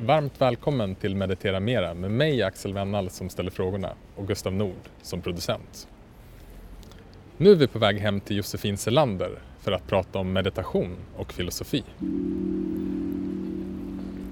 Varmt 0.00 0.40
välkommen 0.40 0.94
till 0.94 1.16
Meditera 1.16 1.60
Mera 1.60 1.94
med 1.94 2.10
mig 2.10 2.42
Axel 2.42 2.74
Wennall 2.74 3.10
som 3.10 3.28
ställer 3.28 3.50
frågorna 3.50 3.92
och 4.16 4.28
Gustav 4.28 4.52
Nord 4.52 4.88
som 5.02 5.20
producent. 5.20 5.88
Nu 7.36 7.50
är 7.50 7.54
vi 7.54 7.66
på 7.66 7.78
väg 7.78 7.98
hem 7.98 8.20
till 8.20 8.36
Josefin 8.36 8.76
Selander 8.76 9.30
för 9.60 9.72
att 9.72 9.86
prata 9.86 10.18
om 10.18 10.32
meditation 10.32 10.96
och 11.16 11.32
filosofi. 11.32 11.84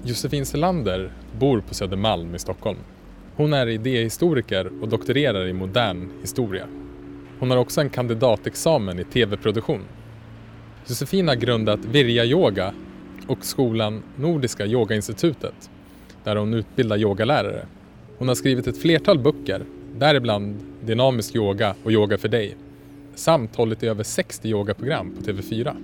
Josefin 0.03 0.45
Selander 0.45 1.11
bor 1.39 1.61
på 1.61 1.73
Södermalm 1.73 2.35
i 2.35 2.39
Stockholm. 2.39 2.79
Hon 3.35 3.53
är 3.53 3.67
idéhistoriker 3.67 4.81
och 4.81 4.89
doktorerar 4.89 5.47
i 5.47 5.53
modern 5.53 6.11
historia. 6.21 6.67
Hon 7.39 7.51
har 7.51 7.57
också 7.57 7.81
en 7.81 7.89
kandidatexamen 7.89 8.99
i 8.99 9.03
tv-produktion. 9.03 9.81
Josefin 10.85 11.27
har 11.27 11.35
grundat 11.35 11.85
Virja 11.85 12.25
Yoga 12.25 12.73
och 13.27 13.45
skolan 13.45 14.03
Nordiska 14.15 14.65
Yogainstitutet 14.65 15.69
där 16.23 16.35
hon 16.35 16.53
utbildar 16.53 16.97
yogalärare. 16.97 17.65
Hon 18.17 18.27
har 18.27 18.35
skrivit 18.35 18.67
ett 18.67 18.81
flertal 18.81 19.19
böcker, 19.19 19.65
däribland 19.97 20.55
Dynamisk 20.85 21.35
yoga 21.35 21.75
och 21.83 21.91
Yoga 21.91 22.17
för 22.17 22.27
dig 22.27 22.55
samt 23.15 23.55
hållit 23.55 23.83
i 23.83 23.87
över 23.87 24.03
60 24.03 24.47
yogaprogram 24.47 25.15
på 25.15 25.21
TV4. 25.21 25.75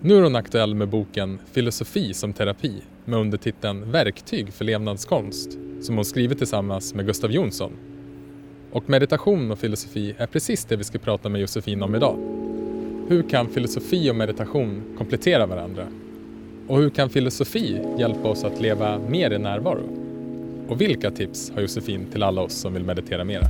Nu 0.00 0.16
är 0.16 0.22
hon 0.22 0.36
aktuell 0.36 0.74
med 0.74 0.88
boken 0.88 1.38
Filosofi 1.52 2.14
som 2.14 2.32
terapi 2.32 2.82
med 3.04 3.18
undertiteln 3.18 3.90
Verktyg 3.90 4.52
för 4.52 4.64
levnadskonst 4.64 5.58
som 5.80 5.94
hon 5.94 6.04
skrivit 6.04 6.38
tillsammans 6.38 6.94
med 6.94 7.06
Gustav 7.06 7.32
Jonsson. 7.32 7.72
Och 8.72 8.88
meditation 8.90 9.50
och 9.50 9.58
filosofi 9.58 10.14
är 10.18 10.26
precis 10.26 10.64
det 10.64 10.76
vi 10.76 10.84
ska 10.84 10.98
prata 10.98 11.28
med 11.28 11.40
Josefin 11.40 11.82
om 11.82 11.94
idag. 11.94 12.16
Hur 13.08 13.28
kan 13.30 13.48
filosofi 13.48 14.10
och 14.10 14.16
meditation 14.16 14.82
komplettera 14.98 15.46
varandra? 15.46 15.86
Och 16.68 16.78
hur 16.78 16.90
kan 16.90 17.10
filosofi 17.10 17.80
hjälpa 17.98 18.28
oss 18.28 18.44
att 18.44 18.60
leva 18.60 18.98
mer 18.98 19.30
i 19.30 19.38
närvaro? 19.38 19.88
Och 20.68 20.80
vilka 20.80 21.10
tips 21.10 21.50
har 21.54 21.60
Josefin 21.60 22.06
till 22.12 22.22
alla 22.22 22.42
oss 22.42 22.52
som 22.52 22.72
vill 22.74 22.84
meditera 22.84 23.24
mera? 23.24 23.44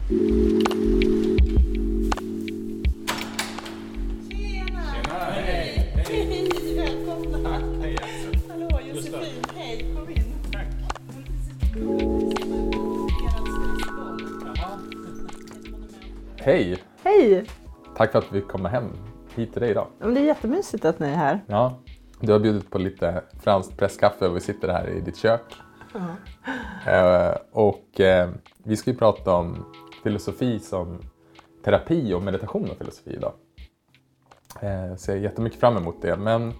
Hej! 5.34 5.92
Hej! 6.08 6.48
Välkomna! 6.76 7.58
Hej 7.82 7.96
Axel. 7.96 8.40
Hallå 8.50 8.80
Josefin, 8.94 9.42
hej! 9.56 9.94
Kom 9.94 10.10
in. 10.10 10.24
Tack. 10.52 10.66
Hej! 16.36 16.78
Hej! 17.04 17.44
Tack 17.96 18.12
för 18.12 18.18
att 18.18 18.32
vi 18.32 18.40
kommer 18.40 18.68
hem 18.68 18.84
hit 19.34 19.52
till 19.52 19.60
dig 19.62 19.70
idag. 19.70 19.86
Men 19.98 20.14
Det 20.14 20.20
är 20.20 20.24
jättemysigt 20.24 20.84
att 20.84 20.98
ni 21.00 21.06
är 21.06 21.14
här. 21.14 21.40
Ja, 21.46 21.78
du 22.20 22.32
har 22.32 22.38
bjudit 22.38 22.70
på 22.70 22.78
lite 22.78 23.22
franskt 23.40 23.76
presskaffe 23.76 24.28
och 24.28 24.36
vi 24.36 24.40
sitter 24.40 24.68
här 24.68 24.88
i 24.88 25.00
ditt 25.00 25.16
kök. 25.16 25.54
Eh, 26.86 27.34
och 27.52 28.00
eh, 28.00 28.30
vi 28.64 28.76
ska 28.76 28.90
ju 28.90 28.96
prata 28.96 29.34
om 29.34 29.64
filosofi 30.02 30.58
som 30.58 30.98
terapi 31.64 32.14
och 32.14 32.22
meditation 32.22 32.70
och 32.70 32.76
filosofi 32.76 33.10
idag. 33.10 33.32
Eh, 34.60 34.96
ser 34.96 35.16
jättemycket 35.16 35.60
fram 35.60 35.76
emot 35.76 36.02
det. 36.02 36.16
Men 36.16 36.52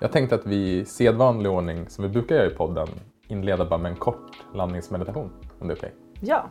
jag 0.00 0.12
tänkte 0.12 0.34
att 0.34 0.46
vi 0.46 0.78
i 0.78 0.84
sedvanlig 0.84 1.50
ordning, 1.50 1.88
som 1.88 2.04
vi 2.04 2.10
brukar 2.10 2.34
göra 2.34 2.46
i 2.46 2.54
podden, 2.54 2.88
inleda 3.28 3.64
bara 3.64 3.78
med 3.78 3.90
en 3.90 3.98
kort 3.98 4.30
landningsmeditation. 4.54 5.32
Om 5.58 5.68
det 5.68 5.74
är 5.74 5.78
okej. 5.78 5.94
Ja. 6.20 6.50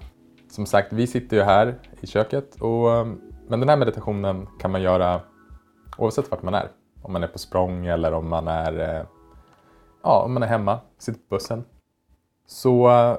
Som 0.49 0.65
sagt, 0.65 0.93
vi 0.93 1.07
sitter 1.07 1.37
ju 1.37 1.43
här 1.43 1.79
i 2.01 2.07
köket. 2.07 2.61
Och, 2.61 3.07
men 3.47 3.59
den 3.59 3.69
här 3.69 3.77
meditationen 3.77 4.47
kan 4.59 4.71
man 4.71 4.81
göra 4.81 5.21
oavsett 5.97 6.31
vart 6.31 6.43
man 6.43 6.53
är. 6.53 6.69
Om 7.05 7.13
man 7.13 7.23
är 7.23 7.27
på 7.27 7.39
språng 7.39 7.85
eller 7.85 8.13
om 8.13 8.29
man 8.29 8.47
är, 8.47 8.79
eh, 8.79 9.05
ja, 10.01 10.23
om 10.25 10.33
man 10.33 10.43
är 10.43 10.47
hemma, 10.47 10.79
sitter 10.97 11.19
på 11.19 11.35
bussen. 11.35 11.65
Så 12.45 12.89
eh, 12.89 13.17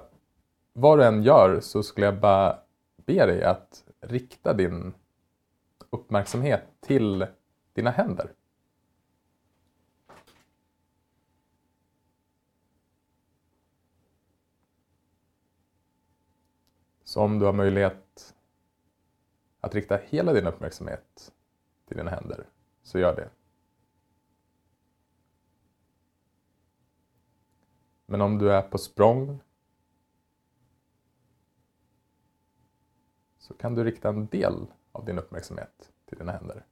vad 0.73 0.99
du 0.99 1.05
än 1.05 1.23
gör 1.23 1.61
så 1.61 1.83
skulle 1.83 2.07
jag 2.07 2.21
bara 2.21 2.59
be 2.97 3.27
dig 3.27 3.45
att 3.45 3.85
rikta 4.01 4.53
din 4.53 4.95
uppmärksamhet 5.91 6.63
till 6.81 7.27
dina 7.73 7.91
händer. 7.91 8.33
Så 17.05 17.21
om 17.21 17.39
du 17.39 17.45
har 17.47 17.53
möjlighet 17.53 18.35
att 19.61 19.75
rikta 19.75 19.97
hela 19.97 20.33
din 20.33 20.47
uppmärksamhet 20.47 21.33
till 21.89 21.97
dina 21.97 22.11
händer, 22.11 22.47
så 22.83 22.99
gör 22.99 23.17
det. 23.17 23.36
Men 28.07 28.21
om 28.21 28.39
du 28.39 28.53
är 28.53 28.63
på 28.63 28.79
språng 28.79 29.41
så 33.39 33.55
kan 33.55 33.75
du 33.75 33.85
rikta 33.85 34.09
en 34.09 34.27
del 34.27 34.67
av 34.93 35.05
din 35.05 35.19
uppmärksamhet 35.19 35.93
till 36.05 36.19
dina 36.19 36.33
händer. 36.33 36.65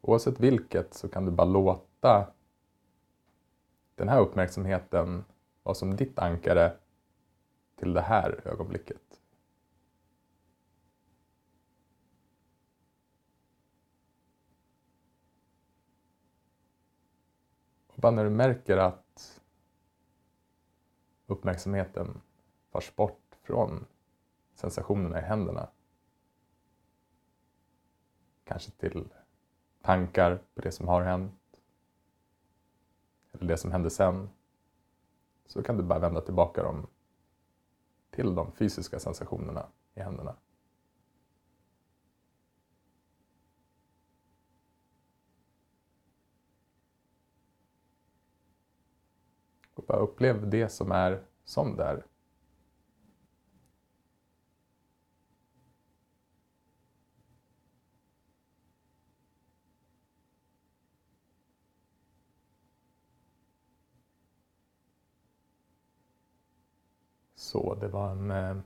Oavsett 0.00 0.40
vilket 0.40 0.94
så 0.94 1.08
kan 1.08 1.24
du 1.24 1.30
bara 1.30 1.44
låta 1.44 2.32
den 3.94 4.08
här 4.08 4.20
uppmärksamheten 4.20 5.24
vara 5.62 5.74
som 5.74 5.96
ditt 5.96 6.18
ankare 6.18 6.76
till 7.76 7.92
det 7.92 8.00
här 8.00 8.40
ögonblicket. 8.44 9.20
Och 18.04 18.14
när 18.14 18.24
du 18.24 18.30
märker 18.30 18.76
att 18.76 19.42
uppmärksamheten 21.26 22.20
förs 22.70 22.96
bort 22.96 23.36
från 23.42 23.86
sensationerna 24.54 25.18
i 25.18 25.22
händerna. 25.22 25.68
Kanske 28.44 28.70
till 28.70 29.08
tankar 29.82 30.42
på 30.54 30.60
det 30.60 30.72
som 30.72 30.88
har 30.88 31.02
hänt. 31.02 31.60
Eller 33.32 33.46
det 33.46 33.56
som 33.56 33.72
hände 33.72 33.90
sen. 33.90 34.30
Så 35.46 35.62
kan 35.62 35.76
du 35.76 35.82
bara 35.82 35.98
vända 35.98 36.20
tillbaka 36.20 36.62
dem 36.62 36.86
till 38.10 38.34
de 38.34 38.52
fysiska 38.52 38.98
sensationerna 38.98 39.66
i 39.94 40.00
händerna. 40.00 40.36
Bara 49.86 49.98
upplev 49.98 50.50
det 50.50 50.68
som 50.68 50.92
är 50.92 51.22
som 51.44 51.76
det 51.76 51.84
är. 51.84 52.04
Så 67.44 67.74
det 67.74 67.88
var 67.88 68.10
en 68.10 68.30
eh, 68.30 68.56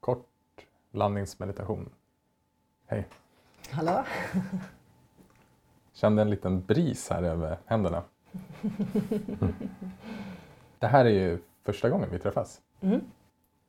kort 0.00 0.26
landningsmeditation. 0.90 1.90
Hej. 2.86 3.08
Hallå? 3.70 4.04
Kände 5.92 6.22
en 6.22 6.30
liten 6.30 6.62
bris 6.62 7.10
här 7.10 7.22
över 7.22 7.58
händerna. 7.66 8.02
Mm. 8.62 9.54
Det 10.78 10.86
här 10.86 11.04
är 11.04 11.10
ju 11.10 11.38
första 11.64 11.90
gången 11.90 12.08
vi 12.10 12.18
träffas. 12.18 12.60
Mm. 12.80 13.00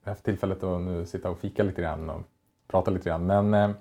Jag 0.04 0.10
har 0.10 0.12
haft 0.12 0.26
tillfället 0.26 0.64
att 0.64 0.82
nu 0.82 1.06
sitta 1.06 1.30
och 1.30 1.40
fika 1.40 1.64
lite 1.64 1.82
grann 1.82 2.10
och 2.10 2.22
prata 2.68 2.92
lite 2.92 3.10
grann. 3.10 3.26
Men 3.26 3.54
eh, 3.54 3.72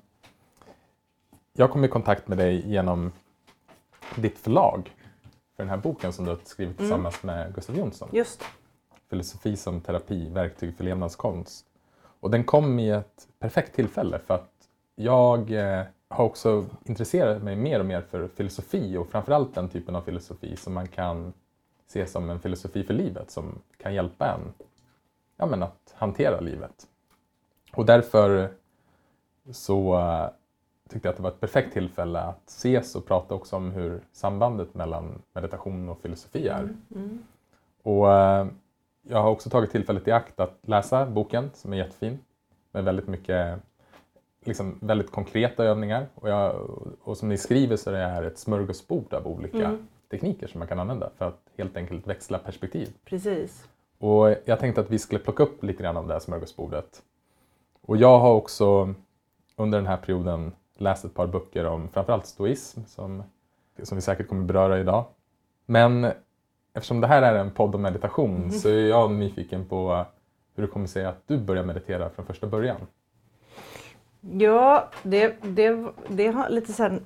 jag 1.53 1.71
kom 1.71 1.85
i 1.85 1.89
kontakt 1.89 2.29
med 2.29 2.39
dig 2.39 2.71
genom 2.71 3.13
ditt 4.17 4.39
förlag 4.39 4.93
för 5.57 5.63
den 5.63 5.71
här 5.71 5.77
boken 5.77 6.13
som 6.13 6.25
du 6.25 6.31
har 6.31 6.39
skrivit 6.45 6.79
tillsammans 6.79 7.23
med 7.23 7.55
Gustav 7.55 7.77
Jonsson. 7.77 8.09
Just 8.13 8.45
Filosofi 9.11 9.57
som 9.57 9.81
terapi, 9.81 10.29
verktyg 10.29 10.77
för 10.77 10.85
levnadskonst. 10.85 11.67
Och 12.21 12.31
den 12.31 12.45
kom 12.45 12.79
i 12.79 12.91
ett 12.91 13.29
perfekt 13.39 13.75
tillfälle 13.75 14.19
för 14.19 14.35
att 14.35 14.53
jag 14.95 15.51
eh, 15.51 15.85
har 16.09 16.25
också 16.25 16.67
intresserat 16.85 17.43
mig 17.43 17.57
mer 17.57 17.81
och 17.81 17.87
mer 17.87 18.01
för 18.01 18.29
filosofi 18.29 18.97
och 18.97 19.09
framförallt 19.09 19.55
den 19.55 19.69
typen 19.69 19.97
av 19.97 20.03
filosofi 20.03 20.57
som 20.57 20.75
man 20.75 20.89
kan 20.89 21.33
se 21.89 22.07
som 22.07 22.31
en 22.31 22.41
filosofi 22.41 22.85
för 22.85 22.95
livet 22.95 23.31
som 23.31 23.59
kan 23.77 23.95
hjälpa 23.95 24.27
en 24.27 24.53
ja, 25.37 25.47
men 25.47 25.63
att 25.63 25.95
hantera 25.97 26.41
livet. 26.41 26.87
Och 27.73 27.87
därför 27.87 28.51
så 29.51 29.99
eh, 29.99 30.31
tyckte 30.89 31.09
jag 31.09 31.13
att 31.13 31.17
det 31.17 31.23
var 31.23 31.31
ett 31.31 31.41
perfekt 31.41 31.73
tillfälle 31.73 32.21
att 32.21 32.49
ses 32.49 32.95
och 32.95 33.07
prata 33.07 33.35
också 33.35 33.57
om 33.57 33.71
hur 33.71 34.01
sambandet 34.13 34.75
mellan 34.75 35.23
meditation 35.33 35.89
och 35.89 36.01
filosofi 36.01 36.49
är. 36.49 36.75
Mm. 36.95 37.19
Och 37.83 38.13
eh, 38.13 38.47
jag 39.03 39.23
har 39.23 39.31
också 39.31 39.51
tagit 39.51 39.71
tillfället 39.71 40.09
i 40.09 40.13
akt 40.13 40.41
att 40.41 40.59
läsa 40.63 41.07
boken 41.07 41.51
som 41.55 41.73
är 41.73 41.77
jättefin 41.77 42.19
med 42.73 42.85
väldigt 42.85 43.09
mycket 43.09 43.59
liksom 44.45 44.79
väldigt 44.81 45.11
konkreta 45.11 45.65
övningar. 45.65 46.07
Och, 46.15 46.29
jag, 46.29 46.71
och 47.03 47.17
som 47.17 47.29
ni 47.29 47.39
skriver 47.39 47.77
så 47.77 47.91
är 47.91 47.95
det 47.95 48.07
här 48.07 48.23
ett 48.23 48.39
smörgåsbord 48.39 49.15
av 49.15 49.27
olika 49.27 49.65
Mm. 49.65 49.87
Tekniker 50.11 50.47
som 50.47 50.59
man 50.59 50.69
kan 50.69 50.79
använda 50.81 51.11
för 51.19 51.29
att 51.29 51.41
helt 51.59 51.77
enkelt 51.77 52.07
växla 52.07 52.39
perspektiv. 52.39 52.89
Precis. 53.05 53.69
Och 53.99 54.35
jag 54.45 54.59
tänkte 54.59 54.81
att 54.81 54.91
vi 54.91 54.99
skulle 54.99 55.19
plocka 55.21 55.43
upp 55.43 55.63
lite 55.65 55.83
grann 55.83 55.97
av 55.97 56.07
det 56.07 56.13
här 56.13 56.21
smörgåsbordet. 56.21 57.03
Och 57.81 57.97
jag 57.97 58.19
har 58.19 58.35
också 58.35 58.95
under 59.57 59.79
den 59.79 59.87
här 59.87 59.97
perioden 59.97 60.53
läst 60.79 61.05
ett 61.05 61.15
par 61.15 61.27
böcker 61.27 61.67
om 61.67 61.89
framförallt 61.89 62.27
stoism 62.27 62.81
som, 62.87 63.23
som 63.83 63.97
vi 63.97 64.03
säkert 64.03 64.29
kommer 64.29 64.45
beröra 64.45 64.81
idag. 64.81 65.05
Men 65.67 66.13
eftersom 66.75 67.01
det 67.01 67.07
här 67.07 67.23
är 67.23 67.39
en 67.39 67.51
podd 67.51 67.75
om 67.75 67.83
meditation 67.83 68.37
Mm. 68.37 68.51
så 68.51 68.69
är 68.69 68.89
jag 68.89 69.11
nyfiken 69.11 69.65
på 69.65 70.05
hur 70.55 70.63
det 70.63 70.71
kommer 70.73 70.87
sig 70.87 71.05
att 71.05 71.23
du 71.27 71.39
börjar 71.39 71.65
meditera 71.65 72.11
från 72.11 72.27
första 72.27 72.47
början. 72.47 72.77
Ja, 74.21 74.89
det, 75.03 75.37
det, 75.43 75.93
det 76.09 76.27
har 76.27 76.51
lite 76.51 76.83
här, 76.83 77.01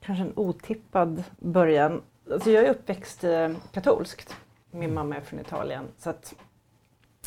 kanske 0.00 0.24
en 0.24 0.32
otippad 0.36 1.24
början. 1.38 2.02
Alltså 2.32 2.50
jag 2.50 2.64
är 2.64 2.70
uppväxt 2.70 3.24
eh, 3.24 3.50
katolskt. 3.72 4.36
Min 4.70 4.94
mamma 4.94 5.16
är 5.16 5.20
från 5.20 5.40
Italien. 5.40 5.84
Så 5.98 6.10
att 6.10 6.34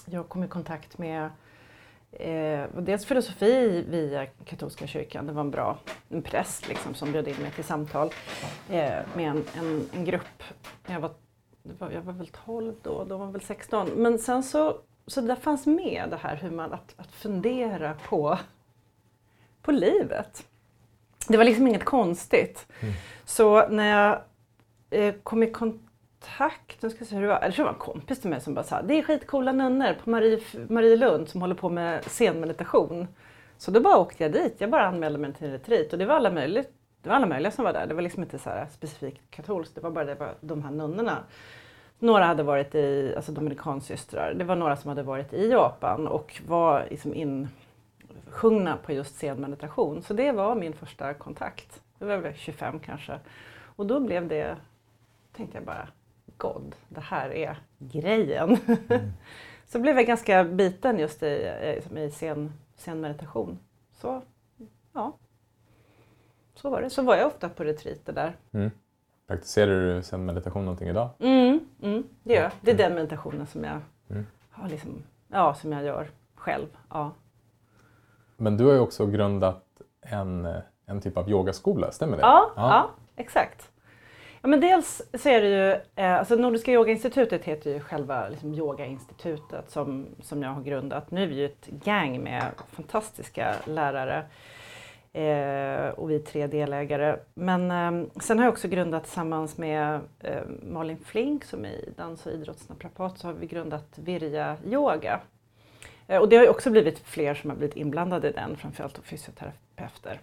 jag 0.06 0.30
kom 0.30 0.44
i 0.44 0.48
kontakt 0.48 0.98
med 0.98 1.30
eh, 2.12 2.68
dels 2.77 3.06
filosofi 3.06 3.86
via 3.89 4.25
katolska 4.25 4.88
kyrkan. 4.88 5.27
Det 5.27 5.33
var 5.33 5.42
en 5.42 5.51
bra 5.51 5.80
en 6.09 6.21
präst 6.21 6.68
liksom, 6.68 6.94
som 6.94 7.12
bjöd 7.12 7.27
in 7.27 7.36
mig 7.42 7.51
till 7.51 7.63
samtal 7.63 8.09
eh, 8.69 9.00
med 9.15 9.30
en, 9.30 9.44
en, 9.57 9.89
en 9.94 10.06
grupp. 10.06 10.44
Jag 10.88 11.00
var, 11.00 11.12
var, 11.63 11.92
jag 11.92 12.01
var 12.01 12.13
väl 12.13 12.30
12 12.45 12.75
då, 12.81 13.04
de 13.04 13.19
var 13.19 13.31
väl 13.31 13.42
16. 13.42 13.89
Men 13.89 14.19
sen 14.19 14.44
så, 14.44 14.77
så 15.07 15.21
där 15.21 15.36
fanns 15.36 15.65
med 15.65 16.07
det 16.09 16.18
här 16.18 16.36
hur 16.36 16.51
man, 16.51 16.74
att, 16.74 16.94
att 16.97 17.12
fundera 17.12 17.94
på 17.94 18.38
på 19.62 19.71
livet. 19.71 20.47
Det 21.27 21.38
var 21.38 21.44
liksom 21.44 21.68
inget 21.68 21.86
konstigt. 21.86 22.68
Mm. 22.80 22.94
Så 23.25 23.68
när 23.68 23.86
jag 23.86 24.21
Eh, 24.91 25.13
kom 25.23 25.43
i 25.43 25.51
kontakt, 25.51 26.81
nu 26.81 26.89
ska 26.89 26.99
jag 26.99 27.07
se 27.07 27.15
hur 27.15 27.21
det 27.21 27.27
var, 27.27 27.39
jag 27.41 27.53
tror 27.53 27.65
det 27.65 27.71
var 27.71 27.73
en 27.73 27.79
kompis 27.79 28.21
till 28.21 28.29
mig 28.29 28.41
som 28.41 28.53
bara 28.53 28.63
sa 28.63 28.81
det 28.81 28.99
är 28.99 29.03
skitcoola 29.03 29.51
nunnor 29.51 29.95
på 30.03 30.09
Marie, 30.09 30.39
Marielund 30.69 31.29
som 31.29 31.41
håller 31.41 31.55
på 31.55 31.69
med 31.69 32.03
scenmeditation. 32.03 33.07
Så 33.57 33.71
då 33.71 33.81
bara 33.81 33.97
åkte 33.97 34.23
jag 34.23 34.31
dit, 34.31 34.55
jag 34.57 34.69
bara 34.69 34.88
anmälde 34.88 35.19
mig 35.19 35.33
till 35.33 35.47
en 35.47 35.53
retreat 35.53 35.93
och 35.93 35.99
det 35.99 36.05
var 36.05 36.15
alla 36.15 36.31
möjliga, 36.31 36.63
det 37.01 37.09
var 37.09 37.15
alla 37.15 37.25
möjliga 37.25 37.51
som 37.51 37.65
var 37.65 37.73
där. 37.73 37.88
Det 37.88 37.93
var 37.93 38.01
liksom 38.01 38.23
inte 38.23 38.39
så 38.39 38.49
här 38.49 38.67
specifikt 38.71 39.21
katolskt, 39.31 39.75
det 39.75 39.81
var 39.81 39.91
bara 39.91 40.05
det, 40.05 40.15
var 40.15 40.33
de 40.41 40.63
här 40.63 40.71
nunnorna. 40.71 41.17
Några 41.99 42.25
hade 42.25 42.44
varit 42.44 42.75
i, 42.75 43.13
alltså 43.15 43.31
dominikansystrar, 43.31 44.33
det 44.33 44.44
var 44.44 44.55
några 44.55 44.75
som 44.75 44.89
hade 44.89 45.03
varit 45.03 45.33
i 45.33 45.51
Japan 45.51 46.07
och 46.07 46.41
var 46.47 46.87
liksom 46.89 47.13
insjungna 47.13 48.77
på 48.77 48.91
just 48.91 49.15
scenmeditation. 49.15 50.01
Så 50.01 50.13
det 50.13 50.31
var 50.31 50.55
min 50.55 50.73
första 50.73 51.13
kontakt. 51.13 51.81
Det 51.99 52.05
var 52.05 52.17
väl 52.17 52.33
25 52.33 52.79
kanske. 52.79 53.19
Och 53.75 53.85
då 53.85 53.99
blev 53.99 54.27
det, 54.27 54.57
tänkte 55.41 55.57
jag 55.57 55.65
bara, 55.65 55.88
God, 56.38 56.75
det 56.89 57.01
här 57.01 57.29
är 57.29 57.57
grejen. 57.79 58.57
så 59.67 59.79
blev 59.79 59.95
jag 59.95 60.05
ganska 60.07 60.43
biten 60.43 60.99
just 60.99 61.23
i, 61.23 61.45
eh, 61.93 61.97
i 62.03 62.09
scen, 62.09 62.53
scenmeditation. 62.75 63.59
Så, 63.93 64.21
ja. 64.93 65.17
Så 66.55 66.69
var 66.69 66.81
det. 66.81 66.89
Så 66.89 67.01
var 67.01 67.15
jag 67.15 67.27
ofta 67.27 67.49
på 67.49 67.63
retreater 67.63 68.13
där. 68.13 68.35
Mm. 68.51 68.71
Praktiserar 69.27 69.95
du 69.95 70.01
sen 70.03 70.25
meditation 70.25 70.65
någonting 70.65 70.88
idag? 70.88 71.09
Mm, 71.19 71.59
mm, 71.81 72.03
det 72.23 72.33
gör 72.33 72.41
jag. 72.44 72.51
Det 72.61 72.71
är 72.71 72.77
den 72.77 72.95
meditationen 72.95 73.47
som 73.47 73.63
jag, 73.63 73.79
Mm. 74.09 74.25
har 74.51 74.69
liksom, 74.69 75.03
ja, 75.27 75.53
som 75.53 75.71
jag 75.71 75.83
gör 75.83 76.07
själv. 76.35 76.67
Ja. 76.89 77.11
Men 78.37 78.57
du 78.57 78.65
har 78.65 78.73
ju 78.73 78.79
också 78.79 79.05
grundat 79.05 79.65
en, 80.01 80.47
en 80.85 81.01
typ 81.01 81.17
av 81.17 81.29
yogaskola, 81.29 81.91
stämmer 81.91 82.17
det? 82.17 82.23
Ja, 82.23 82.51
ja. 82.55 82.89
exakt. 83.15 83.70
Ja, 84.41 84.47
men 84.47 84.59
dels 84.59 85.01
så 85.13 85.29
är 85.29 85.41
det 85.41 85.47
ju, 85.47 85.71
eh, 86.03 86.19
alltså 86.19 86.35
Nordiska 86.35 86.71
yogainstitutet 86.71 87.45
heter 87.45 87.71
ju 87.71 87.79
själva 87.79 88.29
liksom, 88.29 88.53
yogainstitutet 88.53 89.69
som, 89.69 90.07
som 90.21 90.43
jag 90.43 90.49
har 90.49 90.61
grundat. 90.61 91.11
Nu 91.11 91.23
är 91.23 91.27
vi 91.27 91.35
ju 91.35 91.45
ett 91.45 91.69
gäng 91.83 92.23
med 92.23 92.43
fantastiska 92.71 93.55
lärare 93.65 94.17
eh, 95.13 95.89
och 95.89 96.09
vi 96.09 96.15
är 96.15 96.19
tre 96.19 96.47
delägare. 96.47 97.17
Men 97.33 97.71
eh, 97.71 98.07
sen 98.21 98.38
har 98.38 98.45
jag 98.45 98.51
också 98.51 98.67
grundat 98.67 99.03
tillsammans 99.03 99.57
med 99.57 99.99
eh, 100.19 100.41
Malin 100.63 100.99
Flink 101.05 101.44
som 101.44 101.65
är 101.65 101.89
dans 101.97 102.25
och 102.25 102.31
idrottsnaprapat 102.31 103.19
så 103.19 103.27
har 103.27 103.33
vi 103.33 103.47
grundat 103.47 103.87
Virja 103.95 104.57
Yoga. 104.65 105.19
Eh, 106.07 106.21
och 106.21 106.29
det 106.29 106.35
har 106.35 106.44
ju 106.44 106.49
också 106.49 106.71
blivit 106.71 106.99
fler 106.99 107.33
som 107.33 107.49
har 107.49 107.57
blivit 107.57 107.75
inblandade 107.75 108.29
i 108.29 108.31
den, 108.31 108.57
framförallt 108.57 108.99
fysioterapeuter. 109.03 110.19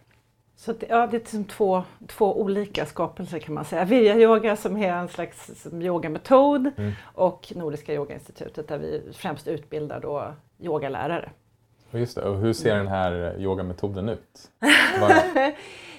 Så 0.61 0.71
att, 0.71 0.85
ja, 0.89 1.07
det 1.07 1.17
är 1.17 1.21
liksom 1.21 1.45
två, 1.45 1.83
två 2.07 2.41
olika 2.41 2.87
skapelser 2.87 3.39
kan 3.39 3.55
man 3.55 3.65
säga. 3.65 3.85
Virya 3.85 4.17
yoga 4.17 4.57
som 4.57 4.77
är 4.77 4.93
en 4.93 5.09
slags 5.09 5.67
yogametod 5.73 6.71
Mm. 6.77 6.93
och 7.15 7.53
Nordiska 7.57 7.95
yogainstitutet 7.95 8.69
där 8.69 8.79
vi 8.79 9.03
främst 9.13 9.49
utbildar 9.49 10.01
då 10.01 10.35
yogalärare. 10.61 11.31
Just 11.91 12.15
det. 12.17 12.23
Och 12.23 12.39
hur 12.39 12.53
ser 12.53 12.77
den 12.77 12.87
här 12.89 13.35
yogametoden 13.39 14.09
ut? 14.09 14.51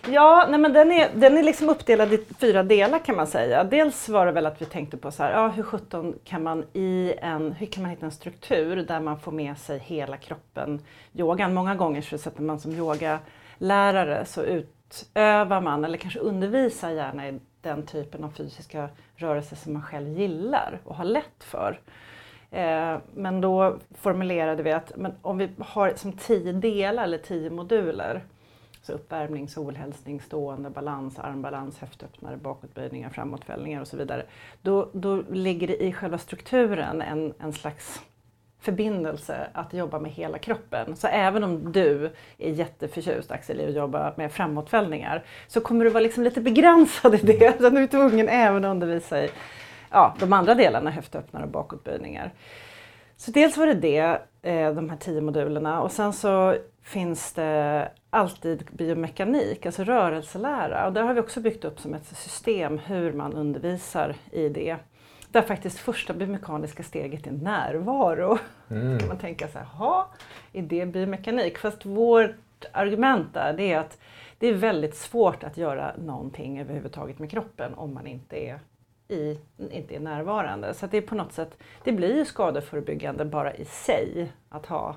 Ja, 0.07 0.45
nej 0.49 0.59
men 0.59 0.73
den 0.73 0.91
är, 0.91 1.09
den 1.15 1.37
är 1.37 1.43
liksom 1.43 1.69
uppdelad 1.69 2.13
i 2.13 2.25
fyra 2.39 2.63
delar 2.63 2.99
kan 2.99 3.15
man 3.15 3.27
säga. 3.27 3.63
Dels 3.63 4.09
var 4.09 4.25
det 4.25 4.31
väl 4.31 4.45
att 4.45 4.61
vi 4.61 4.65
tänkte 4.65 4.97
på 4.97 5.11
så 5.11 5.23
här, 5.23 5.31
ja, 5.31 5.47
hur 5.47 5.63
sjutton 5.63 6.15
kan 6.23 6.43
man 6.43 6.65
i 6.73 7.13
en, 7.21 7.51
hur 7.51 7.65
kan 7.65 7.83
man 7.83 7.89
hitta 7.91 8.05
en 8.05 8.11
struktur 8.11 8.75
där 8.75 8.99
man 8.99 9.19
får 9.19 9.31
med 9.31 9.57
sig 9.57 9.79
hela 9.79 10.17
kroppen 10.17 10.81
yogan. 11.13 11.53
Många 11.53 11.75
gånger 11.75 12.01
så 12.01 12.17
sätter 12.17 12.41
man 12.41 12.59
som 12.59 12.71
lärare 13.59 14.25
så 14.25 14.43
utövar 14.43 15.61
man 15.61 15.85
eller 15.85 15.97
kanske 15.97 16.19
undervisar 16.19 16.89
gärna 16.89 17.29
i 17.29 17.39
den 17.61 17.85
typen 17.85 18.23
av 18.23 18.29
fysiska 18.29 18.89
rörelser 19.15 19.55
som 19.55 19.73
man 19.73 19.81
själv 19.81 20.19
gillar 20.19 20.79
och 20.83 20.95
har 20.95 21.03
lätt 21.03 21.43
för. 21.43 21.79
Eh, 22.51 22.97
men 23.13 23.41
då 23.41 23.77
formulerade 23.95 24.63
vi 24.63 24.71
att 24.71 24.97
men 24.97 25.13
om 25.21 25.37
vi 25.37 25.49
har 25.59 25.93
som 25.95 26.13
tio 26.13 26.53
delar 26.53 27.03
eller 27.03 27.17
tio 27.17 27.49
moduler 27.49 28.23
så 28.81 28.93
uppvärmning, 28.93 29.49
solhälsning, 29.49 30.21
stående, 30.21 30.69
balans, 30.69 31.19
armbalans, 31.19 31.77
höftöppnare, 31.77 32.37
bakåtböjningar, 32.37 33.09
framåtfällningar 33.09 33.81
och 33.81 33.87
så 33.87 33.97
vidare. 33.97 34.25
Då, 34.61 34.89
då 34.93 35.23
ligger 35.31 35.67
det 35.67 35.83
i 35.83 35.93
själva 35.93 36.17
strukturen 36.17 37.01
en, 37.01 37.33
en 37.39 37.53
slags 37.53 38.01
förbindelse 38.61 39.47
att 39.53 39.73
jobba 39.73 39.99
med 39.99 40.11
hela 40.11 40.37
kroppen. 40.37 40.95
Så 40.95 41.07
även 41.07 41.43
om 41.43 41.71
du 41.71 42.11
är 42.37 42.51
jätteförtjust 42.51 43.31
Axel 43.31 43.59
i 43.59 43.67
att 43.67 43.75
jobba 43.75 44.13
med 44.17 44.31
framåtfällningar 44.31 45.23
så 45.47 45.61
kommer 45.61 45.85
du 45.85 45.91
vara 45.91 46.03
liksom 46.03 46.23
lite 46.23 46.41
begränsad 46.41 47.15
i 47.15 47.17
det. 47.17 47.61
Så 47.61 47.69
du 47.69 47.83
är 47.83 47.87
tvungen 47.87 48.29
även 48.29 48.65
att 48.65 48.71
undervisa 48.71 49.23
i 49.23 49.29
ja, 49.91 50.15
de 50.19 50.33
andra 50.33 50.55
delarna, 50.55 50.91
höftöppnare 50.91 51.43
och 51.43 51.49
bakåtböjningar. 51.49 52.31
Så 53.17 53.31
dels 53.31 53.57
var 53.57 53.67
det 53.67 53.73
det, 53.73 54.21
eh, 54.41 54.73
de 54.73 54.89
här 54.89 54.97
tio 54.97 55.21
modulerna 55.21 55.81
och 55.81 55.91
sen 55.91 56.13
så 56.13 56.55
finns 56.83 57.33
det 57.33 57.91
alltid 58.09 58.67
biomekanik, 58.71 59.65
alltså 59.65 59.83
rörelselära. 59.83 60.87
Och 60.87 60.93
där 60.93 61.03
har 61.03 61.13
vi 61.13 61.21
också 61.21 61.41
byggt 61.41 61.65
upp 61.65 61.79
som 61.79 61.93
ett 61.93 62.05
system 62.05 62.77
hur 62.77 63.13
man 63.13 63.33
undervisar 63.33 64.15
i 64.31 64.49
det. 64.49 64.77
Där 65.31 65.41
faktiskt 65.41 65.79
första 65.79 66.13
biomekaniska 66.13 66.83
steget 66.83 67.27
är 67.27 67.31
närvaro. 67.31 68.37
Mm. 68.69 68.99
kan 68.99 69.07
man 69.07 69.17
tänka 69.17 69.47
så 69.47 69.57
här, 69.57 69.67
jaha, 69.73 70.05
är 70.53 70.61
det 70.61 70.85
biomekanik? 70.85 71.57
Fast 71.57 71.85
vårt 71.85 72.65
argument 72.71 73.33
där 73.33 73.53
det 73.53 73.71
är 73.71 73.79
att 73.79 73.97
det 74.39 74.47
är 74.47 74.53
väldigt 74.53 74.95
svårt 74.95 75.43
att 75.43 75.57
göra 75.57 75.95
någonting 75.97 76.59
överhuvudtaget 76.59 77.19
med 77.19 77.31
kroppen 77.31 77.73
om 77.73 77.93
man 77.93 78.07
inte 78.07 78.37
är 78.37 78.59
i, 79.07 79.39
inte 79.71 79.95
är 79.95 79.99
närvarande. 79.99 80.73
Så 80.73 80.87
det 80.87 80.97
är 80.97 81.01
på 81.01 81.15
något 81.15 81.33
sätt, 81.33 81.57
det 81.83 81.91
blir 81.91 82.15
ju 82.15 82.25
skadeförebyggande 82.25 83.25
bara 83.25 83.53
i 83.53 83.65
sig 83.65 84.31
att 84.49 84.65
ha 84.65 84.95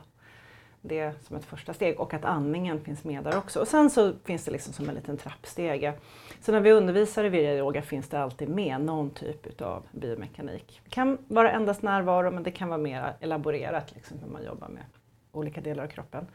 det 0.80 1.12
som 1.26 1.36
ett 1.36 1.44
första 1.44 1.74
steg 1.74 2.00
och 2.00 2.14
att 2.14 2.24
andningen 2.24 2.80
finns 2.84 3.04
med 3.04 3.24
där 3.24 3.38
också. 3.38 3.60
Och 3.60 3.68
sen 3.68 3.90
så 3.90 4.12
finns 4.24 4.44
det 4.44 4.50
liksom 4.50 4.72
som 4.72 4.88
en 4.88 4.94
liten 4.94 5.16
trappstege. 5.16 5.94
Så 6.42 6.52
när 6.52 6.60
vi 6.60 6.72
undervisar 6.72 7.24
i 7.24 7.28
virya 7.28 7.56
yoga 7.56 7.82
finns 7.82 8.08
det 8.08 8.20
alltid 8.20 8.48
med 8.48 8.80
någon 8.80 9.10
typ 9.10 9.46
utav 9.46 9.82
biomekanik. 9.92 10.80
Det 10.84 10.90
kan 10.90 11.18
vara 11.28 11.50
endast 11.50 11.82
närvaro 11.82 12.30
men 12.30 12.42
det 12.42 12.50
kan 12.50 12.68
vara 12.68 12.78
mer 12.78 13.14
elaborerat 13.20 13.94
liksom 13.94 14.18
hur 14.18 14.28
man 14.28 14.44
jobbar 14.44 14.68
med 14.68 14.82
olika 15.32 15.60
delar 15.60 15.84
av 15.84 15.88
kroppen. 15.88 16.26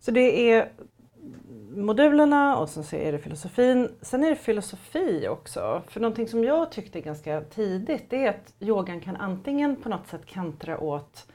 Så 0.00 0.10
det 0.10 0.52
är 0.52 0.72
modulerna 1.74 2.56
och 2.56 2.68
sen 2.68 2.84
så 2.84 2.96
är 2.96 3.12
det 3.12 3.18
filosofin. 3.18 3.88
Sen 4.00 4.24
är 4.24 4.30
det 4.30 4.36
filosofi 4.36 5.28
också. 5.28 5.82
För 5.88 6.00
någonting 6.00 6.28
som 6.28 6.44
jag 6.44 6.72
tyckte 6.72 7.00
ganska 7.00 7.40
tidigt 7.40 8.10
det 8.10 8.26
är 8.26 8.30
att 8.30 8.54
yogan 8.60 9.00
kan 9.00 9.16
antingen 9.16 9.76
på 9.76 9.88
något 9.88 10.06
sätt 10.06 10.26
kantra 10.26 10.78
åt 10.78 11.26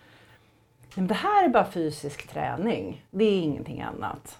men 0.96 1.08
det 1.08 1.14
här 1.14 1.46
är 1.46 1.50
bara 1.50 1.72
fysisk 1.72 2.28
träning, 2.28 3.06
det 3.12 3.26
är 3.26 3.42
ingenting 3.42 3.82
annat. 3.82 4.40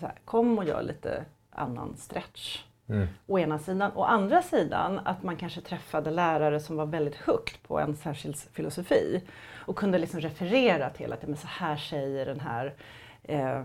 Så 0.00 0.06
här, 0.06 0.14
kom 0.24 0.58
och 0.58 0.64
gör 0.64 0.82
lite 0.82 1.24
annan 1.50 1.96
stretch. 1.96 2.62
Mm. 2.92 3.08
Å 3.26 3.38
ena 3.38 3.58
sidan. 3.58 3.92
Å 3.94 4.04
andra 4.04 4.42
sidan 4.42 5.00
att 5.04 5.22
man 5.22 5.36
kanske 5.36 5.60
träffade 5.60 6.10
lärare 6.10 6.60
som 6.60 6.76
var 6.76 6.86
väldigt 6.86 7.14
högt 7.14 7.62
på 7.62 7.78
en 7.78 7.96
särskild 7.96 8.36
filosofi 8.36 9.22
och 9.66 9.76
kunde 9.76 9.98
liksom 9.98 10.20
referera 10.20 10.90
till 10.90 11.12
att 11.12 11.26
men 11.26 11.36
så 11.36 11.46
här 11.46 11.76
säger 11.76 12.26
den 12.26 12.40
här 12.40 12.74
eh, 13.22 13.64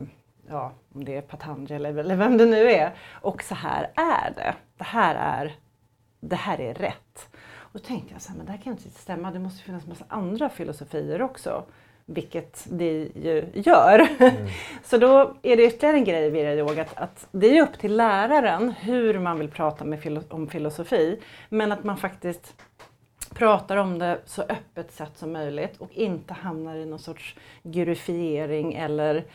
ja, 0.50 0.72
om 0.94 1.06
det 1.06 1.16
är 1.16 1.22
Patanjali 1.22 1.76
eller, 1.76 1.98
eller 1.98 2.16
vem 2.16 2.38
det 2.38 2.46
nu 2.46 2.72
är. 2.72 2.96
Och 3.22 3.44
så 3.44 3.56
här 3.56 3.92
är 3.96 4.34
det. 4.36 4.56
Det 4.78 4.84
här 4.84 5.16
är 5.16 5.56
det 6.20 6.36
här 6.36 6.62
är 6.62 6.74
rätt. 6.74 7.30
Och 7.56 7.70
då 7.74 7.80
tänkte 7.80 8.14
jag 8.14 8.22
så 8.22 8.30
här, 8.30 8.38
men 8.38 8.46
det 8.46 8.52
här 8.52 8.60
kan 8.60 8.74
inte 8.74 8.90
stämma, 8.90 9.32
det 9.32 9.40
måste 9.40 9.64
finnas 9.64 9.84
en 9.84 9.90
massa 9.90 10.06
andra 10.08 10.50
filosofier 10.50 11.22
också. 11.22 11.66
Vilket 12.10 12.68
det 12.70 12.92
ju 13.02 13.46
gör. 13.54 14.08
Mm. 14.20 14.34
så 14.84 14.98
då 14.98 15.38
är 15.42 15.58
det 15.58 15.64
ytterligare 15.64 15.98
en 15.98 16.04
grej 16.04 16.26
i 16.26 16.30
Virya 16.30 16.56
Yoga 16.56 16.82
att, 16.82 16.98
att, 16.98 17.28
det 17.32 17.58
är 17.58 17.64
upp 17.64 17.80
till 17.80 17.96
läraren 17.96 18.72
hur 18.72 19.20
man 19.20 19.40
vill 19.40 19.50
prata 19.50 19.86
med 19.86 20.02
filo 20.02 20.22
om 20.30 20.48
filosofi. 20.48 21.20
Men 21.50 21.72
att 21.72 21.84
man 21.84 21.98
faktiskt 21.98 22.56
pratar 23.34 23.78
om 23.78 24.00
det 24.00 24.22
så 24.26 24.42
öppet 24.42 24.92
sätt 24.92 25.12
som 25.18 25.32
möjligt 25.32 25.78
och 25.78 25.92
inte 25.92 26.34
hamnar 26.34 26.76
i 26.76 26.86
någon 26.86 27.00
sorts 27.00 27.36
gurufiering 27.64 28.74
eller 28.74 29.26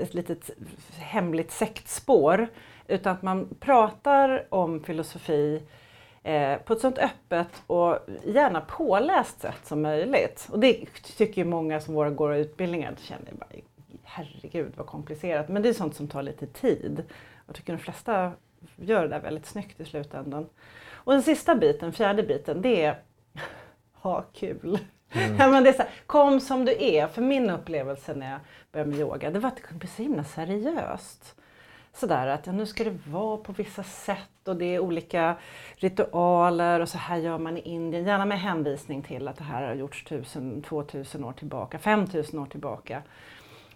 ett 0.00 0.14
litet 0.14 0.50
hemligt 0.98 1.52
sektspår. 1.52 2.48
Utan 2.88 3.12
att 3.12 3.22
man 3.22 3.48
pratar 3.60 4.46
om 4.48 4.82
filosofi 4.84 5.62
eh, 6.22 6.58
på 6.58 6.72
ett 6.72 6.80
sånt 6.80 6.98
öppet 6.98 7.62
och 7.66 7.98
gärna 8.24 8.60
påläst 8.60 9.40
sätt 9.40 9.60
som 9.66 9.82
möjligt. 9.82 10.48
Och 10.50 10.58
det 10.58 10.86
tycker 11.16 11.42
ju 11.42 11.44
många 11.44 11.80
som 11.80 11.94
våra 11.94 12.10
går 12.10 12.34
utbildningar, 12.34 12.94
känner 12.98 13.32
bara 13.32 13.48
herregud 14.02 14.72
vad 14.76 14.86
komplicerat. 14.86 15.48
Men 15.48 15.62
det 15.62 15.68
är 15.68 15.72
sånt 15.72 15.96
som 15.96 16.08
tar 16.08 16.22
lite 16.22 16.46
tid. 16.46 17.02
Jag 17.46 17.56
tycker 17.56 17.72
de 17.72 17.78
flesta 17.78 18.32
gör 18.76 19.02
det 19.02 19.08
där 19.08 19.20
väldigt 19.20 19.46
snyggt 19.46 19.80
i 19.80 19.84
slutändan. 19.84 20.46
Och 20.92 21.12
den 21.12 21.22
sista 21.22 21.54
biten, 21.54 21.92
fjärde 21.92 22.22
biten, 22.22 22.62
det 22.62 22.84
är 22.84 22.98
ha 23.92 24.22
kul. 24.32 24.78
Mm. 25.12 25.36
Ja, 25.38 25.48
men 25.48 25.64
det 25.64 25.68
är 25.68 25.72
så 25.72 25.82
här, 25.82 25.90
kom 26.06 26.40
som 26.40 26.64
du 26.64 26.72
är. 26.78 27.06
För 27.06 27.22
min 27.22 27.50
upplevelse 27.50 28.14
när 28.14 28.30
jag 28.30 28.40
började 28.72 28.90
med 28.90 29.00
yoga, 29.00 29.30
det 29.30 29.38
var 29.38 29.48
att 29.48 29.56
det 29.56 29.62
kunde 29.62 29.78
bli 29.78 29.88
så 29.88 30.02
himla 30.02 30.24
seriöst. 30.24 31.34
Sådär 31.94 32.26
att 32.26 32.46
ja, 32.46 32.52
nu 32.52 32.66
ska 32.66 32.84
det 32.84 32.98
vara 33.06 33.36
på 33.36 33.52
vissa 33.52 33.82
sätt 33.82 34.48
och 34.48 34.56
det 34.56 34.64
är 34.64 34.78
olika 34.78 35.36
ritualer 35.76 36.80
och 36.80 36.88
så 36.88 36.98
här 36.98 37.16
gör 37.16 37.38
man 37.38 37.56
i 37.56 37.60
Indien. 37.60 38.04
Gärna 38.04 38.24
med 38.24 38.40
hänvisning 38.40 39.02
till 39.02 39.28
att 39.28 39.36
det 39.36 39.44
här 39.44 39.66
har 39.66 39.74
gjorts 39.74 40.04
tusen, 40.04 40.62
2000 40.62 41.24
år 41.24 41.32
tillbaka, 41.32 41.78
5000 41.78 42.38
år 42.38 42.46
tillbaka. 42.46 43.02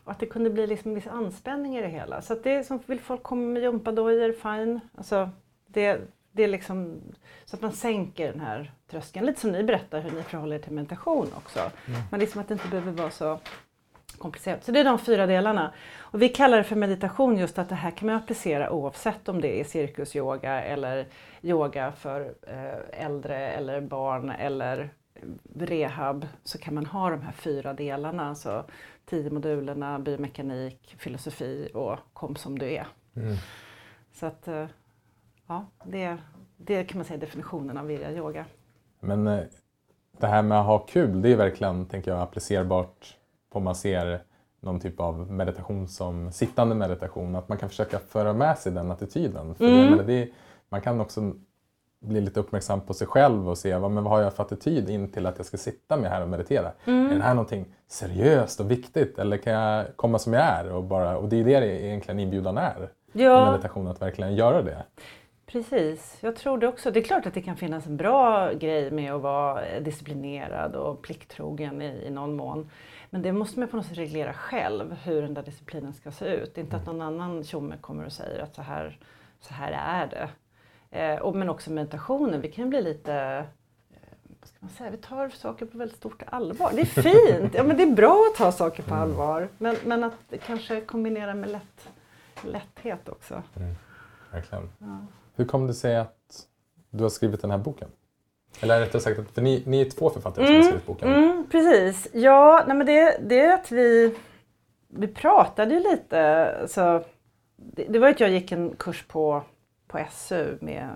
Och 0.04 0.12
att 0.12 0.18
det 0.18 0.26
kunde 0.26 0.50
bli 0.50 0.66
liksom 0.66 0.90
en 0.90 0.94
viss 0.94 1.06
anspänning 1.06 1.76
i 1.76 1.82
det 1.82 1.88
hela. 1.88 2.22
Så 2.22 2.32
att 2.32 2.44
det 2.44 2.64
som, 2.64 2.80
vill 2.86 3.00
folk 3.00 3.22
komma 3.22 3.42
med 3.42 3.62
gympadojor, 3.62 4.32
fine. 4.32 4.80
Alltså, 4.94 5.30
det, 5.66 6.00
det 6.32 6.44
är 6.44 6.48
liksom 6.48 7.00
så 7.44 7.56
att 7.56 7.62
man 7.62 7.72
sänker 7.72 8.32
den 8.32 8.40
här 8.40 8.72
tröskeln. 8.90 9.26
Lite 9.26 9.40
som 9.40 9.52
ni 9.52 9.64
berättar 9.64 10.00
hur 10.00 10.10
ni 10.10 10.22
förhåller 10.22 10.56
er 10.56 10.60
till 10.60 10.72
meditation 10.72 11.28
också. 11.36 11.58
Mm. 11.58 12.00
Men 12.10 12.20
liksom 12.20 12.40
att 12.40 12.48
det 12.48 12.54
inte 12.54 12.68
behöver 12.68 12.92
vara 12.92 13.10
så 13.10 13.38
komplicerat. 14.16 14.64
Så 14.64 14.72
det 14.72 14.80
är 14.80 14.84
de 14.84 14.98
fyra 14.98 15.26
delarna. 15.26 15.72
Och 15.98 16.22
vi 16.22 16.28
kallar 16.28 16.58
det 16.58 16.64
för 16.64 16.76
meditation 16.76 17.38
just 17.38 17.58
att 17.58 17.68
det 17.68 17.74
här 17.74 17.90
kan 17.90 18.06
man 18.06 18.16
applicera 18.16 18.70
oavsett 18.70 19.28
om 19.28 19.40
det 19.40 19.60
är 19.60 19.64
cirkusyoga 19.64 20.62
eller 20.62 21.06
yoga 21.42 21.92
för 21.92 22.34
eh, 22.46 23.04
äldre 23.04 23.48
eller 23.48 23.80
barn 23.80 24.30
eller 24.30 24.90
rehab 25.54 26.26
så 26.44 26.58
kan 26.58 26.74
man 26.74 26.86
ha 26.86 27.10
de 27.10 27.22
här 27.22 27.32
fyra 27.32 27.72
delarna. 27.72 28.28
Alltså 28.28 28.64
tio 29.04 29.30
modulerna, 29.30 29.98
biomekanik, 29.98 30.94
filosofi 30.98 31.68
och 31.74 31.98
kom 32.12 32.36
som 32.36 32.58
du 32.58 32.72
är. 32.74 32.86
Mm. 33.16 33.36
Så 34.12 34.26
att 34.26 34.48
eh, 34.48 34.66
ja, 35.46 35.66
det, 35.84 36.16
det 36.56 36.84
kan 36.84 36.98
man 36.98 37.04
säga 37.04 37.16
är 37.16 37.20
definitionen 37.20 37.78
av 37.78 37.86
virya 37.86 38.12
yoga. 38.12 38.44
Men 39.00 39.26
eh, 39.26 39.44
det 40.18 40.26
här 40.26 40.42
med 40.42 40.60
att 40.60 40.66
ha 40.66 40.78
kul, 40.78 41.22
det 41.22 41.32
är 41.32 41.36
verkligen, 41.36 41.86
tänker 41.86 42.10
jag, 42.10 42.20
applicerbart 42.20 43.16
på 43.56 43.60
man 43.60 43.74
ser 43.74 44.20
någon 44.60 44.80
typ 44.80 45.00
av 45.00 45.32
meditation 45.32 45.88
som 45.88 46.32
sittande 46.32 46.74
meditation. 46.74 47.36
Att 47.36 47.48
man 47.48 47.58
kan 47.58 47.68
försöka 47.68 47.98
föra 47.98 48.32
med 48.32 48.58
sig 48.58 48.72
den 48.72 48.90
attityden. 48.90 49.54
För 49.54 49.64
mm. 49.64 49.98
det, 49.98 50.04
det, 50.04 50.28
man 50.68 50.80
kan 50.80 51.00
också 51.00 51.32
bli 52.00 52.20
lite 52.20 52.40
uppmärksam 52.40 52.80
på 52.80 52.94
sig 52.94 53.06
själv 53.06 53.48
och 53.48 53.58
se 53.58 53.76
vad, 53.76 53.90
men 53.90 54.04
vad 54.04 54.12
har 54.12 54.20
jag 54.20 54.34
för 54.34 54.42
attityd 54.42 54.90
in 54.90 55.12
till 55.12 55.26
att 55.26 55.34
jag 55.36 55.46
ska 55.46 55.56
sitta 55.56 55.96
med 55.96 56.10
här 56.10 56.22
och 56.22 56.28
meditera. 56.28 56.72
Mm. 56.84 57.10
Är 57.10 57.14
det 57.14 57.22
här 57.22 57.34
någonting 57.34 57.66
seriöst 57.88 58.60
och 58.60 58.70
viktigt 58.70 59.18
eller 59.18 59.36
kan 59.36 59.52
jag 59.52 59.96
komma 59.96 60.18
som 60.18 60.32
jag 60.32 60.42
är? 60.42 60.72
Och, 60.72 60.84
bara, 60.84 61.16
och 61.16 61.28
det 61.28 61.36
är 61.36 61.60
det 61.60 61.84
egentligen 61.84 62.20
inbjudan 62.20 62.58
är. 62.58 62.88
Ja. 63.12 63.50
Meditation, 63.50 63.88
att 63.88 64.02
verkligen 64.02 64.34
göra 64.34 64.62
det. 64.62 64.84
Precis, 65.46 66.18
jag 66.20 66.36
tror 66.36 66.58
det 66.58 66.68
också. 66.68 66.90
Det 66.90 67.00
är 67.00 67.04
klart 67.04 67.26
att 67.26 67.34
det 67.34 67.42
kan 67.42 67.56
finnas 67.56 67.86
en 67.86 67.96
bra 67.96 68.52
grej 68.52 68.90
med 68.90 69.12
att 69.12 69.22
vara 69.22 69.80
disciplinerad 69.80 70.74
och 70.76 71.02
plikttrogen 71.02 71.82
i, 71.82 72.06
i 72.06 72.10
någon 72.10 72.36
mån. 72.36 72.70
Men 73.10 73.22
det 73.22 73.32
måste 73.32 73.60
man 73.60 73.68
på 73.68 73.76
något 73.76 73.86
sätt 73.86 73.98
reglera 73.98 74.32
själv, 74.32 74.92
hur 74.92 75.22
den 75.22 75.34
där 75.34 75.42
disciplinen 75.42 75.94
ska 75.94 76.10
se 76.10 76.26
ut. 76.26 76.58
Inte 76.58 76.76
att 76.76 76.86
någon 76.86 77.02
annan 77.02 77.44
tjomme 77.44 77.76
kommer 77.80 78.04
och 78.04 78.12
säger 78.12 78.42
att 78.42 78.54
så 78.54 78.62
här, 78.62 78.98
så 79.40 79.54
här 79.54 79.72
är 79.72 80.06
det. 80.06 80.28
Eh, 80.90 81.18
och, 81.18 81.36
men 81.36 81.48
också 81.48 81.72
meditationen, 81.72 82.40
vi 82.40 82.52
kan 82.52 82.70
bli 82.70 82.82
lite 82.82 83.14
eh, 83.90 83.98
vad 84.40 84.48
ska 84.48 84.56
man 84.60 84.70
säga, 84.70 84.90
vi 84.90 84.96
tar 84.96 85.28
saker 85.28 85.66
på 85.66 85.78
väldigt 85.78 85.96
stort 85.96 86.22
allvar. 86.26 86.70
Det 86.74 86.80
är 86.80 87.02
fint, 87.02 87.54
ja, 87.54 87.62
men 87.62 87.76
det 87.76 87.82
är 87.82 87.94
bra 87.94 88.28
att 88.30 88.38
ta 88.38 88.52
saker 88.52 88.82
på 88.82 88.94
mm. 88.94 89.02
allvar. 89.02 89.48
Men, 89.58 89.76
men 89.84 90.04
att 90.04 90.32
kanske 90.46 90.80
kombinera 90.80 91.34
med 91.34 91.50
lätt, 91.50 91.88
lätthet 92.42 93.08
också. 93.08 93.42
Mm. 93.56 93.74
Ja. 94.78 94.98
Hur 95.34 95.44
kom 95.44 95.66
det 95.66 95.74
sig 95.74 95.96
att 95.96 96.46
du 96.90 97.02
har 97.02 97.10
skrivit 97.10 97.42
den 97.42 97.50
här 97.50 97.58
boken? 97.58 97.88
Eller 98.60 98.80
rättare 98.80 99.02
sagt, 99.02 99.34
för 99.34 99.42
ni, 99.42 99.62
ni 99.66 99.80
är 99.80 99.90
två 99.90 100.10
författare 100.10 100.46
som 100.46 100.54
har 100.54 100.60
mm, 100.60 100.64
skrivit 100.64 100.86
boken. 100.86 101.14
Mm, 101.14 101.46
precis. 101.50 102.08
Ja, 102.12 102.64
nej 102.66 102.76
men 102.76 102.86
det, 102.86 103.18
det 103.20 103.40
är 103.40 103.54
att 103.54 103.72
vi, 103.72 104.14
vi 104.88 105.08
pratade 105.08 105.74
ju 105.74 105.80
lite. 105.80 106.54
Så 106.68 107.04
det, 107.56 107.84
det 107.88 107.98
var 107.98 108.08
att 108.08 108.20
jag 108.20 108.30
gick 108.30 108.52
en 108.52 108.76
kurs 108.76 109.04
på, 109.08 109.42
på 109.86 109.98
SU 110.10 110.58
med 110.60 110.88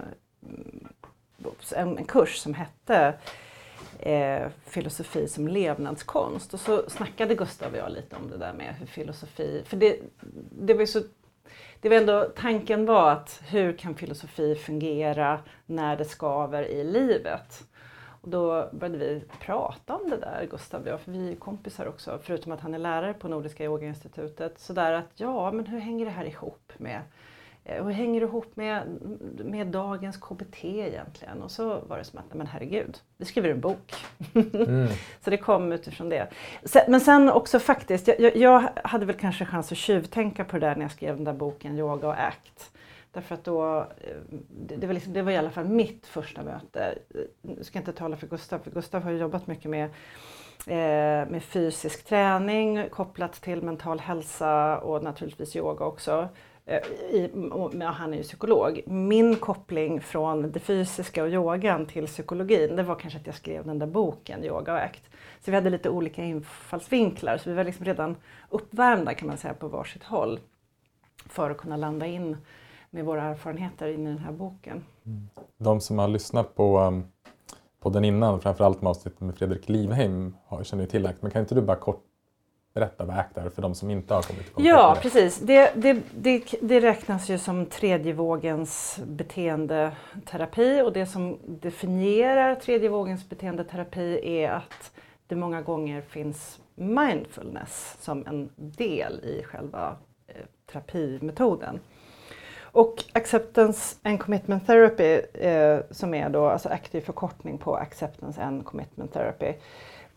en, 1.76 1.98
en 1.98 2.04
kurs 2.04 2.36
som 2.36 2.54
hette 2.54 3.14
eh, 3.98 4.48
filosofi 4.66 5.28
som 5.28 5.48
levnadskonst. 5.48 6.54
Och 6.54 6.60
så 6.60 6.90
snackade 6.90 7.34
Gustav 7.34 7.72
och 7.72 7.78
jag 7.78 7.92
lite 7.92 8.16
om 8.16 8.30
det 8.30 8.36
där 8.36 8.52
med 8.52 8.74
hur 8.78 8.86
filosofi, 8.86 9.62
för 9.66 9.76
det, 9.76 9.96
det 10.50 10.74
var 10.74 10.80
ju 10.80 10.86
så 10.86 11.02
det 11.80 11.88
var 11.88 11.96
ändå, 11.96 12.24
tanken 12.36 12.86
var 12.86 13.10
att 13.10 13.42
hur 13.46 13.72
kan 13.72 13.94
filosofi 13.94 14.54
fungera 14.54 15.40
när 15.66 15.96
det 15.96 16.04
skaver 16.04 16.62
i 16.62 16.84
livet? 16.84 17.64
Och 18.22 18.28
då 18.28 18.68
började 18.72 18.98
vi 18.98 19.22
prata 19.40 19.96
om 19.96 20.10
det 20.10 20.16
där, 20.16 20.46
Gustav 20.50 20.82
och 20.82 20.88
jag, 20.88 21.00
för 21.00 21.12
vi 21.12 21.32
är 21.32 21.36
kompisar 21.36 21.86
också, 21.86 22.18
förutom 22.22 22.52
att 22.52 22.60
han 22.60 22.74
är 22.74 22.78
lärare 22.78 23.14
på 23.14 23.28
Nordiska 23.28 23.64
yogainstitutet. 23.64 24.58
Så 24.58 24.72
där 24.72 24.92
att, 24.92 25.10
ja, 25.14 25.52
men 25.52 25.66
hur 25.66 25.78
hänger 25.78 26.04
det 26.04 26.10
här 26.10 26.24
ihop 26.24 26.72
med 26.76 27.00
hur 27.64 27.90
hänger 27.90 28.20
det 28.20 28.26
ihop 28.26 28.56
med, 28.56 28.98
med 29.44 29.66
dagens 29.66 30.16
KBT 30.16 30.64
egentligen? 30.64 31.42
Och 31.42 31.50
så 31.50 31.80
var 31.80 31.98
det 31.98 32.04
som 32.04 32.18
att, 32.18 32.34
men 32.34 32.46
herregud, 32.46 32.98
vi 33.16 33.24
skriver 33.24 33.50
en 33.50 33.60
bok. 33.60 33.94
Mm. 34.34 34.88
så 35.24 35.30
det 35.30 35.36
kom 35.36 35.72
utifrån 35.72 36.08
det. 36.08 36.28
Men 36.88 37.00
sen 37.00 37.30
också 37.30 37.58
faktiskt, 37.58 38.08
jag, 38.08 38.36
jag, 38.36 38.68
hade 38.84 39.06
väl 39.06 39.16
kanske 39.16 39.44
chans 39.44 39.72
att 39.72 39.78
tjuvtänka 39.78 40.44
på 40.44 40.58
det 40.58 40.66
där 40.66 40.76
när 40.76 40.82
jag 40.82 40.92
skrev 40.92 41.16
den 41.16 41.24
där 41.24 41.32
boken 41.32 41.78
Yoga 41.78 42.08
och 42.08 42.20
ACT. 42.20 42.70
Därför 43.12 43.34
att 43.34 43.44
då, 43.44 43.78
eh, 43.78 44.38
det 44.78 44.86
var, 44.86 44.94
liksom, 44.94 45.12
det 45.12 45.22
var 45.22 45.32
i 45.32 45.36
alla 45.36 45.50
fall 45.50 45.64
mitt 45.64 46.06
första 46.06 46.42
möte. 46.42 46.98
Nu 47.42 47.64
ska 47.64 47.78
jag 47.78 47.80
inte 47.80 47.92
tala 47.92 48.16
för 48.16 48.26
Gustav, 48.26 48.58
för 48.58 48.70
Gustav 48.70 49.02
har 49.02 49.10
jobbat 49.10 49.46
mycket 49.46 49.70
med 49.70 49.90
eh, 50.66 51.28
med 51.30 51.42
fysisk 51.42 52.04
träning 52.04 52.88
kopplat 52.90 53.32
till 53.32 53.62
mental 53.62 54.00
hälsa 54.00 54.78
och 54.78 55.02
naturligtvis 55.02 55.56
yoga 55.56 55.84
också. 55.84 56.28
Eh, 56.70 57.82
han 57.82 58.12
är 58.12 58.16
ju 58.16 58.22
psykolog. 58.22 58.80
Min 58.86 59.36
koppling 59.36 60.00
från 60.00 60.52
det 60.52 60.60
fysiska 60.60 61.22
och 61.22 61.28
yogan 61.28 61.86
till 61.86 62.06
psykologin, 62.06 62.76
det 62.76 62.82
var 62.82 62.94
kanske 62.94 63.18
att 63.18 63.26
jag 63.26 63.34
skrev 63.34 63.66
den 63.66 63.78
där 63.78 63.86
boken, 63.86 64.44
Yoga 64.44 64.72
och 64.72 64.78
ACT. 64.78 65.02
Så 65.40 65.50
vi 65.50 65.54
hade 65.54 65.70
lite 65.70 65.90
olika 65.90 66.24
infallsvinklar, 66.24 67.36
så 67.36 67.50
vi 67.50 67.56
var 67.56 67.64
liksom 67.64 67.84
redan 67.84 68.16
uppvärmda 68.48 69.14
kan 69.14 69.28
man 69.28 69.38
säga 69.38 69.54
på 69.54 69.68
varsitt 69.68 70.02
håll 70.02 70.40
för 71.26 71.50
att 71.50 71.58
kunna 71.58 71.76
landa 71.76 72.06
in 72.06 72.36
med 72.90 73.04
våra 73.04 73.22
erfarenheter 73.22 73.88
in 73.88 74.06
i 74.06 74.10
den 74.10 74.18
här 74.18 74.32
boken. 74.32 74.84
Mm. 75.06 75.28
De 75.58 75.80
som 75.80 75.98
har 75.98 76.08
lyssnat 76.08 76.54
på 76.54 76.80
um, 76.80 77.04
podden 77.80 78.04
innan, 78.04 78.40
framförallt 78.40 78.82
med 78.82 78.90
avsnittet 78.90 79.20
med 79.20 79.36
Fredrik 79.36 79.68
Livheim, 79.68 80.36
känner 80.62 80.82
ju 80.82 80.90
till 80.90 81.06
ACT, 81.06 81.22
men 81.22 81.30
kan 81.30 81.40
inte 81.40 81.54
du 81.54 81.62
bara 81.62 81.76
kort 81.76 82.09
berätta 82.74 83.04
vad 83.04 83.18
ACT 83.18 83.38
är 83.38 83.50
för 83.50 83.62
de 83.62 83.74
som 83.74 83.90
inte 83.90 84.14
har 84.14 84.22
kommit 84.22 84.42
i 84.42 84.50
kontakt 84.50 84.68
Ja, 84.68 84.88
med 84.88 84.96
det. 84.96 85.00
precis. 85.00 85.38
Det, 85.40 85.72
det, 85.76 86.02
det, 86.14 86.44
det, 86.60 86.80
räknas 86.80 87.28
ju 87.28 87.38
som 87.38 87.66
tredje 87.66 88.12
vågens 88.12 89.00
beteendeterapi 89.06 90.82
och 90.82 90.92
det 90.92 91.06
som 91.06 91.38
definierar 91.46 92.54
tredje 92.54 92.88
vågens 92.88 93.28
beteendeterapi 93.28 94.20
är 94.42 94.50
att 94.50 94.92
det 95.26 95.36
många 95.36 95.62
gånger 95.62 96.00
finns 96.00 96.60
mindfulness 96.74 97.96
som 98.00 98.26
en 98.26 98.50
del 98.56 99.20
i 99.24 99.42
själva 99.44 99.96
eh, 100.26 100.34
terapimetoden. 100.72 101.80
Och 102.72 103.04
Acceptance 103.12 103.96
and 104.02 104.20
Commitment 104.20 104.66
Therapy, 104.66 105.20
eh, 105.34 105.80
som 105.90 106.14
är 106.14 106.28
då 106.28 106.46
alltså 106.46 106.68
aktiv 106.68 107.00
förkortning 107.00 107.58
på 107.58 107.76
Acceptance 107.76 108.42
and 108.42 108.64
Commitment 108.64 109.12
Therapy, 109.12 109.52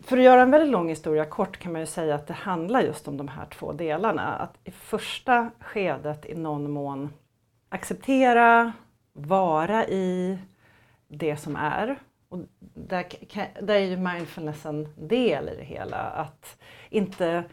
för 0.03 0.17
att 0.17 0.23
göra 0.23 0.41
en 0.41 0.51
väldigt 0.51 0.71
lång 0.71 0.89
historia 0.89 1.25
kort 1.25 1.57
kan 1.57 1.71
man 1.71 1.81
ju 1.81 1.87
säga 1.87 2.15
att 2.15 2.27
det 2.27 2.33
handlar 2.33 2.81
just 2.81 3.07
om 3.07 3.17
de 3.17 3.27
här 3.27 3.45
två 3.45 3.71
delarna. 3.71 4.35
Att 4.35 4.57
i 4.63 4.71
första 4.71 5.51
skedet 5.59 6.25
i 6.25 6.35
någon 6.35 6.71
mån 6.71 7.13
acceptera, 7.69 8.73
vara 9.13 9.87
i, 9.87 10.37
det 11.07 11.37
som 11.37 11.55
är. 11.55 11.99
Och 12.29 12.39
där, 12.59 13.05
där 13.61 13.75
är 13.75 13.79
ju 13.79 13.97
mindfulness 13.97 14.65
en 14.65 14.87
del 14.95 15.49
i 15.49 15.55
det 15.55 15.63
hela. 15.63 15.97
Att 15.97 16.57
inte 16.89 17.43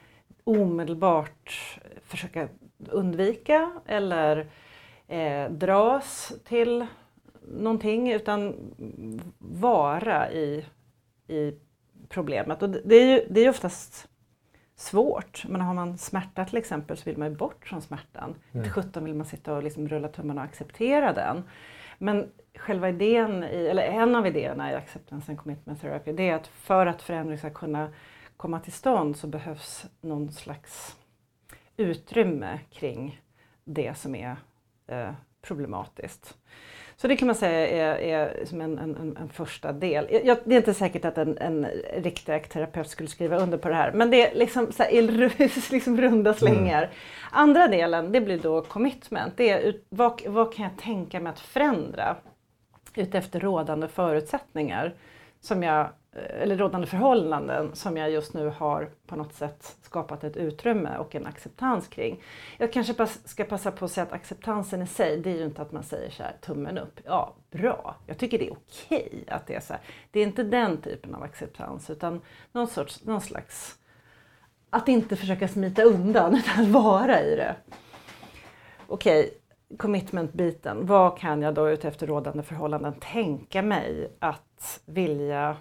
omedelbart 0.44 1.78
försöka 2.04 2.48
undvika 2.88 3.72
eller 3.86 4.50
eh, 5.08 5.50
dras 5.50 6.32
till 6.44 6.86
någonting 7.42 8.12
utan 8.12 8.54
vara 9.38 10.32
i, 10.32 10.64
i 11.28 11.54
problemet. 12.10 12.62
Och 12.62 12.70
det 12.70 12.94
är 12.94 13.06
ju 13.06 13.26
det 13.30 13.40
är 13.40 13.50
oftast 13.50 14.08
svårt. 14.76 15.44
Men 15.48 15.60
har 15.60 15.74
man 15.74 15.98
smärta 15.98 16.44
till 16.44 16.56
exempel 16.56 16.96
så 16.96 17.04
vill 17.04 17.18
man 17.18 17.28
ju 17.28 17.36
bort 17.36 17.66
från 17.66 17.82
smärtan. 17.82 18.34
Mm. 18.52 18.64
Till 18.64 18.72
17 18.72 19.04
vill 19.04 19.14
man 19.14 19.26
sitta 19.26 19.54
och 19.54 19.62
liksom 19.62 19.88
rulla 19.88 20.08
tummarna 20.08 20.40
och 20.40 20.46
acceptera 20.48 21.12
den. 21.12 21.42
Men 21.98 22.30
själva 22.54 22.88
idén, 22.88 23.44
i, 23.44 23.66
eller 23.66 23.82
en 23.82 24.14
av 24.14 24.26
idéerna 24.26 24.72
i 24.72 24.74
acceptance 24.74 25.32
and 25.32 25.38
commitment 25.38 25.80
therapy, 25.80 26.12
det 26.12 26.28
är 26.28 26.34
att 26.34 26.46
för 26.46 26.86
att 26.86 27.02
förändring 27.02 27.38
ska 27.38 27.50
kunna 27.50 27.92
komma 28.36 28.60
till 28.60 28.72
stånd 28.72 29.16
så 29.16 29.26
behövs 29.26 29.86
någon 30.00 30.32
slags 30.32 30.96
utrymme 31.76 32.58
kring 32.70 33.20
det 33.64 33.98
som 33.98 34.14
är 34.14 34.36
eh, 34.86 35.12
problematiskt. 35.42 36.36
Så 37.00 37.08
det 37.08 37.16
kan 37.16 37.26
man 37.26 37.34
säga 37.34 37.68
är, 37.68 37.98
är 37.98 38.44
som 38.44 38.60
en, 38.60 38.78
en, 38.78 39.16
en 39.20 39.28
första 39.28 39.72
del. 39.72 40.06
Jag, 40.24 40.38
det 40.44 40.54
är 40.54 40.58
inte 40.58 40.74
säkert 40.74 41.04
att 41.04 41.18
en, 41.18 41.38
en 41.38 41.66
riktig 41.96 42.48
terapeut 42.48 42.88
skulle 42.88 43.08
skriva 43.08 43.36
under 43.36 43.58
på 43.58 43.68
det 43.68 43.74
här, 43.74 43.92
men 43.92 44.10
det 44.10 44.30
är 44.30 44.34
liksom, 44.34 44.72
så 44.72 44.82
här, 44.82 45.70
liksom 45.72 46.00
runda 46.00 46.34
slängar. 46.34 46.82
Mm. 46.82 46.94
Andra 47.30 47.68
delen, 47.68 48.12
det 48.12 48.20
blir 48.20 48.38
då 48.38 48.62
commitment. 48.62 49.32
Det 49.36 49.50
är 49.50 49.76
vad, 49.88 50.22
vad 50.26 50.54
kan 50.54 50.64
jag 50.64 50.78
tänka 50.78 51.20
mig 51.20 51.30
att 51.30 51.40
förändra 51.40 52.16
utefter 52.94 53.40
rådande 53.40 53.88
förutsättningar 53.88 54.94
som 55.40 55.62
jag 55.62 55.88
Eh, 56.12 56.42
eller 56.42 56.56
rådande 56.56 56.86
förhållanden 56.86 57.70
som 57.74 57.96
jag 57.96 58.10
just 58.10 58.34
nu 58.34 58.48
har 58.48 58.90
på 59.06 59.16
något 59.16 59.34
sätt 59.34 59.76
skapat 59.82 60.24
ett 60.24 60.36
utrymme 60.36 60.96
och 60.98 61.14
en 61.14 61.26
acceptans 61.26 61.88
kring. 61.88 62.22
Jag 62.58 62.72
kanske 62.72 62.94
pass, 62.94 63.28
ska 63.28 63.44
passa 63.44 63.70
på 63.70 63.84
att 63.84 63.90
säga 63.90 64.06
att 64.06 64.12
acceptansen 64.12 64.82
i 64.82 64.86
sig, 64.86 65.20
det 65.20 65.30
är 65.30 65.36
ju 65.36 65.44
inte 65.44 65.62
att 65.62 65.72
man 65.72 65.82
säger 65.82 66.10
så 66.10 66.22
här 66.22 66.36
tummen 66.40 66.78
upp, 66.78 67.00
ja 67.04 67.34
bra, 67.50 67.96
jag 68.06 68.18
tycker 68.18 68.38
det 68.38 68.46
är 68.46 68.52
okej 68.52 69.24
att 69.28 69.46
det 69.46 69.54
är 69.54 69.60
så 69.60 69.72
här. 69.72 69.82
Det 70.10 70.20
är 70.20 70.24
inte 70.24 70.42
den 70.42 70.80
typen 70.80 71.14
av 71.14 71.22
acceptans 71.22 71.90
utan 71.90 72.20
någon 72.52 72.66
sorts, 72.66 73.04
någon 73.04 73.20
slags, 73.20 73.78
att 74.70 74.88
inte 74.88 75.16
försöka 75.16 75.48
smita 75.48 75.82
undan 75.82 76.34
utan 76.38 76.64
att 76.64 76.70
vara 76.70 77.22
i 77.22 77.36
det. 77.36 77.56
Okej, 78.86 79.34
commitment-biten, 79.76 80.86
vad 80.86 81.18
kan 81.18 81.42
jag 81.42 81.54
då 81.54 81.70
utefter 81.70 82.06
rådande 82.06 82.42
förhållanden 82.42 82.94
tänka 83.00 83.62
mig 83.62 84.12
att 84.18 84.80
vilja 84.86 85.56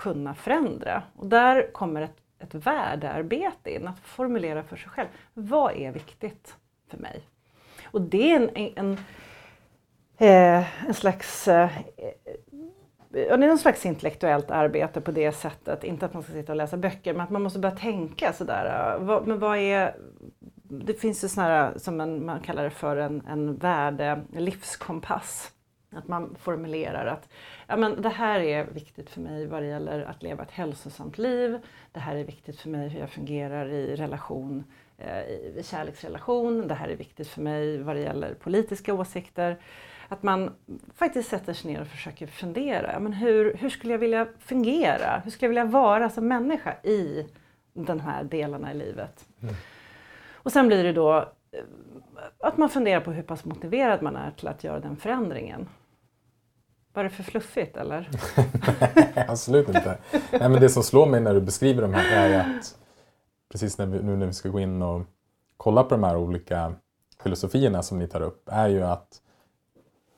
kunna 0.00 0.34
förändra. 0.34 1.02
Och 1.16 1.26
där 1.26 1.72
kommer 1.72 2.02
ett, 2.02 2.16
ett 2.38 2.54
värdearbete 2.54 3.74
in, 3.74 3.88
att 3.88 3.98
formulera 3.98 4.62
för 4.62 4.76
sig 4.76 4.90
själv. 4.90 5.08
Vad 5.34 5.76
är 5.76 5.92
viktigt 5.92 6.56
för 6.88 6.98
mig? 6.98 7.20
Och 7.84 8.00
det 8.00 8.32
är 8.32 8.36
en, 8.36 8.50
en, 8.54 8.98
en, 10.18 10.64
en 10.86 10.94
slags 10.94 11.48
eh, 11.48 11.70
det 13.12 13.28
är 13.28 13.38
någon 13.38 13.58
slags 13.58 13.86
intellektuellt 13.86 14.50
arbete 14.50 15.00
på 15.00 15.10
det 15.10 15.32
sättet. 15.32 15.84
Inte 15.84 16.06
att 16.06 16.14
man 16.14 16.22
ska 16.22 16.32
sitta 16.32 16.52
och 16.52 16.56
läsa 16.56 16.76
böcker, 16.76 17.12
men 17.12 17.20
att 17.20 17.30
man 17.30 17.42
måste 17.42 17.58
börja 17.58 17.76
tänka 17.76 18.32
sådär. 18.32 18.94
Eh, 18.96 19.04
vad, 19.04 19.26
men 19.26 19.38
vad 19.38 19.58
är... 19.58 19.96
Det 20.62 20.94
finns 20.94 21.24
ju 21.24 21.28
sådana 21.28 21.48
här, 21.48 21.78
som 21.78 22.00
en, 22.00 22.26
man 22.26 22.40
kallar 22.40 22.64
det 22.64 22.70
för 22.70 22.96
en, 22.96 23.22
en 23.26 23.56
värde, 23.56 24.20
livskompass. 24.32 25.52
Att 25.92 26.08
man 26.08 26.36
formulerar 26.40 27.06
att 27.06 27.28
ja, 27.66 27.76
men 27.76 28.02
det 28.02 28.08
här 28.08 28.40
är 28.40 28.64
viktigt 28.64 29.10
för 29.10 29.20
mig 29.20 29.46
vad 29.46 29.62
det 29.62 29.68
gäller 29.68 30.02
att 30.02 30.22
leva 30.22 30.42
ett 30.42 30.50
hälsosamt 30.50 31.18
liv. 31.18 31.58
Det 31.92 32.00
här 32.00 32.16
är 32.16 32.24
viktigt 32.24 32.60
för 32.60 32.68
mig 32.68 32.88
hur 32.88 33.00
jag 33.00 33.10
fungerar 33.10 33.68
i 33.68 33.96
relation, 33.96 34.64
eh, 34.98 35.20
i 35.20 35.62
kärleksrelation. 35.64 36.68
Det 36.68 36.74
här 36.74 36.88
är 36.88 36.96
viktigt 36.96 37.28
för 37.28 37.40
mig 37.40 37.78
vad 37.78 37.96
det 37.96 38.02
gäller 38.02 38.34
politiska 38.34 38.94
åsikter. 38.94 39.58
Att 40.08 40.22
man 40.22 40.54
faktiskt 40.94 41.28
sätter 41.28 41.52
sig 41.52 41.72
ner 41.72 41.80
och 41.80 41.86
försöker 41.86 42.26
fundera. 42.26 43.00
Men 43.00 43.12
hur, 43.12 43.54
hur 43.54 43.70
skulle 43.70 43.92
jag 43.92 43.98
vilja 43.98 44.26
fungera? 44.38 45.20
Hur 45.24 45.30
skulle 45.30 45.46
jag 45.46 45.50
vilja 45.50 45.80
vara 45.80 46.10
som 46.10 46.28
människa 46.28 46.76
i 46.82 47.26
de 47.72 48.00
här 48.00 48.24
delarna 48.24 48.72
i 48.72 48.74
livet? 48.74 49.28
Mm. 49.42 49.54
Och 50.42 50.52
sen 50.52 50.66
blir 50.66 50.84
det 50.84 50.92
då 50.92 51.16
eh, 51.52 51.64
att 52.38 52.56
man 52.56 52.68
funderar 52.68 53.00
på 53.00 53.12
hur 53.12 53.22
pass 53.22 53.44
motiverad 53.44 54.02
man 54.02 54.16
är 54.16 54.30
till 54.30 54.48
att 54.48 54.64
göra 54.64 54.80
den 54.80 54.96
förändringen. 54.96 55.68
Var 56.92 57.04
det 57.04 57.10
för 57.10 57.22
fluffigt 57.22 57.76
eller? 57.76 58.10
Absolut 59.28 59.68
inte. 59.68 59.98
Nej, 60.12 60.48
men 60.48 60.60
det 60.60 60.68
som 60.68 60.82
slår 60.82 61.06
mig 61.06 61.20
när 61.20 61.34
du 61.34 61.40
beskriver 61.40 61.82
de 61.82 61.94
här 61.94 62.30
är 62.30 62.40
att 62.40 62.78
precis 63.48 63.78
när 63.78 63.86
vi, 63.86 64.02
nu 64.02 64.16
när 64.16 64.26
vi 64.26 64.32
ska 64.32 64.48
gå 64.48 64.60
in 64.60 64.82
och 64.82 65.02
kolla 65.56 65.82
på 65.82 65.94
de 65.94 66.04
här 66.04 66.16
olika 66.16 66.72
filosofierna 67.22 67.82
som 67.82 67.98
ni 67.98 68.08
tar 68.08 68.20
upp 68.20 68.48
är 68.52 68.68
ju 68.68 68.82
att 68.82 69.22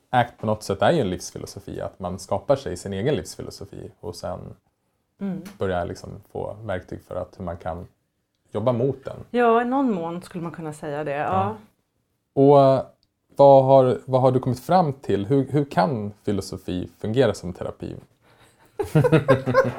ACT 0.09 0.37
på 0.37 0.45
något 0.45 0.63
sätt 0.63 0.81
är 0.81 0.91
ju 0.91 1.01
en 1.01 1.09
livsfilosofi, 1.09 1.81
att 1.81 1.99
man 1.99 2.19
skapar 2.19 2.55
sig 2.55 2.77
sin 2.77 2.93
egen 2.93 3.15
livsfilosofi 3.15 3.91
och 3.99 4.15
sen 4.15 4.55
mm. 5.21 5.41
börjar 5.57 5.85
liksom 5.85 6.09
få 6.31 6.57
verktyg 6.63 7.01
för 7.03 7.15
att 7.15 7.39
hur 7.39 7.45
man 7.45 7.57
kan 7.57 7.87
jobba 8.51 8.71
mot 8.71 9.05
den. 9.05 9.17
Ja, 9.31 9.61
i 9.61 9.65
någon 9.65 9.93
mån 9.93 10.21
skulle 10.21 10.43
man 10.43 10.51
kunna 10.51 10.73
säga 10.73 11.03
det. 11.03 11.11
Ja. 11.11 11.55
ja. 12.33 12.41
Och 12.41 12.85
vad 13.35 13.63
har, 13.63 13.99
vad 14.05 14.21
har 14.21 14.31
du 14.31 14.39
kommit 14.39 14.59
fram 14.59 14.93
till? 14.93 15.25
Hur, 15.25 15.47
hur 15.51 15.65
kan 15.65 16.11
filosofi 16.25 16.89
fungera 17.01 17.33
som 17.33 17.53
terapi? 17.53 17.95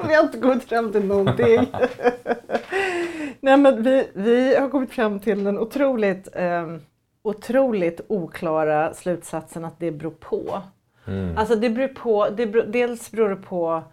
vi 0.07 0.13
har 0.13 0.23
inte 0.23 0.37
kommit 0.37 0.63
fram 0.63 0.91
till 0.91 1.05
någonting. 1.05 1.57
Nej, 3.39 3.57
men 3.57 3.83
vi, 3.83 4.07
vi 4.13 4.55
har 4.55 4.69
kommit 4.69 4.91
fram 4.91 5.19
till 5.19 5.43
den 5.43 5.59
otroligt, 5.59 6.35
eh, 6.35 6.75
otroligt 7.23 8.01
oklara 8.07 8.93
slutsatsen 8.93 9.65
att 9.65 9.79
det 9.79 9.91
beror 9.91 10.11
på. 10.11 10.61
Mm. 11.07 11.37
Alltså 11.37 11.55
det 11.55 11.69
beror 11.69 11.87
på, 11.87 12.29
det 12.29 12.47
beror, 12.47 12.63
dels 12.63 13.11
beror 13.11 13.29
det 13.29 13.35
på 13.35 13.83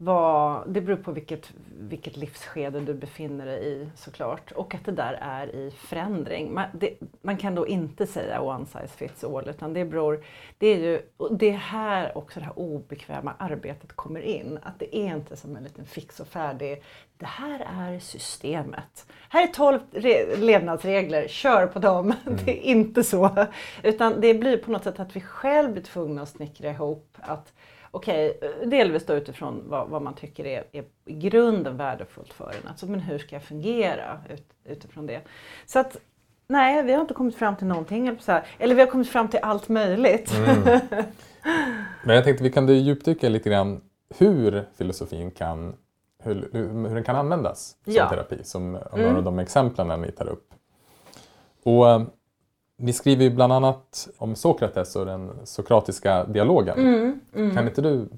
vad, 0.00 0.72
det 0.72 0.80
beror 0.80 0.96
på 0.96 1.12
vilket, 1.12 1.52
vilket 1.78 2.16
livsskede 2.16 2.80
du 2.80 2.94
befinner 2.94 3.46
dig 3.46 3.66
i 3.66 3.88
såklart. 3.94 4.52
Och 4.52 4.74
att 4.74 4.84
det 4.84 4.92
där 4.92 5.18
är 5.20 5.54
i 5.54 5.70
förändring. 5.70 6.54
Man, 6.54 6.66
det, 6.72 6.94
man 7.22 7.36
kan 7.36 7.54
då 7.54 7.66
inte 7.66 8.06
säga 8.06 8.40
one 8.40 8.66
size 8.66 8.88
fits 8.96 9.24
all 9.24 9.48
utan 9.48 9.72
det 9.72 9.84
beror, 9.84 10.24
det 10.58 10.66
är 10.66 10.78
ju, 10.78 11.02
det 11.30 11.50
är 11.50 11.56
här 11.56 12.18
också 12.18 12.40
det 12.40 12.46
här 12.46 12.58
obekväma 12.58 13.34
arbetet 13.38 13.92
kommer 13.92 14.20
in. 14.20 14.58
Att 14.62 14.78
det 14.78 14.96
är 14.96 15.16
inte 15.16 15.36
som 15.36 15.56
en 15.56 15.62
liten 15.64 15.86
fix 15.86 16.20
och 16.20 16.28
färdig, 16.28 16.82
det 17.16 17.26
här 17.26 17.66
är 17.78 17.98
systemet. 17.98 19.06
Här 19.28 19.42
är 19.42 19.46
tolv 19.46 19.80
levnadsregler, 20.38 21.28
kör 21.28 21.66
på 21.66 21.78
dem. 21.78 22.14
Mm. 22.28 22.40
Det 22.44 22.50
är 22.50 22.70
inte 22.70 23.04
så. 23.04 23.46
Utan 23.82 24.20
det 24.20 24.34
blir 24.34 24.56
på 24.56 24.70
något 24.70 24.84
sätt 24.84 25.00
att 25.00 25.16
vi 25.16 25.20
själv 25.20 25.72
blir 25.72 25.82
tvungna 25.82 26.22
att 26.22 26.28
snickra 26.28 26.70
ihop 26.70 27.16
att 27.20 27.52
okej, 27.90 28.36
okay, 28.36 28.66
delvis 28.66 29.06
då 29.06 29.14
utifrån 29.14 29.62
vad, 29.66 29.88
vad 29.88 30.02
man 30.02 30.14
tycker 30.14 30.46
är, 30.46 30.64
är, 30.72 30.84
i 31.04 31.14
grunden 31.14 31.76
värdefullt 31.76 32.32
för 32.32 32.54
en. 32.62 32.68
Alltså, 32.68 32.86
men 32.86 33.00
hur 33.00 33.18
ska 33.18 33.36
jag 33.36 33.42
fungera 33.42 34.20
ut, 34.30 34.46
utifrån 34.64 35.06
det? 35.06 35.20
Så 35.66 35.78
att 35.78 35.96
nej, 36.48 36.82
vi 36.82 36.92
har 36.92 37.00
inte 37.00 37.14
kommit 37.14 37.36
fram 37.36 37.56
till 37.56 37.66
någonting. 37.66 38.08
Eller, 38.08 38.18
så 38.18 38.32
här, 38.32 38.46
eller 38.58 38.74
vi 38.74 38.80
har 38.80 38.88
kommit 38.88 39.08
fram 39.08 39.28
till 39.28 39.40
allt 39.42 39.68
möjligt. 39.68 40.34
Mm. 40.34 40.80
Men 42.04 42.14
jag 42.14 42.24
tänkte 42.24 42.44
vi 42.44 42.50
kan 42.50 42.68
djupdyka 42.68 43.28
lite 43.28 43.50
grann 43.50 43.80
hur 44.18 44.64
filosofin 44.76 45.30
kan 45.30 45.76
hur, 46.22 46.48
hur 46.52 46.94
den 46.94 47.04
kan 47.04 47.16
användas 47.16 47.76
som 47.84 47.92
ja. 47.92 48.08
terapi, 48.08 48.44
som 48.44 48.74
mm. 48.74 49.00
några 49.02 49.16
av 49.16 49.24
de 49.24 49.38
exemplen 49.38 50.00
ni 50.00 50.12
tar 50.12 50.28
upp. 50.28 50.54
Och 51.62 51.86
ni 52.78 52.92
skriver 52.92 53.24
ju 53.24 53.30
bland 53.30 53.52
annat 53.52 54.08
om 54.18 54.36
Sokrates 54.36 54.96
och 54.96 55.06
den 55.06 55.46
sokratiska 55.46 56.24
dialogen. 56.24 56.78
Mm, 56.78 57.20
mm. 57.34 57.54
Kan 57.56 57.68
inte 57.68 57.82
du 57.82 58.08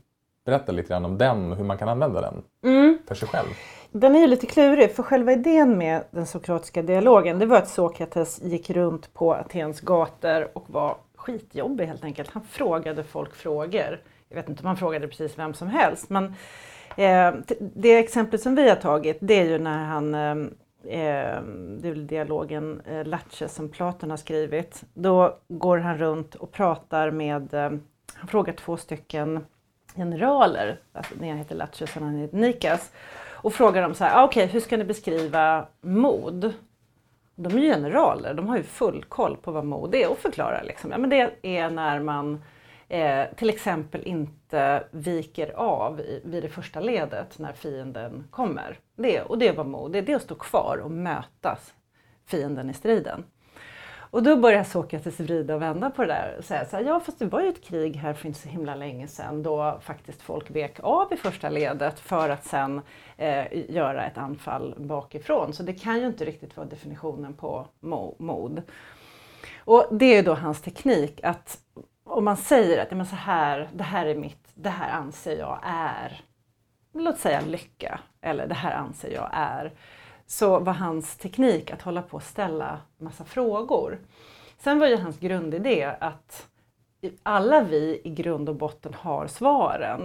berätta 0.44 0.72
lite 0.72 0.88
grann 0.88 1.04
om 1.04 1.18
den 1.18 1.50
och 1.50 1.56
hur 1.56 1.64
man 1.64 1.78
kan 1.78 1.88
använda 1.88 2.20
den 2.20 2.42
mm. 2.64 2.98
för 3.06 3.14
sig 3.14 3.28
själv? 3.28 3.48
Den 3.92 4.16
är 4.16 4.20
ju 4.20 4.26
lite 4.26 4.46
klurig 4.46 4.94
för 4.94 5.02
själva 5.02 5.32
idén 5.32 5.78
med 5.78 6.04
den 6.10 6.26
sokratiska 6.26 6.82
dialogen 6.82 7.38
det 7.38 7.46
var 7.46 7.56
att 7.56 7.68
Sokrates 7.68 8.42
gick 8.42 8.70
runt 8.70 9.14
på 9.14 9.34
Atens 9.34 9.80
gator 9.80 10.48
och 10.52 10.70
var 10.70 10.96
skitjobbig 11.16 11.86
helt 11.86 12.04
enkelt. 12.04 12.30
Han 12.30 12.42
frågade 12.42 13.04
folk 13.04 13.34
frågor. 13.34 14.00
Jag 14.28 14.36
vet 14.36 14.48
inte 14.48 14.62
om 14.62 14.66
han 14.66 14.76
frågade 14.76 15.08
precis 15.08 15.38
vem 15.38 15.54
som 15.54 15.68
helst 15.68 16.10
men 16.10 16.24
eh, 16.96 17.34
det 17.58 17.98
exemplet 17.98 18.42
som 18.42 18.54
vi 18.54 18.68
har 18.68 18.76
tagit 18.76 19.18
det 19.20 19.34
är 19.34 19.44
ju 19.44 19.58
när 19.58 19.84
han 19.84 20.14
eh, 20.14 20.50
eh, 20.84 21.42
det 21.78 21.88
är 21.88 21.90
väl 21.90 22.06
dialogen 22.06 22.80
eh, 22.80 23.04
Laches 23.04 23.54
som 23.54 23.68
Platon 23.68 24.10
har 24.10 24.16
skrivit. 24.16 24.84
Då 24.94 25.38
går 25.48 25.78
han 25.78 25.98
runt 25.98 26.34
och 26.34 26.52
pratar 26.52 27.10
med, 27.10 27.54
eh, 27.54 27.70
han 28.14 28.28
frågar 28.28 28.52
två 28.52 28.76
stycken 28.76 29.46
generaler, 29.94 30.80
alltså 30.92 31.14
den 31.14 31.24
ena 31.24 31.38
heter 31.38 31.54
Laches 31.54 31.96
och 31.96 32.00
den 32.00 32.08
andra 32.08 32.20
heter 32.20 32.36
Nikas, 32.36 32.92
och 33.42 33.52
frågar 33.52 33.82
dem 33.82 33.94
så 33.94 34.04
här, 34.04 34.20
ah, 34.20 34.24
okej 34.24 34.44
okay, 34.44 34.52
hur 34.52 34.60
ska 34.60 34.76
ni 34.76 34.84
beskriva 34.84 35.66
mod? 35.80 36.52
De 37.34 37.56
är 37.56 37.60
ju 37.60 37.72
generaler, 37.72 38.34
de 38.34 38.48
har 38.48 38.56
ju 38.56 38.62
full 38.62 39.04
koll 39.04 39.36
på 39.36 39.52
vad 39.52 39.64
mod 39.64 39.94
är 39.94 40.10
och 40.10 40.18
förklarar 40.18 40.64
liksom. 40.64 40.90
Ja, 40.90 40.98
men 40.98 41.10
det 41.10 41.30
är 41.42 41.70
när 41.70 42.00
man 42.00 42.42
eh, 42.88 43.24
till 43.36 43.48
exempel 43.48 44.02
inte 44.02 44.84
viker 44.90 45.52
av 45.56 46.00
i, 46.00 46.22
vid 46.24 46.42
det 46.42 46.48
första 46.48 46.80
ledet 46.80 47.38
när 47.38 47.52
fienden 47.52 48.24
kommer. 48.30 48.78
Det, 49.02 49.22
och 49.22 49.38
det 49.38 49.52
var 49.52 49.64
mod, 49.64 49.92
det 49.92 50.08
är 50.08 50.16
att 50.16 50.22
stå 50.22 50.34
kvar 50.34 50.76
och 50.84 50.90
mötas 50.90 51.74
fienden 52.26 52.70
i 52.70 52.74
striden. 52.74 53.24
Och 54.10 54.22
då 54.22 54.36
börjar 54.36 54.64
Sokrates 54.64 55.20
vrida 55.20 55.54
och 55.54 55.62
vända 55.62 55.90
på 55.90 56.02
det 56.02 56.08
där 56.08 56.36
och 56.38 56.44
säga 56.44 56.64
så 56.64 56.76
här, 56.76 56.84
ja 56.84 57.00
fast 57.00 57.18
det 57.18 57.26
var 57.26 57.40
ju 57.40 57.48
ett 57.48 57.64
krig 57.64 57.96
här 57.96 58.14
för 58.14 58.26
inte 58.26 58.40
så 58.40 58.48
himla 58.48 58.74
länge 58.74 59.08
sedan 59.08 59.42
då 59.42 59.78
faktiskt 59.82 60.22
folk 60.22 60.50
vek 60.50 60.80
av 60.82 61.12
i 61.12 61.16
första 61.16 61.48
ledet 61.48 62.00
för 62.00 62.28
att 62.28 62.44
sen 62.44 62.80
eh, 63.16 63.70
göra 63.70 64.06
ett 64.06 64.18
anfall 64.18 64.74
bakifrån. 64.78 65.52
Så 65.52 65.62
det 65.62 65.72
kan 65.72 66.00
ju 66.00 66.06
inte 66.06 66.24
riktigt 66.24 66.56
vara 66.56 66.66
definitionen 66.66 67.34
på 67.34 67.66
mo 67.80 68.16
mod. 68.18 68.62
Och 69.58 69.86
det 69.90 70.16
är 70.16 70.22
då 70.22 70.34
hans 70.34 70.60
teknik 70.60 71.20
att 71.22 71.58
om 72.04 72.24
man 72.24 72.36
säger 72.36 72.82
att 72.82 72.88
ja, 72.90 72.96
men 72.96 73.06
så 73.06 73.16
här, 73.16 73.70
det 73.72 73.84
här 73.84 74.06
är 74.06 74.14
mitt, 74.14 74.48
det 74.54 74.70
här 74.70 74.90
anser 74.90 75.38
jag 75.38 75.60
är, 75.62 76.20
låt 76.92 77.18
säga 77.18 77.40
lycka, 77.40 78.00
eller 78.22 78.46
det 78.46 78.54
här 78.54 78.72
anser 78.72 79.10
jag 79.10 79.30
är 79.32 79.72
så 80.26 80.58
var 80.58 80.72
hans 80.72 81.16
teknik 81.16 81.70
att 81.70 81.82
hålla 81.82 82.02
på 82.02 82.16
och 82.16 82.22
ställa 82.22 82.80
massa 82.98 83.24
frågor. 83.24 83.98
Sen 84.58 84.78
var 84.78 84.86
ju 84.86 84.96
hans 84.96 85.18
grundidé 85.18 85.84
att 86.00 86.48
alla 87.22 87.62
vi 87.62 88.00
i 88.04 88.10
grund 88.10 88.48
och 88.48 88.56
botten 88.56 88.94
har 88.94 89.26
svaren. 89.26 90.00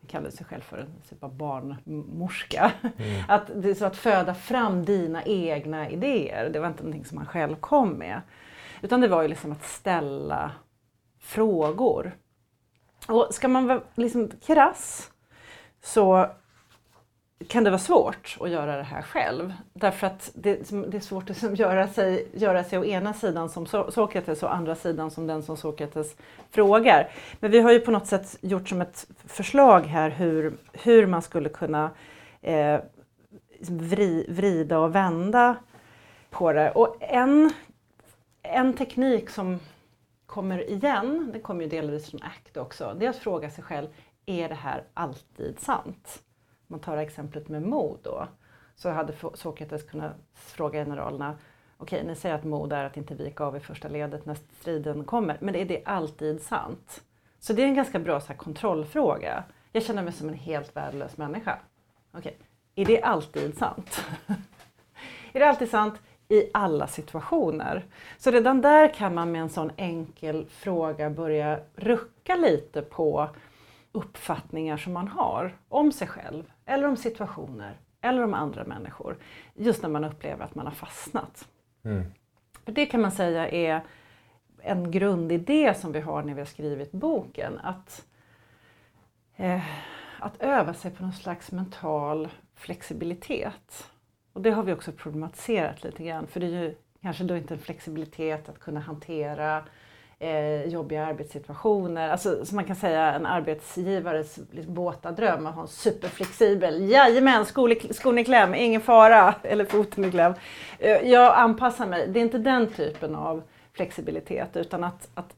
Han 0.00 0.08
kallade 0.08 0.36
sig 0.36 0.46
själv 0.46 0.60
för 0.60 0.78
en 0.78 0.94
typ 1.08 1.24
av 1.24 1.34
barnmorska. 1.34 2.72
Mm. 2.82 3.22
Att, 3.28 3.50
det 3.54 3.70
är 3.70 3.74
så 3.74 3.84
att 3.84 3.96
föda 3.96 4.34
fram 4.34 4.84
dina 4.84 5.24
egna 5.24 5.90
idéer, 5.90 6.50
det 6.50 6.60
var 6.60 6.68
inte 6.68 6.82
någonting 6.82 7.04
som 7.04 7.18
han 7.18 7.26
själv 7.26 7.56
kom 7.56 7.90
med. 7.90 8.20
Utan 8.82 9.00
det 9.00 9.08
var 9.08 9.22
ju 9.22 9.28
liksom 9.28 9.52
att 9.52 9.64
ställa 9.64 10.52
frågor. 11.20 12.16
Och 13.08 13.28
ska 13.30 13.48
man 13.48 13.66
vara 13.66 13.80
liksom 13.94 14.30
krass 14.46 15.10
så 15.82 16.30
kan 17.48 17.64
det 17.64 17.70
vara 17.70 17.78
svårt 17.78 18.36
att 18.40 18.50
göra 18.50 18.76
det 18.76 18.82
här 18.82 19.02
själv. 19.02 19.52
Därför 19.72 20.06
att 20.06 20.30
det, 20.34 20.70
det 20.88 20.96
är 20.96 21.00
svårt 21.00 21.30
att 21.30 21.42
göra 21.58 21.88
sig, 21.88 22.28
göra 22.32 22.64
sig 22.64 22.78
å 22.78 22.84
ena 22.84 23.14
sidan 23.14 23.48
som 23.48 23.66
Sokrates 23.66 24.42
och 24.42 24.48
å 24.48 24.52
andra 24.52 24.74
sidan 24.74 25.10
som 25.10 25.26
den 25.26 25.42
som 25.42 25.56
Sokrates 25.56 26.16
frågar. 26.50 27.10
Men 27.40 27.50
vi 27.50 27.60
har 27.60 27.72
ju 27.72 27.80
på 27.80 27.90
något 27.90 28.06
sätt 28.06 28.36
gjort 28.40 28.68
som 28.68 28.80
ett 28.80 29.06
förslag 29.26 29.80
här 29.80 30.10
hur, 30.10 30.54
hur 30.72 31.06
man 31.06 31.22
skulle 31.22 31.48
kunna 31.48 31.90
eh, 32.42 32.80
liksom 33.50 33.78
vri, 33.78 34.26
vrida 34.28 34.78
och 34.78 34.94
vända 34.94 35.56
på 36.30 36.52
det. 36.52 36.70
Och 36.70 36.96
en, 37.00 37.52
en 38.42 38.72
teknik 38.72 39.30
som 39.30 39.60
kommer 40.26 40.70
igen, 40.70 41.30
det 41.32 41.40
kommer 41.40 41.62
ju 41.62 41.68
delvis 41.68 42.10
från 42.10 42.22
ACT 42.22 42.56
också, 42.56 42.96
det 42.98 43.06
är 43.06 43.10
att 43.10 43.16
fråga 43.16 43.50
sig 43.50 43.64
själv, 43.64 43.86
är 44.26 44.48
det 44.48 44.54
här 44.54 44.82
alltid 44.94 45.60
sant? 45.60 46.23
Man 46.74 46.80
tar 46.80 46.96
exemplet 46.96 47.48
med 47.48 47.62
mod 47.62 47.98
då, 48.02 48.28
så 48.74 48.90
hade 48.90 49.12
Sokrates 49.34 49.82
kunnat 49.82 50.12
fråga 50.34 50.84
generalerna 50.84 51.38
Okej, 51.76 52.04
ni 52.04 52.14
säger 52.14 52.34
att 52.34 52.44
mod 52.44 52.72
är 52.72 52.84
att 52.84 52.96
inte 52.96 53.14
vika 53.14 53.44
av 53.44 53.56
i 53.56 53.60
första 53.60 53.88
ledet 53.88 54.26
när 54.26 54.36
striden 54.60 55.04
kommer, 55.04 55.38
men 55.40 55.54
är 55.54 55.64
det 55.64 55.82
alltid 55.84 56.42
sant? 56.42 57.02
Så 57.38 57.52
det 57.52 57.62
är 57.62 57.66
en 57.66 57.74
ganska 57.74 57.98
bra 57.98 58.20
så 58.20 58.26
här, 58.26 58.34
kontrollfråga. 58.34 59.44
Jag 59.72 59.82
känner 59.82 60.02
mig 60.02 60.12
som 60.12 60.28
en 60.28 60.34
helt 60.34 60.76
värdelös 60.76 61.16
människa. 61.16 61.58
Okej, 62.12 62.38
är 62.74 62.84
det 62.84 63.02
alltid 63.02 63.58
sant? 63.58 64.04
är 65.32 65.40
det 65.40 65.48
alltid 65.48 65.70
sant 65.70 65.94
i 66.28 66.50
alla 66.54 66.86
situationer? 66.86 67.84
Så 68.18 68.30
redan 68.30 68.60
där 68.60 68.94
kan 68.94 69.14
man 69.14 69.32
med 69.32 69.40
en 69.40 69.48
sån 69.48 69.72
enkel 69.76 70.46
fråga 70.50 71.10
börja 71.10 71.60
rucka 71.76 72.36
lite 72.36 72.82
på 72.82 73.28
uppfattningar 73.94 74.76
som 74.76 74.92
man 74.92 75.08
har 75.08 75.56
om 75.68 75.92
sig 75.92 76.08
själv 76.08 76.52
eller 76.66 76.88
om 76.88 76.96
situationer 76.96 77.80
eller 78.00 78.24
om 78.24 78.34
andra 78.34 78.64
människor. 78.64 79.16
Just 79.54 79.82
när 79.82 79.88
man 79.88 80.04
upplever 80.04 80.44
att 80.44 80.54
man 80.54 80.66
har 80.66 80.74
fastnat. 80.74 81.48
Mm. 81.84 82.04
För 82.64 82.72
det 82.72 82.86
kan 82.86 83.00
man 83.00 83.12
säga 83.12 83.48
är 83.48 83.80
en 84.62 84.90
grundidé 84.90 85.74
som 85.74 85.92
vi 85.92 86.00
har 86.00 86.22
när 86.22 86.34
vi 86.34 86.40
har 86.40 86.46
skrivit 86.46 86.92
boken. 86.92 87.58
Att, 87.58 88.06
eh, 89.36 89.64
att 90.18 90.42
öva 90.42 90.74
sig 90.74 90.90
på 90.90 91.02
någon 91.02 91.12
slags 91.12 91.52
mental 91.52 92.28
flexibilitet. 92.54 93.90
Och 94.32 94.42
det 94.42 94.50
har 94.50 94.62
vi 94.62 94.72
också 94.72 94.92
problematiserat 94.92 95.84
lite 95.84 96.04
grann. 96.04 96.26
För 96.26 96.40
det 96.40 96.46
är 96.46 96.50
ju 96.50 96.74
kanske 97.02 97.24
då 97.24 97.36
inte 97.36 97.54
en 97.54 97.60
flexibilitet 97.60 98.48
att 98.48 98.58
kunna 98.58 98.80
hantera 98.80 99.64
eh, 100.24 100.68
jobbiga 100.68 101.06
arbetssituationer. 101.06 102.08
Alltså, 102.08 102.44
som 102.44 102.56
man 102.56 102.64
kan 102.64 102.76
säga 102.76 103.12
en 103.12 103.26
arbetsgivares 103.26 104.38
liksom, 104.50 104.74
våta 104.74 105.12
dröm 105.12 105.46
att 105.46 105.54
ha 105.54 105.62
en 105.62 105.68
superflexibel, 105.68 106.90
jajamän 106.90 107.44
skon 107.90 108.18
i 108.18 108.24
kläm, 108.24 108.54
ingen 108.54 108.80
fara, 108.80 109.34
eller 109.42 109.64
foten 109.64 110.04
i 110.04 110.10
kläm. 110.10 110.32
Eh, 110.78 111.10
jag 111.10 111.34
anpassar 111.34 111.86
mig. 111.86 112.08
Det 112.08 112.20
är 112.20 112.22
inte 112.22 112.38
den 112.38 112.66
typen 112.66 113.14
av 113.14 113.42
flexibilitet 113.72 114.56
utan 114.56 114.84
att, 114.84 115.08
att 115.14 115.34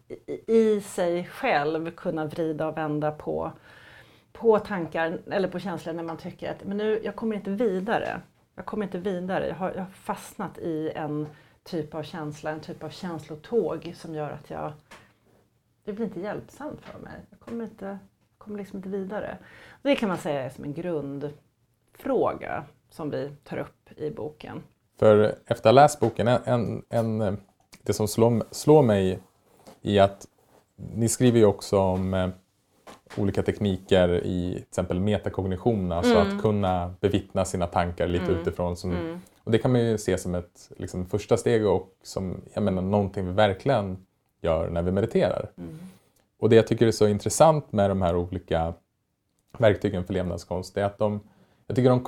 i 0.46 0.81
sig 0.81 1.25
själv 1.25 1.90
kunna 1.90 2.27
vrida 2.27 2.66
och 2.66 2.77
vända 2.77 3.11
på, 3.11 3.53
på 4.33 4.59
tankar 4.59 5.18
eller 5.31 5.49
på 5.49 5.59
känslor 5.59 5.92
när 5.92 6.03
man 6.03 6.16
tycker 6.16 6.51
att 6.51 6.64
men 6.64 6.77
nu, 6.77 7.01
jag 7.05 7.16
kommer 7.16 7.37
inte 7.37 7.51
vidare. 7.51 8.20
Jag 8.57 8.64
kommer 8.64 8.87
inte 8.87 8.99
vidare. 8.99 9.49
Jag 9.49 9.55
har, 9.55 9.72
jag 9.72 9.83
har 9.83 9.90
fastnat 9.90 10.59
i 10.59 10.92
en 10.94 11.27
typ 11.66 11.94
av 11.94 12.02
känsla, 12.02 12.50
en 12.50 12.61
typ 12.61 12.83
av 12.83 12.90
känslotåg 12.90 13.92
som 13.96 14.14
gör 14.14 14.31
att 14.31 14.50
jag 14.50 14.72
det 15.87 15.92
blir 15.92 16.07
inte 16.07 16.20
hjälpsamt 16.20 16.81
för 16.83 16.98
mig. 16.98 17.20
Jag 17.31 17.40
kommer, 17.40 17.64
inte, 17.64 17.98
kommer 18.38 18.59
liksom 18.59 18.76
inte 18.76 18.88
vidare. 18.88 19.38
Det 19.83 19.96
kan 19.96 20.09
man 20.09 20.18
säga 20.18 20.42
är 20.42 20.50
som 20.50 20.64
en 20.64 20.74
grundfråga 20.74 22.64
som 22.90 23.11
vi 23.11 23.31
tar 23.44 23.57
upp 23.59 23.98
i 23.98 24.11
boken. 24.11 24.62
För 24.98 25.38
efter 25.46 25.55
att 25.55 25.64
ha 25.64 25.72
läst 25.72 26.00
boken, 26.00 26.29
en, 26.29 26.83
en, 26.88 27.38
det 27.83 27.92
som 27.92 28.09
slår, 28.09 28.44
slår 28.50 28.83
mig 28.83 29.18
i 29.83 29.98
att 29.98 30.26
ni 30.76 31.09
skriver 31.09 31.38
ju 31.38 31.44
också 31.44 31.79
om 31.79 32.14
eh, 32.14 32.29
olika 33.16 33.42
tekniker 33.42 34.09
i 34.24 34.52
till 34.55 34.62
exempel 34.62 35.00
metakognition, 35.00 35.92
alltså 35.92 36.14
mm. 36.14 36.37
att 36.37 36.42
kunna 36.42 36.94
bevittna 37.00 37.44
sina 37.44 37.66
tankar 37.66 38.09
lite 38.09 38.24
mm. 38.24 38.40
utifrån. 38.40 38.76
Som, 38.76 38.90
mm. 38.90 39.20
Och 39.46 39.52
det 39.52 39.59
kan 39.59 39.72
man 39.72 39.80
ju 39.80 39.98
se 39.98 40.18
som 40.18 40.35
ett 40.35 40.70
liksom, 40.76 41.06
första 41.06 41.37
steg 41.37 41.66
och 41.66 41.96
som 42.02 42.40
jag 42.54 42.62
menar, 42.62 42.82
någonting 42.82 43.26
vi 43.26 43.32
verkligen 43.32 44.06
gör 44.40 44.70
när 44.70 44.82
vi 44.82 44.92
mediterar. 44.92 45.50
Mm. 45.56 45.78
Och 46.38 46.48
det 46.48 46.56
jag 46.56 46.66
tycker 46.66 46.87
är 46.87 46.90
så 46.90 47.09
intressant 47.09 47.72
med 47.72 47.90
de 47.90 48.02
här 48.02 48.16
olika 48.16 48.74
verktygen 49.59 50.04
för 50.04 50.14
levnadskonst 50.14 50.76
är 50.76 50.85
att 50.85 50.98
de, 50.98 51.20
jag 51.66 51.76
tycker 51.76 51.90
de 51.90 52.00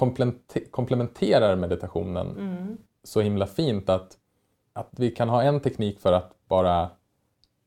komplementerar 0.70 1.56
meditationen 1.56 2.30
mm. 2.30 2.78
så 3.04 3.20
himla 3.20 3.46
fint 3.46 3.88
att, 3.88 4.16
att 4.72 4.90
vi 4.90 5.10
kan 5.10 5.28
ha 5.28 5.42
en 5.42 5.60
teknik 5.60 6.00
för 6.00 6.12
att 6.12 6.34
bara 6.48 6.90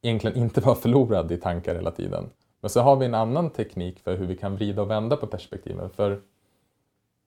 egentligen 0.01 0.37
inte 0.37 0.61
vara 0.61 0.75
förlorad 0.75 1.31
i 1.31 1.37
tankar 1.37 1.75
hela 1.75 1.91
tiden. 1.91 2.29
Men 2.61 2.69
så 2.69 2.81
har 2.81 2.95
vi 2.95 3.05
en 3.05 3.15
annan 3.15 3.49
teknik 3.49 3.99
för 3.99 4.17
hur 4.17 4.25
vi 4.25 4.37
kan 4.37 4.55
vrida 4.55 4.81
och 4.81 4.89
vända 4.89 5.17
på 5.17 5.27
perspektiven. 5.27 5.89
För 5.89 6.21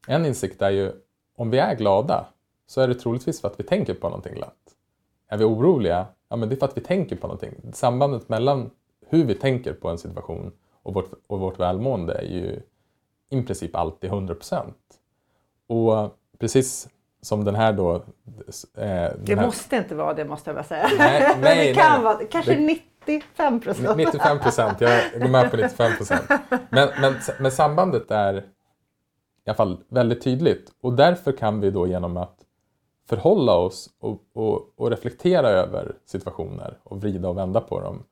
en 0.06 0.26
insikt 0.26 0.62
är 0.62 0.70
ju, 0.70 0.92
om 1.36 1.50
vi 1.50 1.58
är 1.58 1.74
glada 1.74 2.26
så 2.66 2.80
är 2.80 2.88
det 2.88 2.94
troligtvis 2.94 3.40
för 3.40 3.48
att 3.48 3.60
vi 3.60 3.64
tänker 3.64 3.94
på 3.94 4.08
någonting 4.08 4.34
glatt. 4.34 4.56
Är 5.28 5.38
vi 5.38 5.44
oroliga? 5.44 6.06
Ja, 6.28 6.36
men 6.36 6.48
det 6.48 6.54
är 6.54 6.56
för 6.56 6.66
att 6.66 6.76
vi 6.76 6.80
tänker 6.80 7.16
på 7.16 7.26
någonting. 7.26 7.54
Sambandet 7.72 8.28
mellan 8.28 8.70
hur 9.06 9.24
vi 9.24 9.34
tänker 9.34 9.72
på 9.72 9.88
en 9.88 9.98
situation 9.98 10.52
och 10.82 10.94
vårt, 10.94 11.10
och 11.26 11.40
vårt 11.40 11.60
välmående 11.60 12.14
är 12.14 12.24
ju 12.24 12.60
i 13.30 13.42
princip 13.42 13.76
alltid 13.76 14.10
100 14.10 14.34
procent. 14.34 14.78
Och 15.66 16.18
precis 16.38 16.88
som 17.20 17.44
den 17.44 17.54
här 17.54 17.72
då... 17.72 17.94
Eh, 17.94 18.02
det 18.74 19.34
här... 19.34 19.46
måste 19.46 19.76
inte 19.76 19.94
vara 19.94 20.14
det 20.14 20.24
måste 20.24 20.50
jag 20.50 20.56
bara 20.56 20.64
säga. 20.64 20.90
Nej, 20.98 21.36
nej, 21.40 21.68
det 21.68 21.74
kan 21.74 21.92
nej, 21.92 22.02
vara 22.02 22.24
kanske 22.24 22.54
det... 22.54 22.60
95 23.06 23.60
procent. 23.60 23.96
95 23.96 24.38
procent, 24.38 24.80
jag 24.80 25.20
går 25.20 25.28
med 25.28 25.50
på 25.50 25.56
95 25.56 25.96
procent. 25.96 26.22
Men, 26.68 26.88
men, 27.00 27.14
men 27.40 27.52
sambandet 27.52 28.10
är 28.10 28.34
i 28.34 28.42
alla 29.46 29.54
fall 29.54 29.78
väldigt 29.88 30.22
tydligt 30.22 30.72
och 30.80 30.92
därför 30.92 31.32
kan 31.32 31.60
vi 31.60 31.70
då 31.70 31.86
genom 31.86 32.16
att 32.16 32.43
förhålla 33.06 33.56
oss 33.56 33.90
och, 33.98 34.22
och, 34.32 34.72
och 34.76 34.90
reflektera 34.90 35.48
över 35.48 35.96
situationer 36.04 36.78
och 36.82 37.00
vrida 37.00 37.28
och 37.28 37.38
vända 37.38 37.60
på 37.60 37.80
dem. 37.80 38.04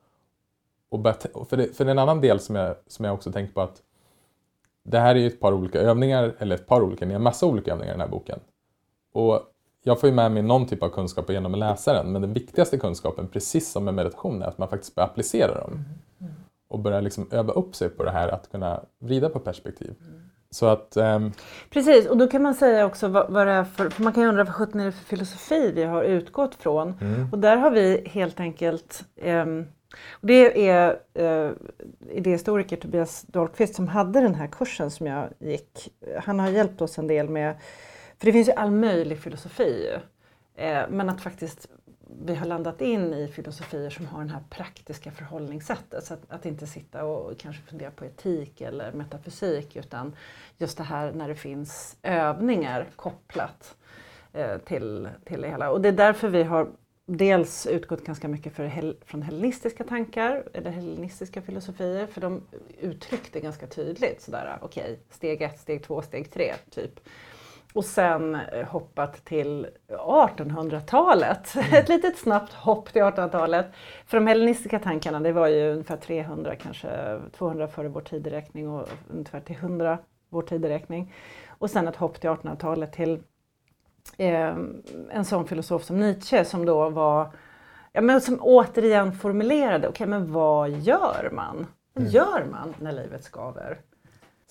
Och 0.89 1.49
för, 1.49 1.57
det, 1.57 1.77
för 1.77 1.87
en 1.87 1.99
annan 1.99 2.21
del 2.21 2.41
som 2.41 2.57
jag, 2.57 2.77
som 2.87 3.05
jag 3.05 3.15
också 3.15 3.33
tänker 3.33 3.55
på 3.55 3.61
att 3.61 3.83
det 4.83 4.99
här 4.99 5.15
är 5.15 5.19
ju 5.19 5.27
ett 5.27 5.41
par 5.41 5.53
olika 5.53 5.81
övningar, 5.81 6.35
eller 6.39 6.55
ett 6.55 6.67
par 6.67 6.83
olika, 6.83 7.07
ni 7.07 7.13
har 7.13 7.21
massa 7.21 7.47
olika 7.47 7.73
övningar 7.73 7.93
i 7.93 7.95
den 7.95 8.01
här 8.01 8.09
boken. 8.09 8.41
Och 9.13 9.41
jag 9.83 10.01
får 10.01 10.09
ju 10.09 10.15
med 10.15 10.33
mig 10.33 10.43
någon 10.43 10.67
typ 10.67 10.83
av 10.83 10.89
kunskap 10.89 11.31
genom 11.31 11.55
att 11.55 11.61
läsa 11.61 11.93
den, 11.93 12.13
men 12.13 12.23
den 12.23 12.33
viktigaste 12.33 12.79
kunskapen, 12.79 13.29
precis 13.29 13.73
som 13.73 13.85
med 13.85 13.95
meditation, 13.95 14.43
är 14.43 14.47
att 14.47 14.59
man 14.59 14.69
faktiskt 14.69 14.95
börjar 14.95 15.09
applicera 15.09 15.61
dem. 15.61 15.73
Mm. 15.73 15.85
Mm. 16.21 16.33
Och 16.69 16.79
börjar 16.79 17.03
liksom 17.03 17.29
öva 17.31 17.53
upp 17.53 17.75
sig 17.75 17.89
på 17.89 18.03
det 18.03 18.11
här 18.11 18.29
att 18.29 18.51
kunna 18.51 18.85
vrida 18.99 19.29
på 19.29 19.39
perspektiv. 19.39 19.95
Så 20.53 20.67
att, 20.67 20.97
um... 20.97 21.33
Precis, 21.71 22.07
och 22.07 22.17
då 22.17 22.27
kan 22.27 22.43
man 22.43 22.55
säga 22.55 22.87
också 22.87 23.09
vad, 23.09 23.31
vad 23.31 23.47
det 23.47 23.53
är 23.53 23.65
för, 23.65 23.91
för 23.91 24.03
man 24.03 24.12
kan 24.12 24.23
ju 24.23 24.29
undra 24.29 24.45
vad 24.45 24.55
sjutton 24.55 24.81
är 24.81 24.85
det 24.85 24.93
för 24.93 25.05
filosofi 25.05 25.73
vi 25.75 25.85
har 25.85 26.03
utgått 26.03 26.55
från. 26.55 26.95
Mm. 27.01 27.29
Och 27.33 27.38
där 27.38 27.57
har 27.57 27.71
vi 27.71 28.09
helt 28.09 28.41
enkelt 28.41 29.05
um, 29.23 29.67
Det 30.21 30.69
är 30.69 30.99
eh, 31.15 31.51
idéhistoriker 32.11 32.77
Tobias 32.77 33.23
Dahlqvist 33.23 33.75
som 33.75 33.88
hade 33.88 34.21
den 34.21 34.35
här 34.35 34.47
kursen 34.47 34.91
som 34.91 35.07
jag 35.07 35.29
gick. 35.38 35.88
Han 36.23 36.41
har 36.41 36.49
hjälpt 36.49 36.81
oss 36.81 36.99
en 36.99 37.07
del 37.07 37.29
med, 37.29 37.55
för 38.19 38.27
det 38.27 38.33
finns 38.33 38.49
ju 38.49 38.53
all 38.53 38.71
möjlig 38.71 39.19
filosofi 39.19 39.88
eh, 40.57 40.83
men 40.88 41.09
att 41.09 41.21
faktiskt 41.21 41.69
vi 42.25 42.35
har 42.35 42.46
landat 42.46 42.81
in 42.81 43.14
i 43.14 43.29
filosofier 43.29 43.90
som 43.90 44.07
har 44.07 44.25
det 44.25 44.31
här 44.31 44.42
praktiska 44.51 45.11
förhållningssättet. 45.11 46.05
Så 46.05 46.14
att, 46.14 46.20
att, 46.29 46.46
inte 46.46 46.66
sitta 46.66 47.05
och 47.05 47.38
kanske 47.38 47.62
fundera 47.62 47.90
på 47.90 48.05
etik 48.05 48.61
eller 48.61 48.92
metafysik 48.92 49.77
utan 49.77 50.16
just 50.59 50.79
det 50.79 50.85
här 50.85 51.12
när 51.12 51.29
det 51.29 51.35
finns 51.35 51.96
övningar 52.03 52.87
kopplat 52.96 53.77
eh, 54.33 54.59
till, 54.59 55.09
till 55.25 55.40
det 55.40 55.48
hela. 55.48 55.70
Och 55.70 55.81
det 55.81 55.88
är 55.88 55.92
därför 55.92 56.29
vi 56.29 56.42
har 56.42 56.68
dels 57.07 57.66
utgått 57.66 58.05
ganska 58.05 58.29
mycket 58.29 58.53
för, 58.53 58.94
från 59.05 59.22
hellenistiska 59.22 59.85
tankar 59.85 60.44
eller 60.53 60.70
hellenistiska 60.70 61.42
filosofier 61.42 62.07
för 62.07 62.20
de 62.20 62.42
uttryckte 62.81 63.40
ganska 63.40 63.66
tydligt 63.66 64.22
sådär 64.22 64.59
okej, 64.62 64.83
okay, 64.83 64.96
steg 65.11 65.42
ett, 65.42 65.61
steg 65.61 65.83
två, 65.85 66.03
steg 66.03 66.33
tre 66.33 66.55
typ. 66.70 67.01
Och 67.73 67.85
sen 67.85 68.35
eh, 68.35 68.67
hoppat 68.69 69.25
till 69.25 69.67
1800-talet. 69.89 71.55
Mm. 71.63 71.75
Ett 71.75 71.89
litet 71.89 72.19
snabbt 72.19 72.53
hopp 72.53 72.93
till 72.93 73.03
1800-talet. 73.03 73.67
För 74.07 74.17
de 74.17 74.27
hellenistiska 74.27 74.79
tankarna 74.79 75.21
det 75.21 75.33
var 75.33 75.47
ju 75.49 75.73
ungefär 75.73 75.97
300, 75.97 76.57
kanske 76.57 77.21
200 77.37 77.69
före 77.69 77.89
vår 77.89 78.01
tideräkning 78.01 78.69
och 78.69 78.89
ungefär 79.11 79.41
till 79.41 79.57
100 79.57 79.99
vår 80.29 80.43
tideräkning. 80.43 81.15
Och 81.59 81.71
sen 81.71 81.89
ett 81.89 81.97
hopp 81.97 82.21
till 82.21 82.31
1800-talet 82.31 82.93
till 82.93 83.23
eh, 84.17 84.57
en 85.11 85.25
sån 85.25 85.47
filosof 85.47 85.85
som 85.85 86.01
Nietzsche 86.01 86.45
som 86.45 86.67
då 86.67 86.91
var, 86.91 87.31
ja 87.93 88.01
men 88.01 88.21
som 88.21 88.39
återigen 88.41 89.13
formulerade, 89.13 89.89
okej 89.89 89.89
okay, 89.89 90.07
men 90.07 90.33
vad 90.33 90.71
gör 90.71 91.31
man? 91.33 91.67
Vad 91.93 92.03
mm. 92.03 92.15
gör 92.15 92.47
man 92.51 92.75
när 92.79 92.93
livet 92.93 93.25
skaver? 93.25 93.79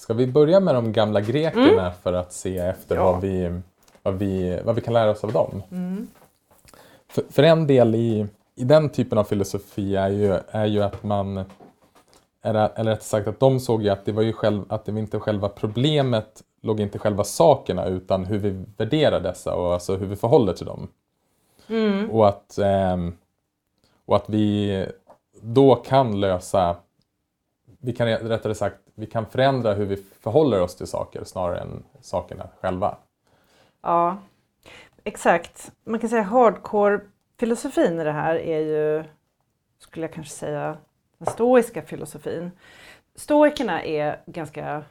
Ska 0.01 0.13
vi 0.13 0.27
börja 0.27 0.59
med 0.59 0.75
de 0.75 0.91
gamla 0.91 1.21
grekerna 1.21 1.81
mm. 1.81 1.91
för 2.03 2.13
att 2.13 2.33
se 2.33 2.57
efter 2.57 2.95
ja. 2.95 3.11
vad, 3.11 3.21
vi, 3.21 3.61
vad, 4.03 4.13
vi, 4.13 4.59
vad 4.63 4.75
vi 4.75 4.81
kan 4.81 4.93
lära 4.93 5.11
oss 5.11 5.23
av 5.23 5.31
dem? 5.31 5.63
Mm. 5.71 6.07
För, 7.07 7.23
för, 7.29 7.43
en 7.43 7.67
del 7.67 7.95
i, 7.95 8.27
i 8.55 8.63
den 8.63 8.89
typen 8.89 9.17
av 9.17 9.23
filosofi 9.23 9.95
är 9.95 10.09
ju, 10.09 10.39
är 10.51 10.65
ju 10.65 10.83
att 10.83 11.03
man 11.03 11.43
eller, 12.41 12.83
rätt 12.83 13.03
sagt 13.03 13.27
att 13.27 13.39
de 13.39 13.59
såg 13.59 13.83
ju 13.83 13.89
att 13.89 14.05
det 14.05 14.11
var 14.11 14.21
ju 14.21 14.33
själv, 14.33 14.63
att 14.69 14.85
det 14.85 14.91
var 14.91 14.99
inte 14.99 15.19
själva 15.19 15.49
problemet 15.49 16.43
låg 16.61 16.79
inte 16.79 16.99
själva 16.99 17.23
sakerna 17.23 17.85
utan 17.85 18.25
hur 18.25 18.37
vi 18.37 18.65
värderar 18.77 19.19
dessa 19.19 19.55
och 19.55 19.73
alltså 19.73 19.95
hur 19.95 20.07
vi 20.07 20.15
förhåller 20.15 20.53
till 20.53 20.65
dem. 20.65 20.87
Mm. 21.67 22.11
Och, 22.11 22.27
att, 22.27 22.57
eh, 22.57 22.97
och 24.05 24.15
att 24.15 24.29
vi 24.29 24.85
då 25.41 25.75
kan 25.75 26.19
lösa, 26.19 26.75
vi 27.79 27.93
kan 27.93 28.07
rättare 28.07 28.55
sagt, 28.55 28.80
vi 28.95 29.05
kan 29.05 29.25
förändra 29.25 29.73
hur 29.73 29.85
vi 29.85 29.95
förhåller 29.95 30.61
oss 30.61 30.75
till 30.75 30.87
saker 30.87 31.23
snarare 31.23 31.59
än 31.59 31.83
sakerna 32.01 32.47
själva. 32.61 32.97
Ja, 33.81 34.17
exakt. 35.03 35.71
Man 35.83 35.99
kan 35.99 36.09
säga 36.09 36.21
hardcore-filosofin 36.21 37.99
i 37.99 38.03
det 38.03 38.11
här 38.11 38.35
är 38.35 38.59
ju, 38.59 39.03
skulle 39.77 40.05
jag 40.05 40.13
kanske 40.13 40.33
säga, 40.33 40.77
den 41.17 41.27
stoiska 41.27 41.81
filosofin. 41.81 42.51
Stoikerna 43.15 43.83
är 43.83 44.21
ganska 44.25 44.83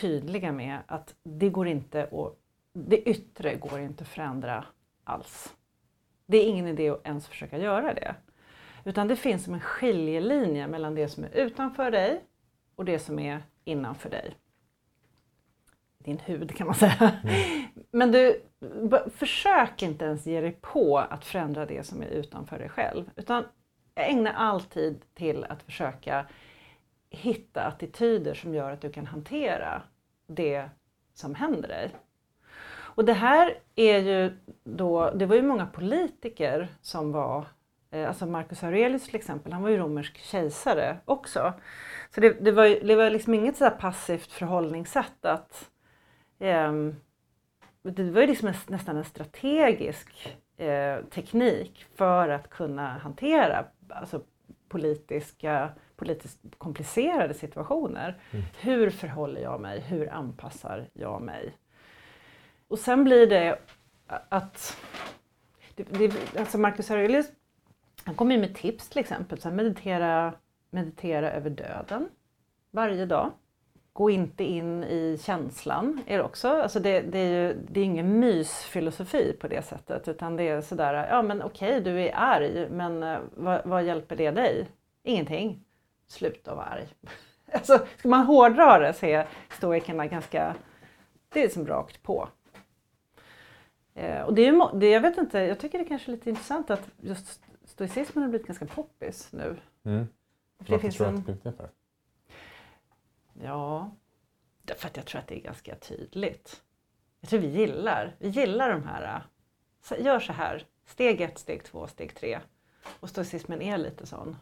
tydliga 0.00 0.52
med 0.52 0.78
att 0.86 1.14
det 1.22 1.48
går 1.48 1.68
inte 1.68 2.02
att, 2.02 2.36
det 2.72 3.02
yttre 3.08 3.54
går 3.54 3.80
inte 3.80 4.02
att 4.02 4.08
förändra 4.08 4.64
alls. 5.04 5.54
Det 6.26 6.38
är 6.38 6.48
ingen 6.48 6.66
idé 6.66 6.90
att 6.90 7.06
ens 7.06 7.28
försöka 7.28 7.58
göra 7.58 7.94
det. 7.94 8.14
Utan 8.84 9.08
det 9.08 9.16
finns 9.16 9.44
som 9.44 9.54
en 9.54 9.60
skiljelinje 9.60 10.66
mellan 10.66 10.94
det 10.94 11.08
som 11.08 11.24
är 11.24 11.30
utanför 11.34 11.90
dig 11.90 12.24
och 12.80 12.86
det 12.86 12.98
som 12.98 13.18
är 13.18 13.42
innanför 13.64 14.10
dig. 14.10 14.36
Din 15.98 16.18
hud 16.18 16.56
kan 16.56 16.66
man 16.66 16.76
säga. 16.76 17.12
Mm. 17.24 17.66
Men 17.90 18.12
du, 18.12 18.42
försök 19.14 19.82
inte 19.82 20.04
ens 20.04 20.26
ge 20.26 20.40
dig 20.40 20.58
på 20.60 20.98
att 20.98 21.24
förändra 21.24 21.66
det 21.66 21.86
som 21.86 22.02
är 22.02 22.06
utanför 22.06 22.58
dig 22.58 22.68
själv. 22.68 23.10
Utan 23.16 23.44
ägna 23.94 24.32
alltid 24.32 25.14
till 25.14 25.44
att 25.44 25.62
försöka 25.62 26.26
hitta 27.10 27.62
attityder 27.62 28.34
som 28.34 28.54
gör 28.54 28.70
att 28.70 28.80
du 28.80 28.92
kan 28.92 29.06
hantera 29.06 29.82
det 30.26 30.68
som 31.14 31.34
händer 31.34 31.68
dig. 31.68 31.90
Och 32.72 33.04
det 33.04 33.12
här 33.12 33.58
är 33.74 33.98
ju 33.98 34.36
då, 34.64 35.10
det 35.10 35.26
var 35.26 35.36
ju 35.36 35.42
många 35.42 35.66
politiker 35.66 36.68
som 36.80 37.12
var, 37.12 37.44
eh, 37.90 38.08
alltså 38.08 38.26
Marcus 38.26 38.62
Aurelius 38.62 39.04
till 39.04 39.16
exempel, 39.16 39.52
han 39.52 39.62
var 39.62 39.70
ju 39.70 39.76
romersk 39.76 40.18
kejsare 40.18 40.96
också. 41.04 41.52
Så 42.14 42.20
det, 42.20 42.44
det 42.44 42.52
var, 42.52 42.86
det 42.86 42.96
var 42.96 43.10
liksom 43.10 43.34
inget 43.34 43.56
så 43.56 43.70
passivt 43.70 44.32
förhållningssätt 44.32 45.24
att 45.24 45.70
eh, 46.38 46.72
det 47.82 48.10
var 48.10 48.20
ju 48.20 48.26
liksom 48.26 48.52
nästan 48.66 48.96
en 48.96 49.04
strategisk 49.04 50.38
eh, 50.56 51.04
teknik 51.04 51.86
för 51.94 52.28
att 52.28 52.50
kunna 52.50 52.98
hantera 52.98 53.64
alltså, 53.88 54.22
politiska 54.68 55.70
politiskt 55.96 56.40
komplicerade 56.58 57.34
situationer. 57.34 58.18
Mm. 58.30 58.44
Hur 58.60 58.90
förhåller 58.90 59.40
jag 59.40 59.60
mig? 59.60 59.80
Hur 59.80 60.12
anpassar 60.12 60.88
jag 60.92 61.22
mig? 61.22 61.54
Och 62.68 62.78
sen 62.78 63.04
blir 63.04 63.26
det 63.26 63.58
att 64.06 64.76
det, 65.74 65.82
det, 65.82 66.38
alltså 66.38 66.58
Marcus 66.58 66.90
Aurelius 66.90 67.26
han 68.04 68.14
kommer 68.14 68.38
med 68.38 68.54
tips 68.54 68.88
till 68.88 68.98
exempel, 68.98 69.40
så 69.40 69.50
meditera, 69.50 70.34
meditera 70.70 71.32
över 71.32 71.50
döden 71.50 72.08
varje 72.70 73.06
dag. 73.06 73.30
Gå 73.92 74.10
inte 74.10 74.44
in 74.44 74.84
i 74.84 75.18
känslan 75.22 76.00
är 76.06 76.18
det 76.18 76.24
också. 76.24 76.48
Alltså 76.48 76.80
det, 76.80 77.00
det 77.00 77.18
är 77.18 77.48
ju 77.48 77.54
det 77.68 77.80
är 77.80 77.84
ingen 77.84 78.18
mysfilosofi 78.18 79.36
på 79.40 79.48
det 79.48 79.62
sättet 79.62 80.08
utan 80.08 80.36
det 80.36 80.48
är 80.48 80.60
sådär, 80.60 81.08
ja 81.10 81.22
men 81.22 81.42
okej 81.42 81.80
du 81.80 82.00
är 82.00 82.12
arg 82.16 82.68
men 82.70 83.02
eh, 83.02 83.18
vad, 83.34 83.60
vad 83.64 83.84
hjälper 83.84 84.16
det 84.16 84.30
dig? 84.30 84.68
Ingenting 85.02 85.64
sluta 86.06 86.54
vara 86.54 86.66
arg. 86.66 86.86
Alltså, 87.52 87.86
ska 87.96 88.08
man 88.08 88.26
hårdra 88.26 88.78
det 88.78 88.92
så 88.92 89.06
är 89.06 89.28
stoikerna 89.50 90.06
ganska, 90.06 90.54
det 91.28 91.44
är 91.44 91.48
som 91.48 91.66
rakt 91.66 92.02
på. 92.02 92.28
Eh, 93.94 94.22
och 94.22 94.34
det 94.34 94.46
är, 94.46 94.78
det, 94.78 94.90
jag 94.90 95.00
vet 95.00 95.18
inte, 95.18 95.38
jag 95.38 95.58
tycker 95.58 95.78
det 95.78 95.84
är 95.84 95.88
kanske 95.88 96.10
är 96.10 96.12
lite 96.12 96.30
intressant 96.30 96.70
att 96.70 96.88
just 97.00 97.42
stoicismen 97.64 98.22
har 98.22 98.30
blivit 98.30 98.46
ganska 98.46 98.66
poppis 98.66 99.32
nu. 99.32 99.56
Mm. 99.84 100.06
För 100.60 100.72
Varför 100.72 100.90
tror 100.90 101.06
du 101.06 101.10
att 101.10 101.16
det 101.16 101.22
blivit 101.22 101.44
det 101.44 101.52
för? 101.52 101.70
Ja, 103.42 103.90
därför 104.62 104.88
att 104.88 104.96
jag 104.96 105.06
tror 105.06 105.18
att 105.18 105.28
det 105.28 105.38
är 105.38 105.42
ganska 105.42 105.74
tydligt. 105.74 106.62
Jag 107.20 107.30
tror 107.30 107.40
vi 107.40 107.48
gillar, 107.48 108.16
vi 108.18 108.28
gillar 108.28 108.72
de 108.72 108.82
här, 108.82 109.22
så, 109.82 109.94
gör 109.94 110.20
så 110.20 110.32
här, 110.32 110.66
steg 110.86 111.20
ett, 111.20 111.38
steg 111.38 111.64
två, 111.64 111.86
steg 111.86 112.14
tre. 112.14 112.40
Och 113.00 113.08
stoicismen 113.08 113.62
är 113.62 113.78
lite 113.78 114.06
sån. 114.06 114.36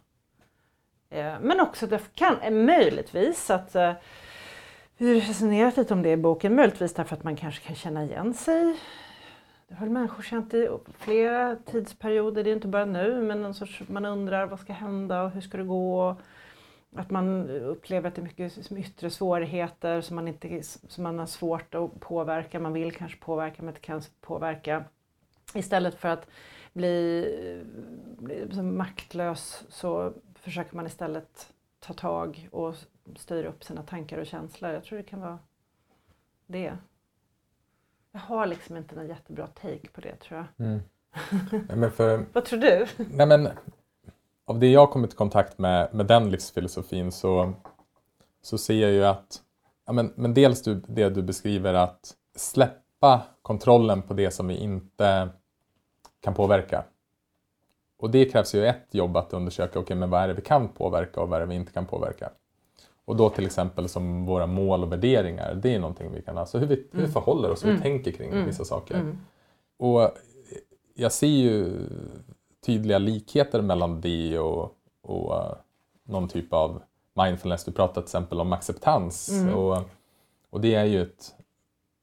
Eh, 1.11 1.41
men 1.41 1.61
också 1.61 1.87
det 1.87 2.15
kan 2.15 2.65
möjligtvis 2.65 3.51
att 3.51 3.75
eh, 3.75 3.93
vi 4.97 5.15
har 5.15 5.29
resonerat 5.29 5.77
lite 5.77 5.95
om 5.95 6.03
det 6.03 6.11
i 6.11 6.17
boken, 6.17 6.55
möjligtvis 6.55 6.95
därför 6.95 7.17
att 7.17 7.25
man 7.25 7.37
kanske 7.37 7.67
kan 7.67 7.77
känna 7.77 8.05
igen 8.05 8.35
sig. 8.35 8.79
Det 9.69 9.75
har 9.75 9.87
människor 9.87 10.23
känt 10.23 10.55
i 10.55 10.69
flera 10.99 11.57
tidsperioder, 11.57 12.45
det 12.45 12.51
är 12.51 12.55
inte 12.55 12.69
bara 12.69 12.85
nu, 12.85 13.23
men 13.23 13.45
en 13.45 13.55
sorts, 13.55 13.83
man 13.89 14.05
undrar 14.05 14.47
vad 14.47 14.61
ska 14.61 14.73
hända 14.73 15.23
och 15.23 15.31
hur 15.31 15.41
ska 15.41 15.59
det 15.59 15.65
gå? 15.65 16.17
Att 16.97 17.11
man 17.11 17.51
upplever 17.51 18.09
att 18.09 18.15
det 18.15 18.21
är 18.21 18.25
mycket 18.25 18.73
yttre 18.73 19.11
svårigheter 19.11 20.01
som 20.01 20.15
man, 20.17 20.29
inte, 20.29 20.63
som 20.63 21.05
man 21.05 21.19
har 21.19 21.27
svårt 21.27 21.75
att 21.75 22.01
påverka. 22.01 22.61
Man 22.61 22.73
vill 22.73 22.93
kanske 22.93 23.19
påverka 23.19 23.63
men 23.63 23.69
inte 23.69 23.81
kan 23.81 24.03
påverka. 24.21 24.85
Istället 25.55 25.95
för 25.95 26.09
att 26.09 26.29
bli, 26.73 27.75
bli 28.19 28.45
liksom 28.45 28.77
maktlös 28.77 29.65
så 29.69 30.13
försöker 30.35 30.77
man 30.77 30.87
istället 30.87 31.53
ta 31.81 31.93
tag 31.93 32.49
och 32.53 32.75
styra 33.17 33.49
upp 33.49 33.65
sina 33.65 33.83
tankar 33.83 34.19
och 34.19 34.27
känslor. 34.27 34.71
Jag 34.71 34.85
tror 34.85 34.99
det 34.99 35.05
kan 35.05 35.21
vara 35.21 35.39
det. 36.47 36.77
Jag 38.13 38.21
har 38.21 38.47
liksom 38.47 38.77
inte 38.77 38.95
någon 38.95 39.09
jättebra 39.09 39.47
take 39.47 39.89
på 39.93 40.01
det 40.01 40.17
tror 40.17 40.39
jag. 40.39 40.67
Mm. 40.67 40.81
Nej, 41.77 41.91
för, 41.91 42.25
Vad 42.33 42.45
tror 42.45 42.59
du? 42.59 42.87
Nej, 42.97 43.27
men, 43.27 43.49
av 44.45 44.59
det 44.59 44.69
jag 44.69 44.91
kommit 44.91 45.13
i 45.13 45.17
kontakt 45.17 45.59
med, 45.59 45.95
med 45.95 46.07
den 46.07 46.31
livsfilosofin 46.31 47.13
så, 47.13 47.53
så 48.43 48.59
ser 48.59 48.83
jag 48.83 48.91
ju 48.91 49.05
att 49.05 49.43
ja, 49.87 49.93
men, 49.93 50.13
men 50.15 50.35
dels 50.35 50.63
du, 50.63 50.75
det 50.75 51.09
du 51.09 51.23
beskriver 51.23 51.75
att 51.75 52.15
släppa 52.37 53.23
kontrollen 53.43 54.03
på 54.03 54.15
det 54.15 54.31
som 54.31 54.49
vi 54.49 54.57
inte 54.57 55.29
kan 56.21 56.35
påverka. 56.35 56.85
Och 57.99 58.11
det 58.11 58.25
krävs 58.25 58.55
ju 58.55 58.67
ett 58.67 58.87
jobb 58.91 59.17
att 59.17 59.33
undersöka, 59.33 59.79
okay, 59.79 59.97
men 59.97 60.11
vad 60.11 60.23
är 60.23 60.29
det 60.29 60.35
vi 60.35 60.43
kan 60.43 60.69
påverka 60.69 61.21
och 61.21 61.29
vad 61.29 61.37
är 61.37 61.41
det 61.41 61.47
vi 61.47 61.55
inte 61.55 61.73
kan 61.73 61.87
påverka? 61.87 62.31
Och 63.09 63.17
då 63.17 63.31
till 63.31 63.47
exempel 63.47 63.89
som 63.89 64.27
våra 64.27 64.47
mål 64.47 64.83
och 64.83 64.93
värderingar, 64.93 65.55
det 65.55 65.75
är 65.75 65.79
någonting 65.79 66.13
vi 66.13 66.23
kan, 66.23 66.39
alltså 66.39 66.59
hur 66.59 66.67
vi, 66.67 66.75
hur 66.75 66.89
vi 66.91 66.99
mm. 66.99 67.11
förhåller 67.11 67.51
oss, 67.51 67.65
hur 67.65 67.69
vi 67.69 67.77
mm. 67.77 67.83
tänker 67.83 68.13
kring 68.13 68.31
mm. 68.31 68.47
vissa 68.47 68.65
saker. 68.65 69.17
Och 69.79 70.11
jag 70.95 71.13
ser 71.13 71.27
ju 71.27 71.73
tydliga 72.67 72.99
likheter 72.99 73.63
mellan 73.63 74.01
det 74.01 74.39
och, 74.39 74.75
och 75.03 75.33
uh, 75.33 75.53
någon 76.05 76.29
typ 76.29 76.53
av 76.53 76.83
mindfulness. 77.25 77.65
Du 77.65 77.73
pratar 77.73 77.95
till 77.95 78.03
exempel 78.03 78.41
om 78.41 78.53
acceptans 78.53 79.29
Mm. 79.29 79.55
och, 79.55 79.79
och 80.51 80.61
det 80.61 80.75
är 80.75 80.85
ju 80.85 81.03
ett 81.03 81.35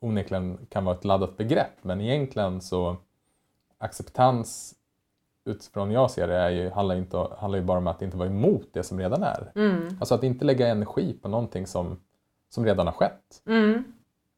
onekligen 0.01 0.57
kan 0.69 0.85
vara 0.85 0.95
ett 0.95 1.05
laddat 1.05 1.37
begrepp 1.37 1.77
men 1.81 2.01
egentligen 2.01 2.61
så 2.61 2.97
acceptans 3.77 4.74
utifrån 5.45 5.91
jag 5.91 6.11
ser 6.11 6.27
det 6.27 6.35
är 6.35 6.49
ju, 6.49 6.69
handlar, 6.69 6.95
inte, 6.95 7.27
handlar 7.37 7.59
ju 7.59 7.65
bara 7.65 7.77
om 7.77 7.87
att 7.87 8.01
inte 8.01 8.17
vara 8.17 8.29
emot 8.29 8.67
det 8.71 8.83
som 8.83 8.99
redan 8.99 9.23
är. 9.23 9.51
Mm. 9.55 9.97
Alltså 9.99 10.15
att 10.15 10.23
inte 10.23 10.45
lägga 10.45 10.67
energi 10.67 11.17
på 11.21 11.27
någonting 11.27 11.67
som, 11.67 11.99
som 12.49 12.65
redan 12.65 12.87
har 12.87 12.93
skett. 12.93 13.41
Mm. 13.45 13.83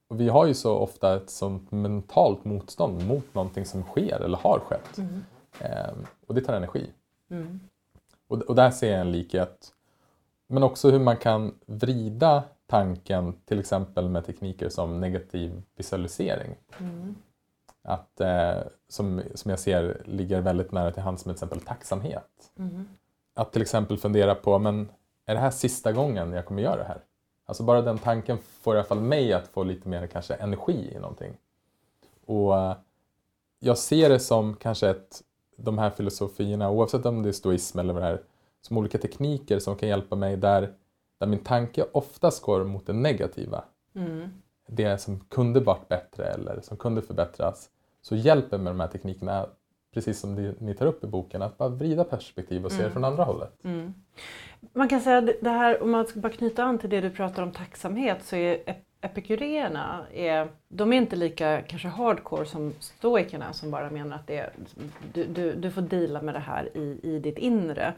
Och 0.08 0.20
vi 0.20 0.30
har 0.30 0.46
ju 0.46 0.54
så 0.54 0.78
ofta 0.78 1.16
ett 1.16 1.30
sånt 1.30 1.72
mentalt 1.72 2.46
motstånd 2.46 3.08
mot 3.08 3.34
någonting 3.34 3.66
som 3.66 3.84
sker 3.84 4.22
eller 4.22 4.38
har 4.38 4.60
skett. 4.60 4.98
Mm. 4.98 5.24
Ehm, 5.60 6.06
och 6.28 6.36
det 6.36 6.42
tar 6.42 6.54
energi. 6.54 6.90
Mm. 7.30 7.60
Och, 8.28 8.42
och 8.42 8.56
där 8.56 8.72
ser 8.72 8.92
jag 8.92 9.02
en 9.02 9.12
likhet. 9.12 9.74
Men 10.48 10.64
också 10.64 10.90
hur 10.92 11.00
man 11.00 11.18
kan 11.18 11.54
vrida 11.66 12.44
tanken 12.68 13.34
till 13.46 13.60
exempel 13.60 14.10
med 14.10 14.26
tekniker 14.26 14.70
som 14.70 15.00
negativ 15.00 15.62
visualisering. 15.76 16.56
Mm. 16.80 17.16
Att, 17.88 18.22
eh, 18.22 18.58
som, 18.88 19.22
som 19.36 19.52
jag 19.52 19.60
ser 19.60 20.02
ligger 20.06 20.42
väldigt 20.42 20.72
nära 20.72 20.92
till 20.92 21.04
hands 21.04 21.26
med 21.26 21.36
till 21.36 21.44
exempel 21.46 21.68
tacksamhet. 21.68 22.52
Mm. 22.60 22.88
Att 23.34 23.52
till 23.52 23.62
exempel 23.62 23.98
fundera 23.98 24.36
på, 24.36 24.60
men 24.60 24.92
är 25.26 25.34
det 25.34 25.40
här 25.42 25.52
sista 25.52 25.92
gången 25.92 26.34
jag 26.34 26.46
kommer 26.46 26.62
göra 26.62 26.78
det 26.78 26.84
här? 26.84 27.02
Alltså 27.46 27.64
bara 27.64 27.82
den 27.82 27.98
tanken 27.98 28.38
får 28.38 28.76
i 28.76 28.78
alla 28.78 28.88
fall 28.88 29.00
mig 29.00 29.34
att 29.34 29.48
få 29.48 29.64
lite 29.64 29.90
mer 29.90 30.08
kanske 30.08 30.34
energi 30.34 30.94
i 30.96 31.00
någonting. 31.00 31.38
Och 32.26 32.58
eh, 32.58 32.76
jag 33.60 33.78
ser 33.78 34.10
det 34.10 34.20
som 34.20 34.56
kanske 34.56 34.90
ett, 34.90 35.22
de 35.58 35.78
här 35.78 35.90
filosofierna, 35.90 36.70
oavsett 36.70 37.06
om 37.06 37.24
det 37.24 37.30
är 37.30 37.34
stoism 37.34 37.80
eller 37.80 37.94
vad 37.94 38.04
det 38.04 38.08
är, 38.08 38.22
som 38.62 38.78
olika 38.78 38.98
tekniker 38.98 39.60
som 39.60 39.76
kan 39.76 39.90
hjälpa 39.90 40.16
mig 40.16 40.38
där, 40.38 40.74
där 41.18 41.28
min 41.28 41.44
tanke 41.44 41.86
oftast 41.92 42.42
går 42.42 42.64
mot 42.64 42.86
det 42.86 42.94
negativa. 42.94 43.64
Mm. 43.96 44.30
Det 44.68 44.98
som 44.98 45.20
kunde 45.20 45.60
varit 45.60 45.88
bättre 45.88 46.26
eller 46.26 46.62
som 46.62 46.78
kunde 46.78 47.02
förbättras. 47.02 47.70
Så 48.08 48.16
hjälper 48.16 48.58
med 48.58 48.72
de 48.72 48.80
här 48.80 48.88
teknikerna, 48.88 49.46
precis 49.94 50.20
som 50.20 50.54
ni 50.60 50.74
tar 50.74 50.86
upp 50.86 51.04
i 51.04 51.08
boken, 51.08 51.42
att 51.42 51.58
bara 51.58 51.70
vrida 51.70 52.04
perspektiv 52.04 52.66
och 52.66 52.72
se 52.72 52.84
det 52.84 52.92
från 52.92 53.06
andra 53.06 53.24
hållet. 53.24 53.64
Mm. 53.64 53.94
Man 54.74 54.88
kan 54.88 55.02
säga 55.02 55.22
det 55.22 55.50
här, 55.50 55.84
om 55.84 55.92
man 55.92 56.06
ska 56.06 56.20
bara 56.20 56.32
knyta 56.34 56.64
an 56.64 56.78
till 56.78 56.90
det 56.90 57.02
du 57.02 57.10
pratar 57.10 57.44
om 57.44 57.52
tacksamhet, 57.52 58.24
så 58.24 58.36
är 58.36 58.58
ep- 58.58 58.84
epikureerna, 59.02 60.06
är, 60.14 60.48
de 60.68 60.94
är 60.94 60.98
inte 60.98 61.16
lika 61.16 61.62
kanske 61.62 61.88
hardcore 61.88 62.46
som 62.46 62.74
stoikerna 62.80 63.54
som 63.54 63.72
bara 63.72 63.90
menar 63.90 64.16
att 64.16 64.28
det 64.28 64.38
är, 64.38 64.50
du, 65.14 65.24
du, 65.26 65.54
du 65.54 65.72
får 65.72 65.82
deala 65.82 66.22
med 66.22 66.36
det 66.36 66.40
här 66.40 66.78
i, 66.78 67.00
i 67.04 67.20
ditt 67.20 67.38
inre. 67.38 67.94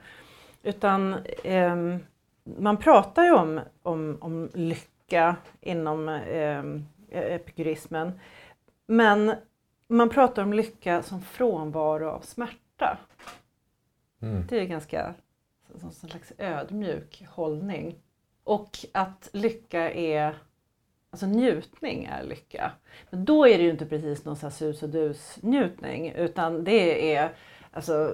Utan 0.64 1.16
ehm, 1.44 2.00
man 2.44 2.78
pratar 2.78 3.24
ju 3.24 3.34
om, 3.34 3.60
om, 3.84 4.18
om 4.22 4.50
lycka 4.54 5.36
inom 5.62 6.10
ehm, 6.10 6.86
epikurismen. 7.12 8.12
Men 8.88 9.34
man 9.96 10.10
pratar 10.10 10.44
om 10.44 10.54
lycka 10.54 11.04
som 11.04 11.22
frånvaro 11.22 12.10
av 12.10 12.20
smärta. 12.22 12.98
Mm. 14.22 14.46
Det 14.50 14.60
är 14.60 14.66
ganska 14.66 15.14
som 15.76 15.88
en 15.88 15.94
slags 15.94 16.34
ödmjuk 16.38 17.24
hållning. 17.30 17.96
Och 18.44 18.78
att 18.92 19.30
lycka 19.34 19.92
är, 19.92 20.38
alltså 21.10 21.26
njutning 21.26 22.06
är 22.06 22.24
lycka. 22.24 22.72
Men 23.10 23.26
då 23.26 23.48
är 23.48 23.58
det 23.58 23.64
ju 23.64 23.70
inte 23.70 23.86
precis 23.86 24.26
någon 24.26 24.52
sus 24.52 24.84
och 24.84 24.90
dus 24.90 25.38
njutning 25.42 26.12
utan 26.12 26.64
det 26.64 27.16
är 27.16 27.36
Alltså 27.72 28.14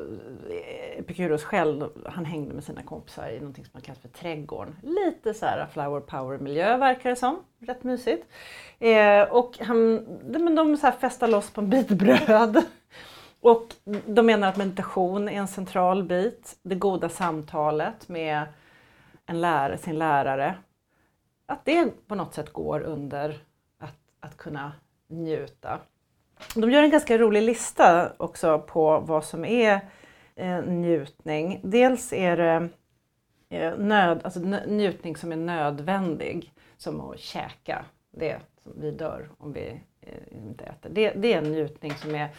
eh, 0.50 1.00
Epikuros 1.00 1.44
själv, 1.44 1.90
han 2.06 2.26
hängde 2.26 2.54
med 2.54 2.64
sina 2.64 2.84
kompisar 2.84 3.30
i 3.30 3.40
någonting 3.40 3.66
som 3.66 3.72
man 3.74 3.82
kallar 3.82 4.00
för 4.00 4.10
trädgården. 4.10 4.76
Lite 4.84 5.34
så 5.34 5.46
här 5.46 5.68
flower 5.74 6.00
power 6.00 6.38
miljö 6.38 6.78
verkar 6.78 7.10
det 7.10 7.16
som. 7.16 7.44
Rätt 7.60 7.84
mysigt. 7.84 8.28
Eh, 8.80 9.22
och 9.22 9.58
han, 9.60 10.06
de, 10.32 10.56
de 10.56 10.78
så 10.78 10.88
här 10.88 10.94
festar 10.94 11.28
loss 11.28 11.50
på 11.52 11.62
en 11.62 11.70
bit 11.70 11.90
bröd. 11.90 12.64
Och 13.42 13.68
de 14.06 14.26
menar 14.26 14.48
att 14.48 14.58
meditation 14.58 15.30
är 15.30 15.34
en 15.34 15.48
central 15.48 16.04
bit. 16.04 16.58
Det 16.62 16.76
goda 16.76 17.10
samtalet 17.10 18.10
med 18.10 18.44
en 19.26 19.42
lärare, 19.42 19.78
sin 19.78 20.00
lärare. 20.00 20.56
Att 21.46 21.66
det 21.66 22.08
på 22.08 22.16
något 22.16 22.34
sätt 22.34 22.54
går 22.54 22.82
under 22.82 23.40
att, 23.80 23.98
att 24.20 24.38
kunna 24.38 24.72
njuta. 25.08 25.80
De 26.56 26.72
gör 26.72 26.84
en 26.84 26.90
ganska 26.90 27.18
rolig 27.18 27.42
lista 27.42 28.12
också 28.18 28.60
på 28.60 29.00
vad 29.00 29.26
som 29.26 29.46
är 29.46 29.80
eh, 30.36 30.64
njutning. 30.64 31.60
Dels 31.64 32.14
är 32.14 32.38
det 32.38 32.70
eh, 33.50 33.78
nöd, 33.78 34.22
alltså 34.24 34.40
njutning 34.68 35.18
som 35.18 35.32
är 35.32 35.36
nödvändig, 35.36 36.54
som 36.78 37.02
att 37.02 37.20
käka. 37.20 37.86
Det 38.12 38.40
som 38.64 38.82
vi 38.82 38.92
dör 38.92 39.30
om 39.38 39.54
vi 39.54 39.82
eh, 40.02 40.38
inte 40.38 40.66
äter. 40.66 40.90
Det, 40.90 41.10
det 41.10 41.34
är 41.34 41.38
en 41.38 41.52
njutning 41.52 41.94
som 41.94 42.16
är, 42.16 42.30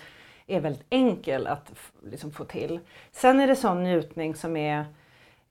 är 0.46 0.60
väldigt 0.60 0.86
enkel 0.90 1.46
att 1.46 1.72
liksom 2.02 2.30
få 2.30 2.44
till. 2.44 2.80
Sen 3.12 3.40
är 3.40 3.46
det 3.46 3.56
sån 3.56 3.82
njutning 3.82 4.34
som 4.34 4.56
är 4.56 4.84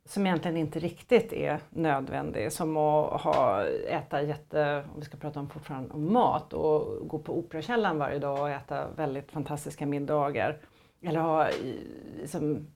som 0.06 0.26
egentligen 0.28 0.58
inte 0.58 0.80
riktigt 0.80 1.34
är 1.34 1.60
nödvändig. 1.70 2.52
Som 2.52 2.78
att 2.78 3.22
ha, 3.22 3.66
äta 3.88 4.22
jätte, 4.22 4.84
om 4.94 5.00
vi 5.00 5.06
ska 5.06 5.18
prata 5.18 5.40
om 5.40 5.50
fortfarande 5.50 5.94
om 5.94 6.14
mat, 6.14 6.54
och 6.54 7.08
gå 7.08 7.20
på 7.20 7.38
Operakällaren 7.38 7.98
varje 7.98 8.20
dag 8.20 8.42
och 8.42 8.50
äta 8.50 8.88
väldigt 8.96 9.32
fantastiska 9.32 9.86
middagar. 9.86 10.58
Eller 11.02 11.20
ha 11.20 11.48
liksom, 12.20 12.68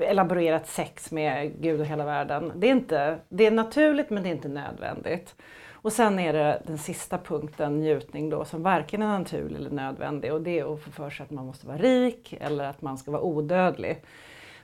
elaborerat 0.00 0.66
sex 0.66 1.12
med 1.12 1.52
Gud 1.60 1.80
och 1.80 1.86
hela 1.86 2.04
världen. 2.04 2.52
Det 2.56 2.66
är, 2.66 2.72
inte, 2.72 3.18
det 3.28 3.46
är 3.46 3.50
naturligt 3.50 4.10
men 4.10 4.22
det 4.22 4.28
är 4.28 4.34
inte 4.34 4.48
nödvändigt. 4.48 5.34
Och 5.70 5.92
sen 5.92 6.18
är 6.18 6.32
det 6.32 6.62
den 6.66 6.78
sista 6.78 7.18
punkten, 7.18 7.80
njutning 7.80 8.30
då, 8.30 8.44
som 8.44 8.62
varken 8.62 9.02
är 9.02 9.18
naturlig 9.18 9.56
eller 9.56 9.70
nödvändig. 9.70 10.32
Och 10.32 10.40
det 10.40 10.58
är 10.58 10.74
att 10.74 10.82
få 10.82 10.90
för 10.90 11.10
sig 11.10 11.24
att 11.24 11.30
man 11.30 11.46
måste 11.46 11.66
vara 11.66 11.78
rik 11.78 12.34
eller 12.40 12.64
att 12.64 12.82
man 12.82 12.98
ska 12.98 13.10
vara 13.10 13.22
odödlig. 13.22 14.02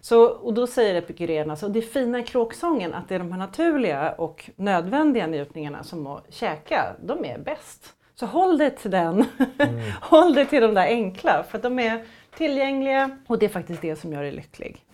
Så, 0.00 0.26
och 0.26 0.54
då 0.54 0.66
säger 0.66 0.94
epikureerna, 0.94 1.56
så 1.56 1.68
det 1.68 1.82
fina 1.82 2.18
i 2.18 2.22
kråksången 2.22 2.94
att 2.94 3.08
det 3.08 3.14
är 3.14 3.18
de 3.18 3.32
här 3.32 3.38
naturliga 3.38 4.12
och 4.12 4.50
nödvändiga 4.56 5.26
njutningarna 5.26 5.82
som 5.82 6.06
att 6.06 6.34
käka, 6.34 6.96
de 7.00 7.24
är 7.24 7.38
bäst. 7.38 7.94
Så 8.14 8.26
håll 8.26 8.58
dig 8.58 8.70
till 8.70 8.90
den. 8.90 9.24
håll 10.00 10.34
dig 10.34 10.46
till 10.46 10.62
de 10.62 10.74
där 10.74 10.86
enkla 10.86 11.44
för 11.48 11.58
att 11.58 11.62
de 11.62 11.78
är 11.78 12.04
tillgängliga 12.36 13.18
och 13.26 13.38
det 13.38 13.46
är 13.46 13.50
faktiskt 13.50 13.82
det 13.82 13.96
som 13.96 14.12
gör 14.12 14.22
dig 14.22 14.32
lycklig. 14.32 14.84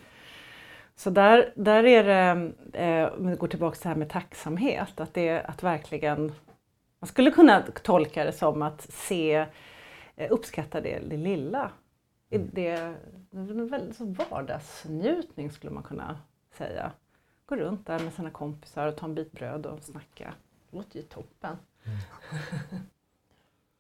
Så 0.97 1.11
där, 1.11 1.53
där 1.57 1.87
är 1.87 2.05
det, 2.05 2.53
eh, 2.85 3.13
om 3.19 3.31
vi 3.31 3.37
går 3.37 3.49
tillbaka 3.49 3.75
till 3.75 3.83
det 3.83 3.89
här 3.89 3.97
med 3.97 4.11
tacksamhet, 4.11 5.01
att 5.01 5.15
det 5.15 5.43
att 5.43 5.63
verkligen, 5.63 6.33
man 7.01 7.09
skulle 7.09 7.31
kunna 7.31 7.63
tolka 7.83 8.25
det 8.25 8.33
som 8.33 8.63
att 8.63 8.87
se, 8.91 9.47
eh, 10.17 10.33
uppskatta 10.33 10.81
det, 10.81 10.99
det 11.09 11.17
lilla. 11.17 11.71
I 12.31 12.39
Det, 12.39 12.69
är 12.69 12.99
en 13.31 13.69
väldigt 13.69 14.01
vardagsnjutning 14.31 15.51
skulle 15.51 15.73
man 15.73 15.83
kunna 15.83 16.19
säga. 16.53 16.93
Gå 17.47 17.57
runt 17.57 17.87
där 17.87 18.01
med 18.01 18.13
sina 18.13 18.31
kompisar 18.31 18.87
och 18.87 18.97
ta 18.97 19.07
en 19.07 19.15
bit 19.15 19.33
bröd 19.33 19.67
och 19.67 19.83
snacka. 19.83 20.35
Det 20.71 20.77
låter 20.77 20.97
ju 20.97 21.03
toppen. 21.03 21.57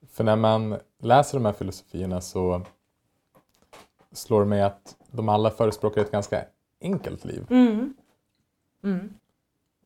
För 0.09 0.25
när 0.25 0.37
man 0.37 0.79
läser 0.99 1.39
de 1.39 1.45
här 1.45 1.53
filosofierna 1.53 2.21
så 2.21 2.63
slår 4.13 4.41
det 4.41 4.47
mig 4.47 4.63
att 4.63 4.97
de 5.11 5.29
alla 5.29 5.51
förespråkar 5.51 6.01
ett 6.03 6.11
ganska 6.11 6.45
enkelt 6.81 7.25
liv. 7.25 7.47
Mm. 7.51 7.97
Mm. 8.83 9.15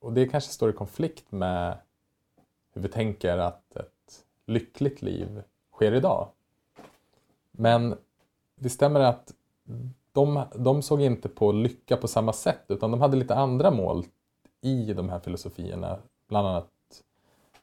Och 0.01 0.13
det 0.13 0.29
kanske 0.29 0.53
står 0.53 0.71
i 0.71 0.73
konflikt 0.73 1.33
med 1.33 1.79
hur 2.73 2.83
vi 2.83 2.89
tänker 2.89 3.39
att 3.39 3.77
ett 3.77 4.25
lyckligt 4.47 5.03
liv 5.03 5.43
sker 5.73 5.93
idag. 5.93 6.29
Men 7.51 7.99
det 8.59 8.71
stämmer 8.71 9.01
att 9.01 9.33
de, 10.13 10.43
de 10.55 10.83
såg 10.83 11.01
inte 11.01 11.29
på 11.29 11.53
lycka 11.53 11.97
på 11.97 12.09
samma 12.09 12.33
sätt 12.33 12.65
utan 12.69 12.91
de 12.91 13.01
hade 13.01 13.17
lite 13.17 13.35
andra 13.35 13.71
mål 13.71 14.05
i 14.61 14.93
de 14.93 15.09
här 15.09 15.21
filosofierna. 15.21 15.99
Bland 16.29 16.49
annat 16.49 16.69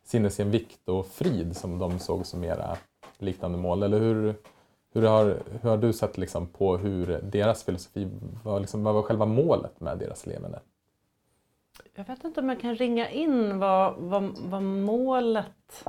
sinnesinvikt 0.04 0.90
och 0.90 1.08
frid 1.08 1.58
som 1.58 1.80
de 1.80 2.00
såg 2.00 2.26
som 2.26 2.40
mera 2.40 2.78
liknande 3.18 3.58
mål. 3.58 3.84
Eller 3.84 4.00
hur, 4.00 4.36
hur, 4.94 5.02
har, 5.02 5.38
hur 5.62 5.70
har 5.70 5.78
du 5.78 5.94
sett 5.94 6.18
liksom 6.18 6.48
på 6.48 6.78
hur 6.78 7.22
deras 7.24 7.64
filosofi 7.64 8.08
var, 8.44 8.60
liksom, 8.60 8.84
vad 8.84 8.94
var 8.94 9.02
själva 9.02 9.26
målet 9.26 9.82
med 9.82 9.98
deras 9.98 10.26
levande? 10.26 10.60
Jag 11.96 12.06
vet 12.06 12.24
inte 12.24 12.40
om 12.40 12.50
jag 12.50 12.62
kan 12.62 12.76
ringa 12.76 13.10
in 13.10 13.60
vad, 13.60 13.96
vad, 13.98 14.38
vad, 14.38 14.64
målet, 14.64 15.86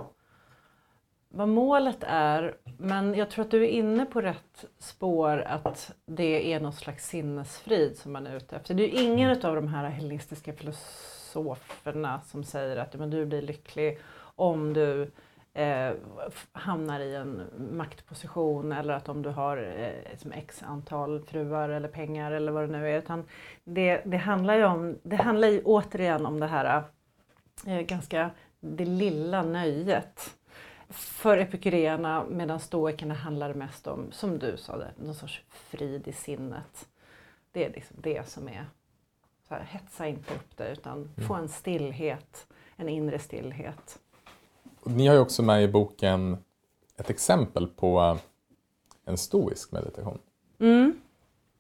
vad 1.37 1.49
målet 1.49 2.05
är. 2.07 2.57
Men 2.79 3.15
jag 3.15 3.31
tror 3.31 3.45
att 3.45 3.51
du 3.51 3.65
är 3.65 3.69
inne 3.69 4.07
på 4.07 4.21
rätt 4.21 4.65
spår 4.79 5.43
att 5.47 5.93
det 6.07 6.53
är 6.53 6.61
någon 6.61 6.73
slags 6.73 7.09
sinnesfrid 7.09 7.97
som 7.99 8.13
man 8.13 8.27
är 8.27 8.37
ute 8.37 8.57
efter. 8.57 8.75
Det 8.75 8.83
är 8.83 8.89
ju 8.89 9.05
ingen 9.05 9.31
av 9.31 9.55
de 9.55 9.69
här 9.69 9.89
hellenistiska 9.89 10.53
filosoferna 10.53 12.21
som 12.21 12.45
säger 12.45 12.77
att 12.77 12.95
men, 12.95 13.11
du 13.11 13.27
blir 13.27 13.43
lycklig 13.43 13.99
om 14.21 14.73
du 14.73 15.11
eh, 15.55 15.93
hamnar 16.53 17.01
i 17.01 17.15
en 17.15 17.43
maktposition 17.71 18.73
eller 18.73 18.95
att 18.95 19.09
om 19.09 19.23
du 19.23 19.29
har 19.29 19.57
eh, 19.57 20.19
som 20.19 20.33
x 20.33 20.63
antal 20.63 21.21
fruar 21.21 21.69
eller 21.69 21.89
pengar 21.89 22.33
eller 22.33 22.53
vad 22.53 22.63
det 22.63 22.79
nu 22.79 22.91
är. 22.91 22.99
Utan 22.99 23.25
det, 23.65 24.03
det 24.05 24.17
handlar 24.17 24.55
ju 24.55 24.65
om, 24.65 24.99
det 25.03 25.17
handlar 25.17 25.49
ju 25.49 25.63
återigen 25.65 26.27
om 26.27 26.41
det 26.41 26.47
här 26.47 26.83
eh, 27.67 27.81
ganska 27.81 28.31
det 28.61 28.85
lilla 28.85 29.43
nöjet. 29.43 30.37
För 30.89 31.39
epikureerna 31.39 32.25
medan 32.31 32.61
stoikerna 32.61 33.15
handlar 33.15 33.49
det 33.49 33.55
mest 33.55 33.87
om, 33.87 34.13
som 34.13 34.39
du 34.39 34.57
sa, 34.57 34.77
det, 34.77 34.93
någon 34.97 35.15
sorts 35.15 35.43
frid 35.51 36.09
i 36.09 36.13
sinnet. 36.13 36.89
Det 37.53 37.65
är 37.65 37.73
liksom 37.73 37.97
det 38.01 38.29
som 38.29 38.49
är, 38.49 38.67
så 39.49 39.55
här, 39.55 39.63
hetsa 39.63 40.07
inte 40.07 40.35
upp 40.35 40.57
det 40.57 40.73
utan 40.73 40.99
mm. 41.17 41.29
få 41.29 41.35
en 41.35 41.49
stillhet, 41.49 42.47
en 42.77 42.89
inre 42.89 43.19
stillhet. 43.19 43.99
Ni 44.85 45.07
har 45.07 45.15
ju 45.15 45.21
också 45.21 45.43
med 45.43 45.63
i 45.63 45.69
boken 45.69 46.37
ett 46.97 47.11
exempel 47.11 47.67
på 47.67 48.19
en 49.05 49.17
stoisk 49.17 49.73
meditation. 49.73 50.19
Mm. 50.59 51.01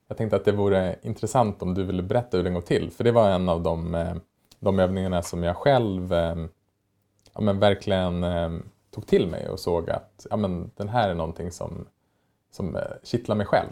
Jag 0.08 0.16
tänkte 0.16 0.36
att 0.36 0.44
det 0.44 0.52
vore 0.52 0.96
intressant 1.02 1.62
om 1.62 1.74
du 1.74 1.84
ville 1.84 2.02
berätta 2.02 2.36
hur 2.36 2.44
den 2.44 2.54
går 2.54 2.60
till, 2.60 2.90
för 2.90 3.04
det 3.04 3.12
var 3.12 3.30
en 3.30 3.48
av 3.48 3.62
de, 3.62 3.94
eh, 3.94 4.16
de 4.60 4.78
övningarna 4.78 5.22
som 5.22 5.42
jag 5.42 5.56
själv 5.56 6.12
eh, 6.12 6.36
ja, 7.34 7.40
men 7.40 7.58
verkligen 7.58 8.24
eh, 8.24 8.50
tog 8.96 9.06
till 9.06 9.26
mig 9.26 9.48
och 9.48 9.60
såg 9.60 9.90
att 9.90 10.26
ja, 10.30 10.36
men 10.36 10.70
den 10.76 10.88
här 10.88 11.08
är 11.08 11.14
någonting 11.14 11.50
som, 11.50 11.86
som 12.50 12.76
eh, 12.76 12.82
kittlar 13.02 13.36
mig 13.36 13.46
själv. 13.46 13.68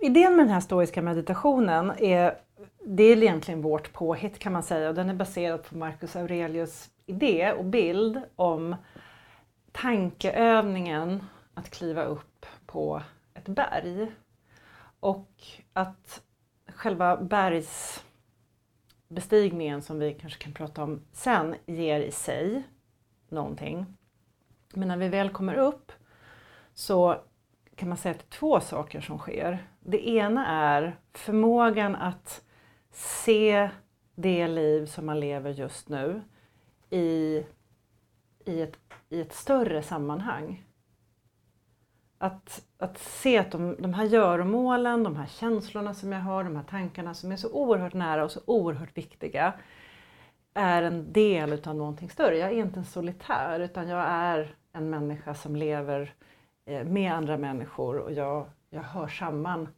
Idén 0.00 0.36
med 0.36 0.44
den 0.44 0.52
här 0.52 0.60
stoiska 0.60 1.02
meditationen 1.02 1.92
är, 1.98 2.38
det 2.84 3.02
är 3.02 3.22
egentligen 3.22 3.62
vårt 3.62 3.92
påhitt 3.92 4.38
kan 4.38 4.52
man 4.52 4.62
säga 4.62 4.88
och 4.88 4.94
den 4.94 5.10
är 5.10 5.14
baserad 5.14 5.64
på 5.64 5.76
Marcus 5.76 6.16
Aurelius 6.16 6.90
idé 7.06 7.52
och 7.52 7.64
bild 7.64 8.20
om 8.36 8.76
tankeövningen 9.72 11.24
att 11.54 11.70
kliva 11.70 12.04
upp 12.04 12.46
på 12.66 13.02
ett 13.34 13.48
berg. 13.48 14.12
Och 15.00 15.30
att 15.72 16.22
själva 16.66 17.16
bergsbestigningen 17.16 19.82
som 19.82 19.98
vi 19.98 20.14
kanske 20.14 20.42
kan 20.42 20.52
prata 20.52 20.82
om 20.82 21.02
sen 21.12 21.54
ger 21.66 22.00
i 22.00 22.12
sig 22.12 22.62
någonting. 23.28 23.86
Men 24.74 24.88
när 24.88 24.96
vi 24.96 25.08
väl 25.08 25.30
kommer 25.30 25.54
upp 25.54 25.92
så 26.74 27.16
kan 27.76 27.88
man 27.88 27.98
säga 27.98 28.14
att 28.14 28.18
det 28.18 28.34
är 28.34 28.38
två 28.38 28.60
saker 28.60 29.00
som 29.00 29.18
sker. 29.18 29.66
Det 29.80 30.08
ena 30.08 30.46
är 30.46 30.98
förmågan 31.12 31.96
att 31.96 32.44
se 32.90 33.70
det 34.14 34.48
liv 34.48 34.86
som 34.86 35.06
man 35.06 35.20
lever 35.20 35.50
just 35.50 35.88
nu 35.88 36.22
i, 36.90 37.44
i, 38.44 38.62
ett, 38.62 38.78
i 39.08 39.20
ett 39.20 39.32
större 39.32 39.82
sammanhang. 39.82 40.64
Att, 42.18 42.64
att 42.78 42.98
se 42.98 43.38
att 43.38 43.50
de, 43.50 43.76
de 43.78 43.94
här 43.94 44.04
göromålen, 44.04 45.02
de 45.02 45.16
här 45.16 45.26
känslorna 45.26 45.94
som 45.94 46.12
jag 46.12 46.20
har, 46.20 46.44
de 46.44 46.56
här 46.56 46.62
tankarna 46.62 47.14
som 47.14 47.32
är 47.32 47.36
så 47.36 47.52
oerhört 47.52 47.94
nära 47.94 48.24
och 48.24 48.30
så 48.30 48.40
oerhört 48.46 48.96
viktiga 48.96 49.54
är 50.54 50.82
en 50.82 51.12
del 51.12 51.52
utav 51.52 51.76
någonting 51.76 52.10
större. 52.10 52.38
Jag 52.38 52.50
är 52.50 52.56
inte 52.56 52.80
en 52.80 52.84
solitär 52.84 53.60
utan 53.60 53.88
jag 53.88 54.04
är 54.08 54.54
en 54.72 54.90
människa 54.90 55.34
som 55.34 55.56
lever 55.56 56.14
eh, 56.64 56.84
med 56.84 57.12
andra 57.12 57.36
människor 57.36 57.98
och 57.98 58.12
jag, 58.12 58.46
jag 58.70 58.82
hör 58.82 59.08
samman 59.08 59.68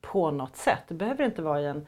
på 0.00 0.30
något 0.30 0.56
sätt. 0.56 0.82
Det 0.88 0.94
behöver 0.94 1.24
inte 1.24 1.42
vara 1.42 1.60
i 1.60 1.66
en 1.66 1.86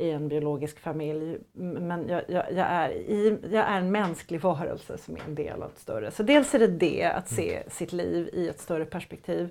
i 0.00 0.10
en 0.10 0.28
biologisk 0.28 0.80
familj. 0.80 1.38
Men 1.52 2.08
jag, 2.08 2.22
jag, 2.28 2.52
jag, 2.52 2.66
är 2.66 2.90
i, 2.90 3.38
jag 3.42 3.66
är 3.66 3.78
en 3.78 3.92
mänsklig 3.92 4.40
varelse 4.40 4.98
som 4.98 5.16
är 5.16 5.20
en 5.26 5.34
del 5.34 5.62
av 5.62 5.70
ett 5.70 5.78
större. 5.78 6.10
Så 6.10 6.22
dels 6.22 6.54
är 6.54 6.58
det 6.58 6.66
det, 6.66 7.04
att 7.04 7.28
se 7.28 7.56
mm. 7.56 7.70
sitt 7.70 7.92
liv 7.92 8.30
i 8.32 8.48
ett 8.48 8.60
större 8.60 8.84
perspektiv. 8.84 9.50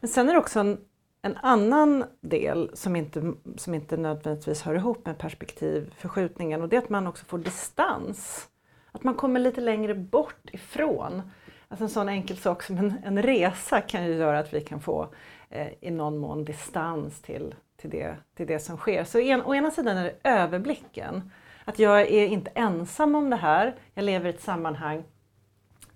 Men 0.00 0.08
sen 0.08 0.28
är 0.28 0.32
det 0.32 0.38
också 0.38 0.60
en, 0.60 0.78
en 1.22 1.36
annan 1.36 2.04
del 2.20 2.70
som 2.74 2.96
inte, 2.96 3.32
som 3.56 3.74
inte 3.74 3.96
nödvändigtvis 3.96 4.62
hör 4.62 4.74
ihop 4.74 5.06
med 5.06 5.18
perspektivförskjutningen 5.18 6.62
och 6.62 6.68
det 6.68 6.76
är 6.76 6.82
att 6.82 6.88
man 6.88 7.06
också 7.06 7.24
får 7.24 7.38
distans. 7.38 8.48
Att 8.92 9.04
man 9.04 9.14
kommer 9.14 9.40
lite 9.40 9.60
längre 9.60 9.94
bort 9.94 10.50
ifrån. 10.52 11.22
Alltså 11.68 11.84
en 11.84 11.90
sån 11.90 12.08
enkel 12.08 12.36
sak 12.36 12.62
som 12.62 12.78
en, 12.78 12.94
en 13.04 13.22
resa 13.22 13.80
kan 13.80 14.04
ju 14.06 14.14
göra 14.14 14.38
att 14.38 14.54
vi 14.54 14.60
kan 14.60 14.80
få 14.80 15.08
eh, 15.50 15.68
i 15.80 15.90
någon 15.90 16.18
mån 16.18 16.44
distans 16.44 17.22
till 17.22 17.54
till 17.76 17.90
det, 17.90 18.16
till 18.34 18.46
det 18.46 18.58
som 18.58 18.76
sker. 18.76 19.04
Så 19.04 19.18
en, 19.18 19.42
å 19.42 19.54
ena 19.54 19.70
sidan 19.70 19.96
är 19.96 20.04
det 20.04 20.14
överblicken. 20.28 21.30
Att 21.64 21.78
jag 21.78 22.00
är 22.00 22.26
inte 22.26 22.50
ensam 22.54 23.14
om 23.14 23.30
det 23.30 23.36
här, 23.36 23.74
jag 23.94 24.04
lever 24.04 24.26
i 24.26 24.34
ett 24.34 24.40
sammanhang, 24.40 25.04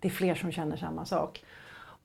det 0.01 0.09
är 0.09 0.13
fler 0.13 0.35
som 0.35 0.53
känner 0.53 0.77
samma 0.77 1.05
sak. 1.05 1.45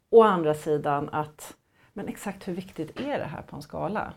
Å 0.10 0.24
andra 0.24 0.54
sidan 0.54 1.10
att, 1.12 1.54
men 1.94 2.08
exakt 2.08 2.48
hur 2.48 2.54
viktigt 2.54 3.00
är 3.00 3.20
det 3.20 3.26
här 3.26 3.42
på 3.42 3.56
en 3.56 3.62
skala? 3.62 4.14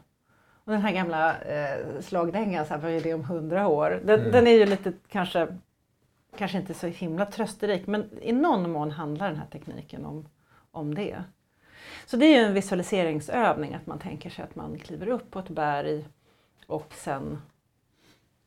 Och 0.64 0.72
den 0.72 0.80
här 0.80 0.92
gamla 0.92 1.40
eh, 1.40 2.00
slagdängan, 2.00 2.66
vad 2.68 2.90
är 2.90 3.00
det 3.00 3.14
om 3.14 3.24
hundra 3.24 3.68
år? 3.68 4.02
Den, 4.04 4.20
mm. 4.20 4.32
den, 4.32 4.46
är 4.46 4.50
ju 4.50 4.66
lite 4.66 4.92
kanske, 5.08 5.48
kanske 6.36 6.58
inte 6.58 6.74
så 6.74 6.86
himla 6.86 7.26
trösterik 7.26 7.86
men 7.86 8.18
i 8.22 8.32
någon 8.32 8.70
mån 8.72 8.90
handlar 8.90 9.28
den 9.28 9.38
här 9.38 9.46
tekniken 9.46 10.06
om, 10.06 10.28
om 10.70 10.94
det. 10.94 11.24
Så 12.06 12.16
det 12.16 12.26
är 12.26 12.46
en 12.46 12.54
visualiseringsövning, 12.54 13.74
att 13.74 13.86
man 13.86 13.98
tänker 13.98 14.30
sig 14.30 14.44
att 14.44 14.54
man 14.54 14.78
kliver 14.78 15.08
upp 15.08 15.30
på 15.30 15.38
ett 15.38 15.48
berg 15.48 16.08
och 16.66 16.92
sen 16.94 17.42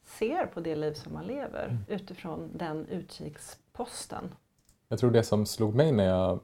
ser 0.04 0.46
på 0.46 0.60
det 0.60 0.76
liv 0.76 0.94
som 0.94 1.14
man 1.14 1.26
lever 1.26 1.66
mm. 1.66 1.78
utifrån 1.88 2.52
den 2.54 2.86
utkiksposten. 2.88 4.36
Jag 4.88 5.00
tror 5.00 5.12
det 5.12 5.24
som 5.24 5.46
slog 5.46 5.76
mig 5.76 5.92
när 5.92 6.06
jag 6.06 6.40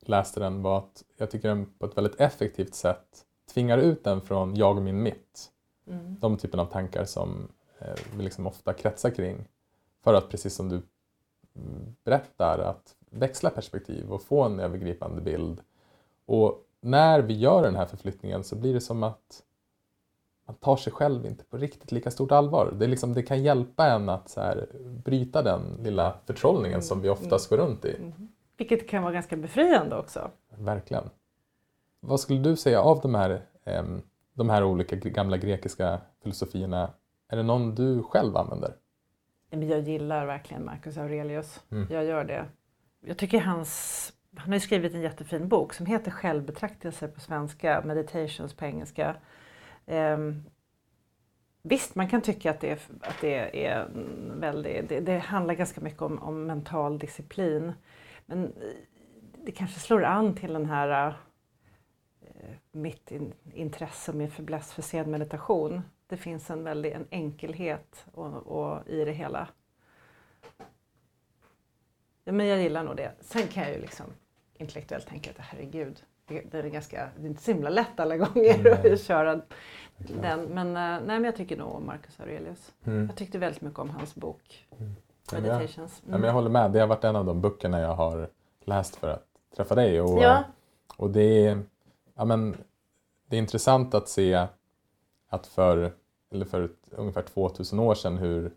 läste 0.00 0.40
den 0.40 0.62
var 0.62 0.78
att 0.78 1.04
jag 1.16 1.30
tycker 1.30 1.48
den 1.48 1.66
på 1.78 1.86
ett 1.86 1.96
väldigt 1.96 2.20
effektivt 2.20 2.74
sätt 2.74 3.24
tvingar 3.54 3.78
ut 3.78 4.04
den 4.04 4.20
från 4.20 4.56
jag 4.56 4.76
och 4.76 4.82
min 4.82 5.02
mitt. 5.02 5.50
Mm. 5.86 6.16
De 6.20 6.36
typen 6.36 6.60
av 6.60 6.66
tankar 6.66 7.04
som 7.04 7.48
eh, 7.78 7.94
vi 8.16 8.22
liksom 8.22 8.46
ofta 8.46 8.72
kretsar 8.72 9.10
kring. 9.10 9.48
För 10.08 10.14
att 10.14 10.28
precis 10.28 10.54
som 10.54 10.68
du 10.68 10.82
berättar, 12.04 12.58
att 12.58 12.94
växla 13.10 13.50
perspektiv 13.50 14.12
och 14.12 14.22
få 14.22 14.42
en 14.42 14.60
övergripande 14.60 15.20
bild 15.20 15.60
och 16.26 16.64
när 16.80 17.22
vi 17.22 17.38
gör 17.38 17.62
den 17.62 17.76
här 17.76 17.86
förflyttningen 17.86 18.44
så 18.44 18.56
blir 18.56 18.74
det 18.74 18.80
som 18.80 19.02
att 19.02 19.42
man 20.46 20.56
tar 20.56 20.76
sig 20.76 20.92
själv 20.92 21.26
inte 21.26 21.44
på 21.44 21.56
riktigt 21.56 21.92
lika 21.92 22.10
stort 22.10 22.32
allvar. 22.32 22.74
Det, 22.78 22.86
liksom, 22.86 23.14
det 23.14 23.22
kan 23.22 23.42
hjälpa 23.42 23.86
en 23.86 24.08
att 24.08 24.28
så 24.28 24.40
här, 24.40 24.68
bryta 25.04 25.42
den 25.42 25.80
lilla 25.82 26.16
förtrollningen 26.26 26.82
som 26.82 27.00
vi 27.00 27.08
oftast 27.08 27.50
går 27.50 27.56
runt 27.56 27.84
i. 27.84 27.96
Mm. 27.96 28.28
Vilket 28.56 28.88
kan 28.88 29.02
vara 29.02 29.12
ganska 29.12 29.36
befriande 29.36 29.96
också. 29.96 30.30
Verkligen. 30.56 31.10
Vad 32.00 32.20
skulle 32.20 32.40
du 32.40 32.56
säga 32.56 32.80
av 32.80 33.00
de 33.00 33.14
här, 33.14 33.46
eh, 33.64 33.84
de 34.34 34.50
här 34.50 34.64
olika 34.64 34.96
gamla 34.96 35.36
grekiska 35.36 36.00
filosofierna? 36.22 36.90
Är 37.28 37.36
det 37.36 37.42
någon 37.42 37.74
du 37.74 38.02
själv 38.02 38.36
använder? 38.36 38.74
Jag 39.50 39.80
gillar 39.80 40.26
verkligen 40.26 40.64
Marcus 40.64 40.98
Aurelius. 40.98 41.64
Mm. 41.70 41.86
Jag 41.90 42.04
gör 42.04 42.24
det. 42.24 42.46
Jag 43.00 43.16
tycker 43.16 43.40
hans 43.40 44.12
han 44.38 44.52
har 44.52 44.58
skrivit 44.58 44.94
en 44.94 45.00
jättefin 45.00 45.48
bok 45.48 45.74
som 45.74 45.86
heter 45.86 46.10
Självbetraktelse 46.10 47.08
på 47.08 47.20
svenska, 47.20 47.82
Meditations 47.84 48.54
på 48.54 48.64
engelska. 48.64 49.16
Um, 49.86 50.44
visst, 51.62 51.94
man 51.94 52.08
kan 52.08 52.22
tycka 52.22 52.50
att 52.50 52.60
det 52.60 52.70
är, 52.70 52.78
att 53.00 53.20
det 53.20 53.66
är 53.66 53.88
väldigt, 54.40 54.88
det, 54.88 55.00
det 55.00 55.18
handlar 55.18 55.54
ganska 55.54 55.80
mycket 55.80 56.02
om, 56.02 56.18
om, 56.18 56.46
mental 56.46 56.98
disciplin. 56.98 57.72
Men 58.26 58.52
det 59.44 59.52
kanske 59.52 59.80
slår 59.80 60.04
an 60.04 60.34
till 60.34 60.52
den 60.52 60.66
här 60.66 61.08
uh, 61.08 61.14
mitt 62.72 63.10
in, 63.10 63.32
intresse 63.54 64.12
med 64.12 64.32
fäbless 64.32 64.72
för 64.72 64.82
sedmeditation. 64.82 65.82
Det 66.08 66.16
finns 66.16 66.50
en 66.50 66.64
väldig 66.64 66.92
en 66.92 67.06
enkelhet 67.10 68.06
och, 68.12 68.46
och 68.46 68.88
i 68.88 69.04
det 69.04 69.12
hela. 69.12 69.48
Ja, 72.24 72.32
men 72.32 72.46
jag 72.46 72.62
gillar 72.62 72.84
nog 72.84 72.96
det. 72.96 73.12
Sen 73.20 73.48
kan 73.48 73.62
jag 73.62 73.72
ju 73.72 73.80
liksom 73.80 74.06
intellektuellt 74.54 75.06
tänka 75.06 75.30
att 75.30 75.36
herregud, 75.38 76.02
det 76.26 76.54
är, 76.54 76.62
ganska, 76.62 77.08
det 77.16 77.26
är 77.26 77.28
inte 77.28 77.42
så 77.42 77.52
himla 77.52 77.70
lätt 77.70 78.00
alla 78.00 78.16
gånger 78.16 78.66
mm. 78.66 78.92
att 78.92 79.02
köra 79.02 79.40
den. 79.96 80.44
Men, 80.54 80.68
eh, 80.68 80.72
nej, 80.74 81.00
men 81.06 81.24
jag 81.24 81.36
tycker 81.36 81.56
nog 81.56 81.74
om 81.74 81.86
Marcus 81.86 82.20
Aurelius. 82.20 82.72
Mm. 82.84 83.06
Jag 83.06 83.16
tyckte 83.16 83.38
väldigt 83.38 83.62
mycket 83.62 83.78
om 83.78 83.90
hans 83.90 84.14
bok 84.14 84.66
mm. 84.78 84.94
Meditations. 85.32 86.02
Ja, 86.04 86.10
men 86.10 86.22
jag 86.22 86.32
håller 86.32 86.50
med, 86.50 86.70
det 86.70 86.80
har 86.80 86.86
varit 86.86 87.04
en 87.04 87.16
av 87.16 87.24
de 87.24 87.40
böckerna 87.40 87.80
jag 87.80 87.94
har 87.94 88.28
läst 88.64 88.96
för 88.96 89.08
att 89.08 89.26
träffa 89.56 89.74
dig. 89.74 90.00
Och, 90.00 90.22
ja. 90.22 90.44
och 90.96 91.10
det, 91.10 91.46
är, 91.46 91.62
ja, 92.14 92.24
men, 92.24 92.56
det 93.26 93.36
är 93.36 93.40
intressant 93.40 93.94
att 93.94 94.08
se 94.08 94.46
att 95.28 95.46
för, 95.46 95.92
eller 96.32 96.44
för 96.44 96.70
ungefär 96.90 97.22
2000 97.22 97.78
år 97.78 97.94
sedan 97.94 98.18
hur, 98.18 98.52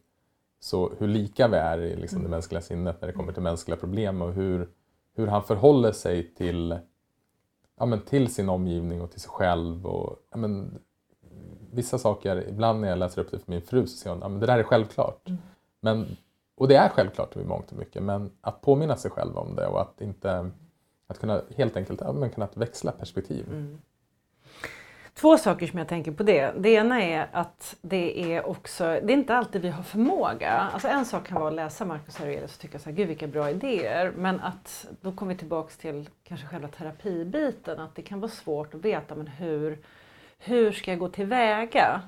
så, 0.59 0.91
hur 0.97 1.07
lika 1.07 1.47
vi 1.47 1.57
är 1.57 1.77
i 1.77 1.95
liksom, 1.95 2.19
det 2.19 2.21
mm. 2.21 2.31
mänskliga 2.31 2.61
sinnet 2.61 3.01
när 3.01 3.07
det 3.07 3.13
kommer 3.13 3.33
till 3.33 3.43
mänskliga 3.43 3.77
problem 3.77 4.21
och 4.21 4.33
hur 4.33 4.67
hur 5.13 5.27
han 5.27 5.43
förhåller 5.43 5.91
sig 5.91 6.33
till, 6.33 6.79
ja, 7.79 7.85
men 7.85 8.01
till 8.01 8.33
sin 8.33 8.49
omgivning 8.49 9.01
och 9.01 9.11
till 9.11 9.21
sig 9.21 9.31
själv. 9.31 9.85
Och, 9.85 10.19
ja, 10.31 10.37
men, 10.37 10.79
vissa 11.71 11.97
saker, 11.97 12.47
ibland 12.49 12.81
när 12.81 12.89
jag 12.89 12.97
läser 12.97 13.21
upp 13.21 13.31
det 13.31 13.39
för 13.39 13.51
min 13.51 13.61
fru 13.61 13.87
så 13.87 13.97
säger 13.97 14.15
hon 14.15 14.35
att 14.35 14.41
det 14.41 14.47
där 14.47 14.59
är 14.59 14.63
självklart. 14.63 15.29
Mm. 15.29 15.41
Men 15.79 16.17
Och 16.55 16.67
det 16.67 16.75
är 16.75 16.89
självklart 16.89 17.35
i 17.35 17.43
mångt 17.43 17.71
och 17.71 17.77
mycket, 17.77 18.03
men 18.03 18.31
att 18.41 18.61
påminna 18.61 18.95
sig 18.95 19.11
själv 19.11 19.37
om 19.37 19.55
det 19.55 19.67
och 19.67 19.81
att 19.81 20.01
inte 20.01 20.51
att 21.07 21.19
kunna 21.19 21.41
helt 21.55 21.77
enkelt 21.77 22.01
ja, 22.01 22.13
men 22.13 22.29
kunna 22.29 22.47
växla 22.53 22.91
perspektiv. 22.91 23.47
Mm. 23.49 23.77
Två 25.13 25.37
saker 25.37 25.67
som 25.67 25.79
jag 25.79 25.87
tänker 25.87 26.11
på 26.11 26.23
det. 26.23 26.53
Det 26.57 26.69
ena 26.69 27.01
är 27.01 27.27
att 27.31 27.75
det 27.81 28.33
är 28.33 28.45
också, 28.45 28.83
det 28.83 29.13
är 29.13 29.17
inte 29.17 29.35
alltid 29.35 29.61
vi 29.61 29.69
har 29.69 29.83
förmåga. 29.83 30.51
Alltså 30.51 30.87
en 30.87 31.05
sak 31.05 31.27
kan 31.27 31.39
vara 31.39 31.47
att 31.47 31.55
läsa 31.55 31.85
Marcus 31.85 32.19
Aurelius 32.19 32.55
och 32.55 32.61
tycka 32.61 32.79
så 32.79 32.89
här, 32.89 32.95
gud 32.95 33.07
vilka 33.07 33.27
bra 33.27 33.49
idéer. 33.49 34.13
Men 34.17 34.39
att 34.39 34.87
då 35.01 35.11
kommer 35.11 35.33
vi 35.33 35.39
tillbaks 35.39 35.77
till 35.77 36.09
kanske 36.23 36.47
själva 36.47 36.67
terapibiten, 36.67 37.79
att 37.79 37.95
det 37.95 38.01
kan 38.01 38.19
vara 38.19 38.31
svårt 38.31 38.73
att 38.73 38.85
veta 38.85 39.15
men 39.15 39.27
hur, 39.27 39.79
hur 40.39 40.71
ska 40.71 40.91
jag 40.91 40.99
gå 40.99 41.07
tillväga? 41.07 42.01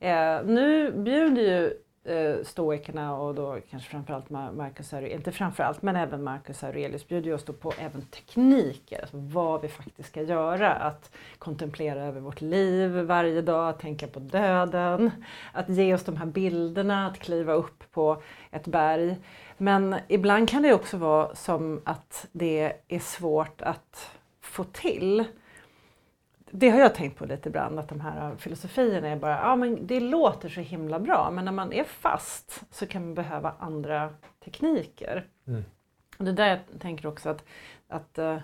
Eh, 0.00 0.40
nu 0.44 0.92
bjuder 0.92 1.42
ju 1.42 1.72
eh, 2.08 2.44
stoikerna 2.44 3.16
och 3.16 3.34
då 3.34 3.58
kanske 3.70 3.90
framförallt 3.90 4.30
Marcus 4.30 4.92
Aurelius, 4.92 5.16
inte 5.16 5.32
framförallt 5.32 5.82
men 5.82 5.96
även 5.96 6.24
Marcus 6.24 6.64
Aurelius 6.64 7.08
bjuder 7.08 7.34
oss 7.34 7.44
då 7.44 7.52
på 7.52 7.72
även 7.78 8.02
tekniker, 8.02 9.00
alltså 9.00 9.16
vad 9.16 9.60
vi 9.60 9.68
faktiskt 9.68 10.08
ska 10.08 10.22
göra. 10.22 10.72
Att 10.72 11.10
kontemplera 11.38 12.04
över 12.04 12.20
vårt 12.20 12.40
liv 12.40 12.90
varje 12.90 13.42
dag, 13.42 13.68
att 13.68 13.80
tänka 13.80 14.06
på 14.06 14.20
döden, 14.20 15.10
att 15.52 15.68
ge 15.68 15.94
oss 15.94 16.04
de 16.04 16.16
här 16.16 16.26
bilderna, 16.26 17.06
att 17.06 17.18
kliva 17.18 17.52
upp 17.52 17.84
på 17.92 18.22
ett 18.50 18.66
berg. 18.66 19.16
Men 19.56 19.96
ibland 20.08 20.48
kan 20.48 20.62
det 20.62 20.74
också 20.74 20.96
vara 20.96 21.34
som 21.34 21.80
att 21.84 22.26
det 22.32 22.72
är 22.88 23.00
svårt 23.00 23.62
att 23.62 24.10
få 24.40 24.64
till 24.64 25.24
det 26.50 26.70
har 26.70 26.80
jag 26.80 26.94
tänkt 26.94 27.18
på 27.18 27.26
lite 27.26 27.48
ibland, 27.48 27.78
att 27.78 27.88
de 27.88 28.00
här 28.00 28.36
filosofierna 28.36 29.08
är 29.08 29.16
bara, 29.16 29.38
ja 29.38 29.56
men 29.56 29.86
det 29.86 30.00
låter 30.00 30.48
så 30.48 30.60
himla 30.60 30.98
bra, 30.98 31.30
men 31.30 31.44
när 31.44 31.52
man 31.52 31.72
är 31.72 31.84
fast 31.84 32.62
så 32.70 32.86
kan 32.86 33.02
man 33.02 33.14
behöva 33.14 33.54
andra 33.58 34.10
tekniker. 34.44 35.26
Mm. 35.46 35.64
Och 36.18 36.24
det 36.24 36.30
är 36.30 36.34
där 36.34 36.48
jag 36.48 36.80
tänker 36.80 37.06
också 37.06 37.28
att, 37.28 37.44
att, 37.88 38.18
uh, 38.18 38.38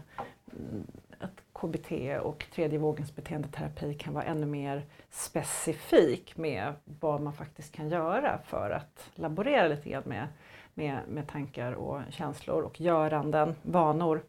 att 1.19 1.43
KBT 1.53 1.93
och 2.23 2.47
tredje 2.55 2.79
vågens 2.79 3.17
beteendeterapi 3.17 3.95
kan 3.95 4.15
vara 4.15 4.25
ännu 4.25 4.47
mer 4.47 4.87
specifik 5.11 6.37
med 6.37 6.73
vad 6.85 7.21
man 7.21 7.33
faktiskt 7.33 7.75
kan 7.75 7.89
göra 7.89 8.39
för 8.47 8.71
att 8.71 9.11
laborera 9.15 9.69
lite 9.69 9.91
grann 9.91 10.03
med 10.07 10.29
med, 10.75 10.99
med 11.09 11.29
tankar 11.29 11.73
och 11.73 12.01
känslor 12.11 12.63
och 12.63 12.81
göranden, 12.81 13.55
vanor. 13.63 14.23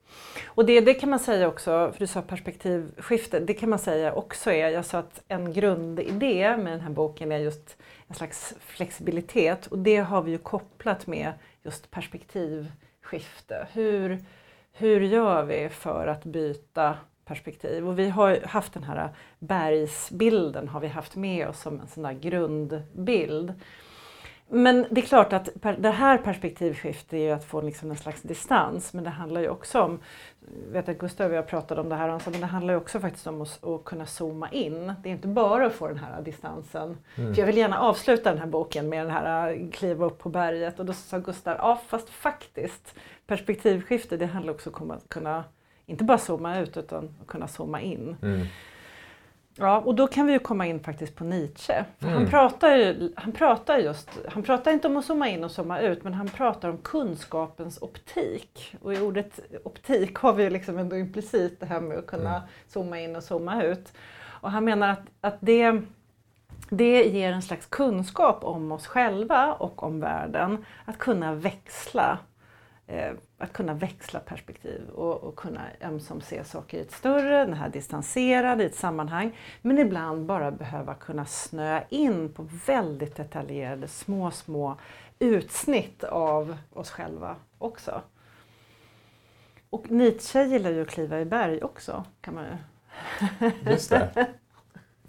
Och 0.47 0.65
det, 0.65 0.81
det 0.81 0.93
kan 0.93 1.09
man 1.09 1.19
säga 1.19 1.47
också, 1.47 1.91
för 1.91 1.99
du 1.99 2.07
sa 2.07 2.21
perspektivskifte, 2.21 3.39
det 3.39 3.53
kan 3.53 3.69
man 3.69 3.79
säga 3.79 4.13
också 4.13 4.51
är, 4.51 4.69
jag 4.69 4.85
sa 4.85 4.99
att 4.99 5.21
en 5.27 5.53
grundidé 5.53 6.57
med 6.57 6.73
den 6.73 6.81
här 6.81 6.89
boken 6.89 7.31
är 7.31 7.37
just 7.37 7.77
en 8.07 8.15
slags 8.15 8.55
flexibilitet 8.59 9.67
och 9.67 9.79
det 9.79 9.97
har 9.97 10.21
vi 10.21 10.31
ju 10.31 10.37
kopplat 10.37 11.07
med 11.07 11.33
just 11.63 11.91
perspektivskifte. 11.91 13.67
Hur, 13.73 14.25
hur 14.73 15.01
gör 15.01 15.43
vi 15.43 15.69
för 15.69 16.07
att 16.07 16.23
byta 16.23 16.97
perspektiv? 17.25 17.87
Och 17.87 17.99
vi 17.99 18.09
har 18.09 18.39
haft 18.45 18.73
den 18.73 18.83
här 18.83 19.09
bergsbilden 19.39 20.67
har 20.67 20.79
vi 20.79 20.87
haft 20.87 21.15
med 21.15 21.47
oss 21.47 21.61
som 21.61 21.79
en 21.79 21.87
sån 21.87 22.03
där 22.03 22.13
grundbild. 22.13 23.53
Men 24.47 24.85
det 24.89 25.01
är 25.01 25.05
klart 25.05 25.33
att 25.33 25.49
det 25.77 25.89
här 25.89 26.17
perspektivskiftet 26.17 27.13
är 27.13 27.17
ju 27.17 27.31
att 27.31 27.45
få 27.45 27.61
liksom 27.61 27.91
en 27.91 27.97
slags 27.97 28.21
distans, 28.21 28.93
men 28.93 29.03
det 29.03 29.09
handlar 29.09 29.41
ju 29.41 29.49
också 29.49 29.81
om, 29.81 29.99
vet 30.71 30.89
att 30.89 30.97
Gustav 30.97 31.31
och 31.31 31.37
jag 31.37 31.47
pratade 31.47 31.81
om 31.81 31.89
det 31.89 31.95
här, 31.95 32.21
men 32.31 32.41
det 32.41 32.45
handlar 32.45 32.73
ju 32.73 32.77
också 32.77 32.99
faktiskt 32.99 33.27
om 33.27 33.41
att, 33.41 33.63
att 33.63 33.83
kunna 33.85 34.05
zooma 34.05 34.51
in. 34.51 34.93
Det 35.03 35.09
är 35.09 35.13
inte 35.13 35.27
bara 35.27 35.65
att 35.65 35.73
få 35.73 35.87
den 35.87 35.97
här 35.97 36.21
distansen. 36.21 36.97
Mm. 37.15 37.33
För 37.33 37.41
jag 37.41 37.47
vill 37.47 37.57
gärna 37.57 37.79
avsluta 37.79 38.29
den 38.29 38.39
här 38.39 38.47
boken 38.47 38.89
med 38.89 39.05
den 39.05 39.11
här 39.11 39.49
äh, 39.49 39.69
kliva 39.69 40.05
upp 40.05 40.19
på 40.19 40.29
berget 40.29 40.79
och 40.79 40.85
då 40.85 40.93
sa 40.93 41.19
Gustav, 41.19 41.55
ja 41.59 41.81
fast 41.87 42.09
faktiskt 42.09 42.95
perspektivskifte 43.27 44.17
det 44.17 44.25
handlar 44.25 44.53
också 44.53 44.69
om 44.69 44.91
att 44.91 45.09
kunna, 45.09 45.43
inte 45.85 46.03
bara 46.03 46.17
zooma 46.17 46.59
ut 46.59 46.77
utan 46.77 47.15
att 47.21 47.27
kunna 47.27 47.47
zooma 47.47 47.81
in. 47.81 48.17
Mm. 48.21 48.47
Ja, 49.57 49.79
och 49.79 49.95
då 49.95 50.07
kan 50.07 50.25
vi 50.25 50.33
ju 50.33 50.39
komma 50.39 50.67
in 50.67 50.79
faktiskt 50.79 51.15
på 51.15 51.23
Nietzsche. 51.23 51.85
Mm. 51.99 52.13
han, 52.13 52.27
pratar 52.27 52.75
ju, 52.75 53.13
han 53.15 53.31
pratar 53.31 53.77
just, 53.77 54.09
han 54.29 54.43
pratar 54.43 54.71
inte 54.71 54.87
om 54.87 54.97
att 54.97 55.05
zooma 55.05 55.29
in 55.29 55.43
och 55.43 55.51
zooma 55.51 55.79
ut, 55.79 56.03
men 56.03 56.13
han 56.13 56.29
pratar 56.29 56.69
om 56.69 56.77
kunskapens 56.77 57.81
optik. 57.81 58.75
Och 58.81 58.93
i 58.93 58.99
ordet 58.99 59.39
optik 59.63 60.15
har 60.17 60.33
vi 60.33 60.43
ju 60.43 60.49
liksom 60.49 60.77
ändå 60.77 60.95
implicit 60.95 61.59
det 61.59 61.65
här 61.65 61.81
med 61.81 61.97
att 61.97 62.07
kunna 62.07 62.35
mm. 62.35 62.47
zooma 62.67 62.99
in 62.99 63.15
och 63.15 63.23
zooma 63.23 63.63
ut. 63.63 63.93
Och 64.23 64.51
han 64.51 64.65
menar 64.65 64.89
att, 64.89 65.05
att 65.21 65.37
det, 65.39 65.81
det 66.69 67.03
ger 67.03 67.31
en 67.31 67.41
slags 67.41 67.65
kunskap 67.65 68.43
om 68.43 68.71
oss 68.71 68.87
själva 68.87 69.53
och 69.53 69.83
om 69.83 69.99
världen, 69.99 70.65
att 70.85 70.97
kunna 70.97 71.33
växla 71.33 72.17
eh, 72.87 73.13
att 73.37 73.53
kunna 73.53 73.73
växla 73.73 74.19
perspektiv 74.19 74.89
och, 74.89 75.23
och 75.23 75.35
kunna 75.35 75.61
ömsom 75.81 76.21
se 76.21 76.43
saker 76.43 76.77
i 76.77 76.81
ett 76.81 76.91
större, 76.91 77.45
den 77.45 77.53
här 77.53 77.69
distanserade, 77.69 78.63
i 78.63 78.65
ett 78.65 78.75
sammanhang. 78.75 79.37
Men 79.61 79.77
ibland 79.77 80.25
bara 80.25 80.51
behöva 80.51 80.93
kunna 80.93 81.25
snöa 81.25 81.83
in 81.89 82.33
på 82.33 82.47
väldigt 82.65 83.15
detaljerade 83.15 83.87
små, 83.87 84.31
små 84.31 84.77
utsnitt 85.19 86.03
av 86.03 86.57
oss 86.73 86.89
själva 86.89 87.35
också. 87.57 88.01
Och 89.69 89.91
Nietzsche 89.91 90.43
gillar 90.43 90.71
ju 90.71 90.81
att 90.81 90.89
kliva 90.89 91.21
i 91.21 91.25
berg 91.25 91.63
också, 91.63 92.03
kan 92.21 92.33
man 92.33 92.45
ju. 92.45 92.57
Just 93.71 93.89
det. 93.89 94.27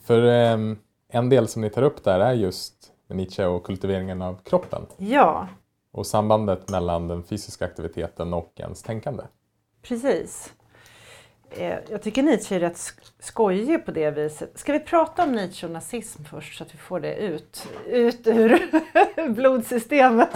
För 0.04 0.52
um, 0.52 0.78
en 1.08 1.28
del 1.28 1.48
som 1.48 1.62
ni 1.62 1.70
tar 1.70 1.82
upp 1.82 2.04
där 2.04 2.20
är 2.20 2.32
just 2.32 2.92
Nietzsche 3.08 3.44
och 3.44 3.64
kultiveringen 3.64 4.22
av 4.22 4.42
kroppen. 4.44 4.86
Ja, 4.96 5.48
och 5.96 6.06
sambandet 6.06 6.70
mellan 6.70 7.08
den 7.08 7.22
fysiska 7.22 7.64
aktiviteten 7.64 8.34
och 8.34 8.52
ens 8.56 8.82
tänkande. 8.82 9.22
Precis. 9.82 10.52
Eh, 11.50 11.74
jag 11.90 12.02
tycker 12.02 12.22
Nietzsche 12.22 12.56
är 12.56 12.60
rätt 12.60 12.78
skojig 13.18 13.86
på 13.86 13.90
det 13.90 14.10
viset. 14.10 14.58
Ska 14.58 14.72
vi 14.72 14.80
prata 14.80 15.22
om 15.24 15.32
Nietzsche 15.32 15.66
och 15.66 15.72
nazism 15.72 16.24
först 16.24 16.58
så 16.58 16.64
att 16.64 16.74
vi 16.74 16.78
får 16.78 17.00
det 17.00 17.14
ut, 17.16 17.68
ut 17.86 18.26
ur 18.26 18.60
blodsystemet? 19.28 20.28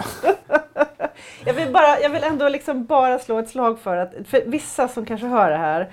jag, 1.45 1.53
vill 1.53 1.73
bara, 1.73 1.99
jag 1.99 2.09
vill 2.09 2.23
ändå 2.23 2.49
liksom 2.49 2.85
bara 2.85 3.19
slå 3.19 3.39
ett 3.39 3.49
slag 3.49 3.79
för 3.79 3.97
att 3.97 4.13
för 4.25 4.43
vissa 4.45 4.87
som 4.87 5.05
kanske 5.05 5.27
hör 5.27 5.51
det 5.51 5.57
här 5.57 5.91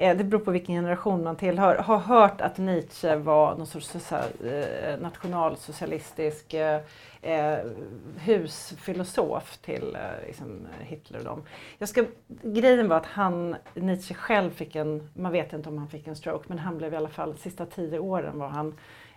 Eh, 0.00 0.16
det 0.16 0.24
beror 0.24 0.40
på 0.40 0.50
vilken 0.50 0.74
generation 0.74 1.24
man 1.24 1.36
tillhör, 1.36 1.76
har 1.76 1.98
hört 1.98 2.40
att 2.40 2.58
Nietzsche 2.58 3.16
var 3.16 3.56
någon 3.56 3.66
sorts 3.66 4.12
eh, 4.12 5.00
nationalsocialistisk 5.00 6.54
eh, 6.54 6.80
husfilosof 8.16 9.58
till 9.58 9.98
liksom 10.26 10.66
Hitler 10.80 11.18
och 11.18 11.24
dem. 11.24 11.42
Jag 11.78 11.88
ska, 11.88 12.04
grejen 12.42 12.88
var 12.88 12.96
att 12.96 13.06
han, 13.06 13.56
Nietzsche 13.74 14.14
själv 14.14 14.50
fick 14.50 14.76
en, 14.76 15.08
man 15.14 15.32
vet 15.32 15.52
inte 15.52 15.68
om 15.68 15.78
han 15.78 15.88
fick 15.88 16.06
en 16.06 16.16
stroke, 16.16 16.44
men 16.48 16.58
han 16.58 16.78
blev 16.78 16.94
i 16.94 16.96
alla 16.96 17.08
fall, 17.08 17.36
sista 17.36 17.66
tio 17.66 17.98
åren 17.98 18.38
var 18.38 18.48
han 18.48 18.74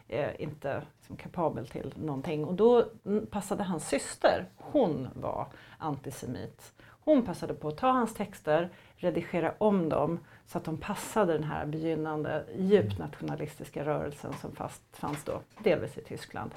eh, 0.07 0.41
inte 0.41 0.81
liksom, 0.99 1.17
kapabel 1.17 1.67
till 1.67 1.93
någonting. 1.97 2.45
Och 2.45 2.53
då 2.53 2.83
mm, 3.05 3.25
passade 3.25 3.63
hans 3.63 3.87
syster, 3.87 4.45
hon 4.57 5.07
var 5.13 5.47
antisemit. 5.77 6.73
Hon 7.03 7.25
passade 7.25 7.53
på 7.53 7.67
att 7.67 7.77
ta 7.77 7.91
hans 7.91 8.13
texter, 8.13 8.69
redigera 8.95 9.53
om 9.57 9.89
dem 9.89 10.19
så 10.51 10.57
att 10.57 10.63
de 10.63 10.77
passade 10.77 11.33
den 11.33 11.43
här 11.43 11.65
begynnande 11.65 12.43
djupt 12.57 12.97
nationalistiska 12.97 13.85
rörelsen 13.85 14.33
som 14.41 14.55
fast 14.55 14.81
fanns 14.93 15.23
då 15.23 15.41
delvis 15.63 15.97
i 15.97 16.01
Tyskland. 16.01 16.51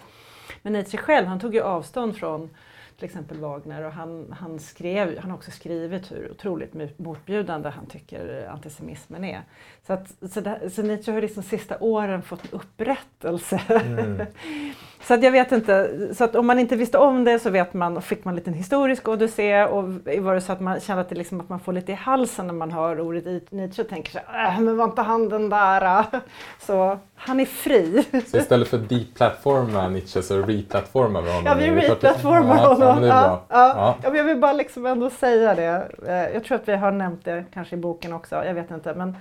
Men 0.63 0.73
Nietzsche 0.73 0.99
själv, 0.99 1.27
han 1.27 1.41
tog 1.41 1.55
ju 1.55 1.61
avstånd 1.61 2.17
från 2.17 2.51
till 2.97 3.05
exempel 3.05 3.39
Wagner 3.39 3.83
och 3.83 3.93
han, 3.93 4.33
han, 4.39 4.59
skrev, 4.59 5.19
han 5.19 5.31
har 5.31 5.39
också 5.39 5.51
skrivit 5.51 6.13
hur 6.13 6.31
otroligt 6.31 6.99
motbjudande 6.99 7.69
han 7.69 7.87
tycker 7.87 8.49
antisemitismen 8.49 9.25
är. 9.25 9.43
Så, 9.87 9.93
att, 9.93 10.15
så, 10.31 10.41
det, 10.41 10.71
så 10.71 10.83
Nietzsche 10.83 11.13
har 11.13 11.21
liksom 11.21 11.43
sista 11.43 11.79
åren 11.81 12.23
fått 12.23 12.53
upprättelse. 12.53 13.61
Mm. 13.69 14.27
Så 15.07 15.19
jag 15.23 15.31
vet 15.31 15.53
inte, 15.53 15.91
så 16.15 16.25
att 16.25 16.35
om 16.35 16.47
man 16.47 16.59
inte 16.59 16.77
visste 16.77 16.99
om 16.99 17.25
det 17.25 17.39
så 17.39 17.51
vet 17.51 17.75
man, 17.75 18.03
fick 18.03 18.25
man 18.25 18.33
en 18.33 18.37
liten 18.37 18.55
historisk 18.55 19.09
odyssé 19.09 19.65
och 19.65 19.85
var 20.19 20.35
det 20.35 20.41
så 20.41 20.53
att 20.53 20.61
man 20.61 20.81
kände 20.81 21.01
att, 21.01 21.09
det 21.09 21.15
liksom, 21.15 21.41
att 21.41 21.49
man 21.49 21.61
får 21.61 21.73
lite 21.73 21.93
i 21.93 21.95
halsen 21.95 22.47
när 22.47 22.55
man 22.55 22.73
hör 22.73 23.01
ordet 23.01 23.53
Nietzsche 23.53 23.83
och 23.83 23.89
tänker 23.89 24.13
så 24.13 24.19
äh, 24.19 24.61
men 24.61 24.77
var 24.77 24.85
inte 24.85 25.03
han 25.03 25.29
den 25.29 25.49
där? 25.49 26.07
Så 26.61 26.99
han 27.15 27.41
är 27.41 27.45
fri. 27.45 28.05
Så 28.27 28.37
istället 28.37 28.69
för 28.69 28.79
deplattforma 28.79 29.89
Nietzsche 29.89 30.23
så 30.23 30.43
replattformar 30.43 31.23
vi 31.23 31.31
honom? 31.31 31.45
Ja, 31.47 31.55
vi 31.55 31.71
replattformar 31.71 32.57
honom. 32.57 33.05
Ja, 33.05 33.45
ja, 33.49 33.97
ja. 34.03 34.15
jag 34.15 34.25
vill 34.25 34.39
bara 34.39 34.53
liksom 34.53 34.87
ändå 34.87 35.11
säga 35.11 35.55
det. 35.55 35.89
Eh, 36.07 36.35
jag 36.35 36.45
tror 36.45 36.57
att 36.57 36.69
vi 36.69 36.77
har 36.77 36.93
nämnt 36.93 37.25
det 37.25 37.45
kanske 37.55 37.75
i 37.75 37.79
boken 37.79 38.13
också, 38.13 38.45
jag 38.45 38.55
vet 38.55 38.71
inte. 38.71 38.95
Men, 38.95 39.17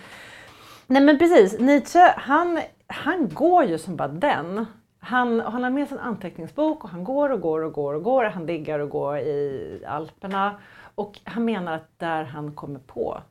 nej 0.87 1.01
men 1.01 1.19
precis, 1.19 1.59
Nietzsche 1.59 2.13
han, 2.17 2.59
han 2.87 3.29
går 3.33 3.63
ju 3.63 3.77
som 3.77 3.95
bara 3.95 4.07
den. 4.07 4.65
Han, 5.03 5.39
han 5.39 5.63
har 5.63 5.69
med 5.69 5.87
sig 5.87 5.97
en 5.97 6.03
anteckningsbok 6.03 6.83
och 6.83 6.89
han 6.89 7.03
går 7.03 7.29
och 7.29 7.41
går 7.41 7.61
och 7.61 7.73
går 7.73 7.93
och 7.93 8.03
går. 8.03 8.23
Han 8.23 8.45
diggar 8.45 8.79
och 8.79 8.89
går 8.89 9.17
i 9.17 9.83
Alperna. 9.87 10.55
Och 10.95 11.19
han 11.23 11.45
menar 11.45 11.75
att 11.75 11.99
där 11.99 12.23
han 12.23 12.51
kommer 12.51 12.79
på, 12.79 13.21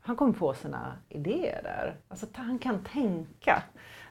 han 0.00 0.16
kommer 0.16 0.32
på 0.32 0.54
sina 0.54 0.92
idéer 1.08 1.60
där. 1.62 1.96
Alltså 2.08 2.26
han 2.34 2.58
kan 2.58 2.84
tänka 2.84 3.62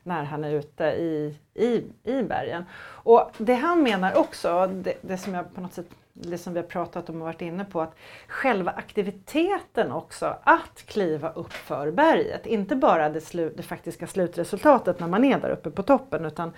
när 0.04 0.24
han 0.24 0.43
är 0.43 0.51
ute 0.51 0.84
i, 0.84 1.38
i, 1.54 1.84
i 2.04 2.24
bergen. 2.24 2.66
Och 2.86 3.32
det 3.38 3.56
han 3.56 3.84
menar 3.84 4.18
också, 4.18 4.68
det, 4.68 4.93
det 5.01 5.18
som 5.18 5.34
jag 5.34 5.56
på 5.56 5.62
något 5.62 5.74
sätt 5.74 5.88
det 6.14 6.38
som 6.38 6.54
vi 6.54 6.60
har 6.60 6.68
pratat 6.68 7.10
om 7.10 7.16
och 7.16 7.28
varit 7.28 7.41
inne 7.41 7.66
på, 7.66 7.82
att 7.82 7.95
själva 8.28 8.72
aktiviteten 8.72 9.91
också, 9.91 10.38
att 10.43 10.84
kliva 10.86 11.32
upp 11.32 11.54
för 11.54 11.91
berget, 11.91 12.45
inte 12.45 12.76
bara 12.76 13.10
det, 13.10 13.22
slu, 13.22 13.54
det 13.58 13.64
faktiska 13.64 14.08
slutresultatet 14.08 14.99
när 14.99 15.08
man 15.08 15.24
är 15.24 15.39
där 15.39 15.49
uppe 15.49 15.72
på 15.72 15.84
toppen, 15.84 16.26
utan 16.26 16.51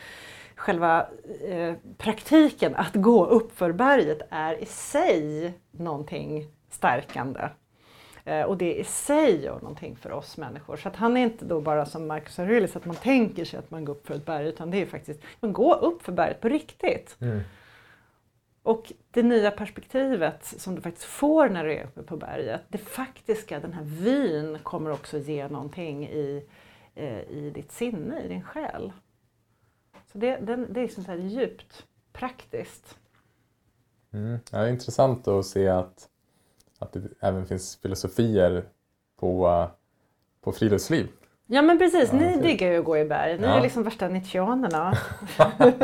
själva 0.55 1.07
eh, 1.47 1.73
praktiken 1.97 2.75
att 2.75 2.95
gå 2.95 3.25
upp 3.25 3.57
för 3.57 3.71
berget 3.71 4.21
är 4.29 4.63
i 4.63 4.65
sig 4.65 5.53
någonting 5.71 6.47
stärkande. 6.69 7.49
Eh, 8.25 8.41
och 8.41 8.57
det 8.57 8.73
i 8.73 8.83
sig 8.83 9.43
gör 9.43 9.59
någonting 9.59 9.95
för 9.95 10.11
oss 10.11 10.37
människor. 10.37 10.77
Så 10.77 10.87
att 10.87 10.95
han 10.95 11.17
är 11.17 11.21
inte 11.21 11.45
då 11.45 11.61
bara 11.61 11.85
som 11.85 12.07
Marcus 12.07 12.39
Aurelius, 12.39 12.75
att 12.75 12.85
man 12.85 12.95
tänker 12.95 13.45
sig 13.45 13.59
att 13.59 13.71
man 13.71 13.85
går 13.85 13.93
upp 13.93 14.07
för 14.07 14.15
ett 14.15 14.25
berg, 14.25 14.47
utan 14.47 14.71
det 14.71 14.81
är 14.81 14.85
faktiskt, 14.85 15.19
man 15.39 15.53
går 15.53 15.83
upp 15.83 16.03
för 16.03 16.11
berget 16.11 16.41
på 16.41 16.49
riktigt. 16.49 17.17
Mm. 17.21 17.41
Och 18.63 18.93
det 19.11 19.23
nya 19.23 19.51
perspektivet 19.51 20.45
som 20.45 20.75
du 20.75 20.81
faktiskt 20.81 21.05
får 21.05 21.49
när 21.49 21.63
du 21.63 21.73
är 21.73 21.83
uppe 21.83 22.03
på 22.03 22.17
berget, 22.17 22.61
det 22.67 22.77
faktiska, 22.77 23.59
den 23.59 23.73
här 23.73 23.83
vyn 23.83 24.59
kommer 24.63 24.91
också 24.91 25.17
ge 25.17 25.47
någonting 25.47 26.07
i, 26.07 26.45
eh, 26.95 27.19
i 27.19 27.51
ditt 27.55 27.71
sinne, 27.71 28.21
i 28.21 28.27
din 28.27 28.43
själ. 28.43 28.91
Så 30.15 30.19
det, 30.19 30.37
det, 30.37 30.55
det 30.55 30.81
är 30.81 30.87
sånt 30.87 31.07
här 31.07 31.15
djupt 31.15 31.85
praktiskt. 32.13 32.97
Mm. 34.13 34.39
Ja, 34.51 34.57
det 34.59 34.65
är 34.65 34.69
intressant 34.69 35.27
att 35.27 35.45
se 35.45 35.67
att, 35.67 36.09
att 36.79 36.93
det 36.93 37.01
även 37.19 37.45
finns 37.45 37.75
filosofier 37.81 38.65
på, 39.19 39.67
på 40.41 40.51
friluftsliv. 40.51 41.07
Ja 41.45 41.61
men 41.61 41.77
precis, 41.77 42.09
ja, 42.11 42.19
ni 42.19 42.41
diggar 42.41 42.71
ju 42.71 42.79
att 42.79 42.85
gå 42.85 42.97
i 42.97 43.05
berg. 43.05 43.37
Ni 43.39 43.47
ja. 43.47 43.57
är 43.57 43.61
liksom 43.61 43.83
värsta 43.83 44.07
nietzscheanerna. 44.07 44.97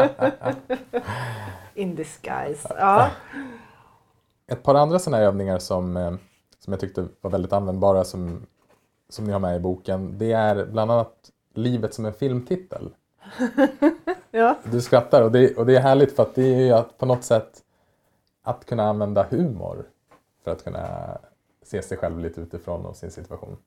In 1.76 1.96
disguise. 1.96 2.76
Ja. 2.78 3.10
Ett 4.48 4.64
par 4.64 4.76
andra 4.76 5.00
sådana 5.00 5.24
övningar 5.24 5.60
som, 5.60 5.98
eh, 5.98 6.14
som 6.60 6.74
jag 6.74 6.80
tyckte 6.80 7.08
var 7.22 7.32
väldigt 7.32 7.54
användbara 7.54 8.04
som, 8.04 8.46
som 9.10 9.26
ni 9.26 9.32
har 9.32 9.40
med 9.40 9.56
i 9.56 9.60
boken, 9.60 10.18
det 10.18 10.32
är 10.32 10.66
bland 10.66 10.92
annat 10.92 11.32
Livet 11.54 11.94
som 11.94 12.06
en 12.06 12.14
filmtitel. 12.14 12.92
Ja. 14.32 14.60
Du 14.64 14.82
skrattar 14.82 15.22
och 15.22 15.32
det, 15.32 15.58
och 15.58 15.66
det 15.66 15.76
är 15.76 15.82
härligt 15.82 16.16
för 16.16 16.24
att 16.24 16.36
det 16.36 16.56
är 16.56 16.60
ju 16.60 16.72
att 16.72 16.98
på 16.98 17.06
något 17.06 17.24
sätt 17.24 17.64
att 18.44 18.66
kunna 18.66 18.84
använda 18.84 19.24
humor 19.30 19.86
för 20.44 20.52
att 20.52 20.64
kunna 20.64 21.18
se 21.64 21.82
sig 21.82 21.98
själv 21.98 22.20
lite 22.20 22.42
utifrån 22.42 22.86
och 22.86 22.96
sin 22.96 23.12
situation. 23.12 23.58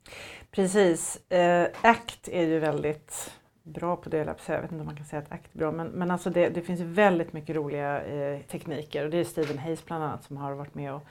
Precis. 0.51 1.31
Eh, 1.31 1.69
ACT 1.83 2.29
är 2.29 2.47
ju 2.47 2.59
väldigt 2.59 3.33
bra 3.62 3.97
på 3.97 4.09
det, 4.09 4.19
jag 4.47 4.61
vet 4.62 4.73
inte 4.73 4.81
om 4.81 4.87
man 4.87 4.97
kan 4.97 5.07
säga 5.07 5.23
att 5.23 5.33
ACT 5.33 5.55
är 5.55 5.59
bra, 5.59 5.73
men, 5.73 5.87
men 5.87 6.11
alltså 6.11 6.31
det, 6.31 6.49
det 6.49 6.62
finns 6.62 6.81
väldigt 6.81 7.33
mycket 7.33 7.57
roliga 7.57 8.03
eh, 8.03 8.41
tekniker 8.41 9.05
och 9.05 9.11
det 9.11 9.19
är 9.19 9.25
Stephen 9.25 9.59
Hayes 9.59 9.85
bland 9.85 10.05
annat 10.05 10.25
som 10.25 10.37
har 10.37 10.53
varit 10.53 10.75
med 10.75 10.95
och 10.95 11.03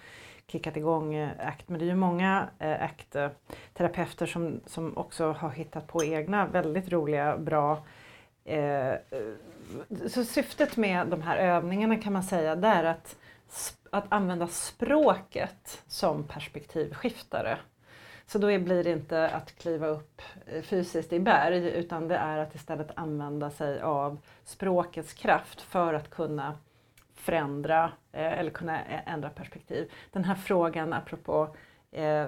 kickat 0.48 0.78
igång 0.78 1.16
eh, 1.16 1.30
ACT. 1.40 1.70
Men 1.70 1.80
det 1.80 1.86
är 1.86 1.88
ju 1.88 1.96
många 1.96 2.50
eh, 2.60 2.84
ACT-terapeuter 2.84 4.26
som, 4.26 4.60
som 4.66 4.98
också 4.98 5.32
har 5.32 5.50
hittat 5.50 5.88
på 5.88 6.04
egna 6.04 6.48
väldigt 6.48 6.92
roliga, 6.92 7.38
bra 7.38 7.84
Eh, 8.46 8.92
eh, 8.92 8.98
så 10.08 10.24
syftet 10.24 10.78
med 10.78 11.08
de 11.08 11.22
här 11.22 11.38
övningarna 11.38 11.98
kan 11.98 12.14
man 12.14 12.24
säga, 12.24 12.56
det 12.56 12.68
är 12.68 12.84
att, 12.84 13.16
att 13.90 14.06
använda 14.10 14.48
språket 14.48 15.84
som 15.88 16.24
perspektivskiftare. 16.24 17.58
Så 18.26 18.40
då 18.40 18.60
blir 18.60 18.84
det 18.84 18.92
inte 18.92 19.30
att 19.30 19.56
kliva 19.56 19.88
upp 19.88 20.22
eh, 20.46 20.62
fysiskt 20.62 21.14
i 21.14 21.20
berg 21.20 21.70
utan 21.70 22.08
det 22.08 22.16
är 22.16 22.38
att 22.38 22.56
istället 22.56 22.92
använda 22.96 23.50
sig 23.50 23.82
av 23.82 24.18
språkets 24.44 25.14
kraft 25.14 25.62
för 25.62 25.94
att 25.94 26.10
kunna 26.10 26.58
förändra 27.16 27.92
eh, 28.12 28.40
eller 28.40 28.52
kunna 28.52 28.84
ändra 28.84 29.30
perspektiv. 29.30 29.92
Den 30.12 30.24
här 30.24 30.36
frågan 30.36 30.94
apropå 30.94 31.56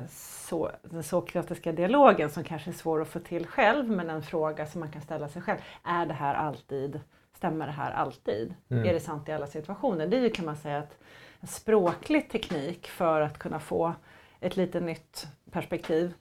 så, 0.09 0.71
den 0.83 1.03
sokratiska 1.03 1.71
dialogen 1.71 2.29
som 2.29 2.43
kanske 2.43 2.71
är 2.71 2.73
svår 2.73 3.01
att 3.01 3.07
få 3.07 3.19
till 3.19 3.47
själv 3.47 3.89
men 3.89 4.09
en 4.09 4.23
fråga 4.23 4.65
som 4.65 4.79
man 4.79 4.91
kan 4.91 5.01
ställa 5.01 5.29
sig 5.29 5.41
själv. 5.41 5.59
Är 5.83 6.05
det 6.05 6.13
här 6.13 6.35
alltid, 6.35 6.99
stämmer 7.33 7.65
det 7.65 7.71
här 7.71 7.91
alltid? 7.91 8.55
Mm. 8.69 8.85
Är 8.85 8.93
det 8.93 8.99
sant 8.99 9.29
i 9.29 9.31
alla 9.31 9.47
situationer? 9.47 10.07
Det 10.07 10.17
är 10.17 10.21
ju 10.21 10.29
kan 10.29 10.45
man 10.45 10.57
säga 10.57 10.77
att 10.77 10.97
en 11.39 11.47
språklig 11.47 12.29
teknik 12.29 12.87
för 12.87 13.21
att 13.21 13.39
kunna 13.39 13.59
få 13.59 13.93
ett 14.39 14.57
lite 14.57 14.79
nytt 14.79 15.27
perspektiv. 15.51 16.13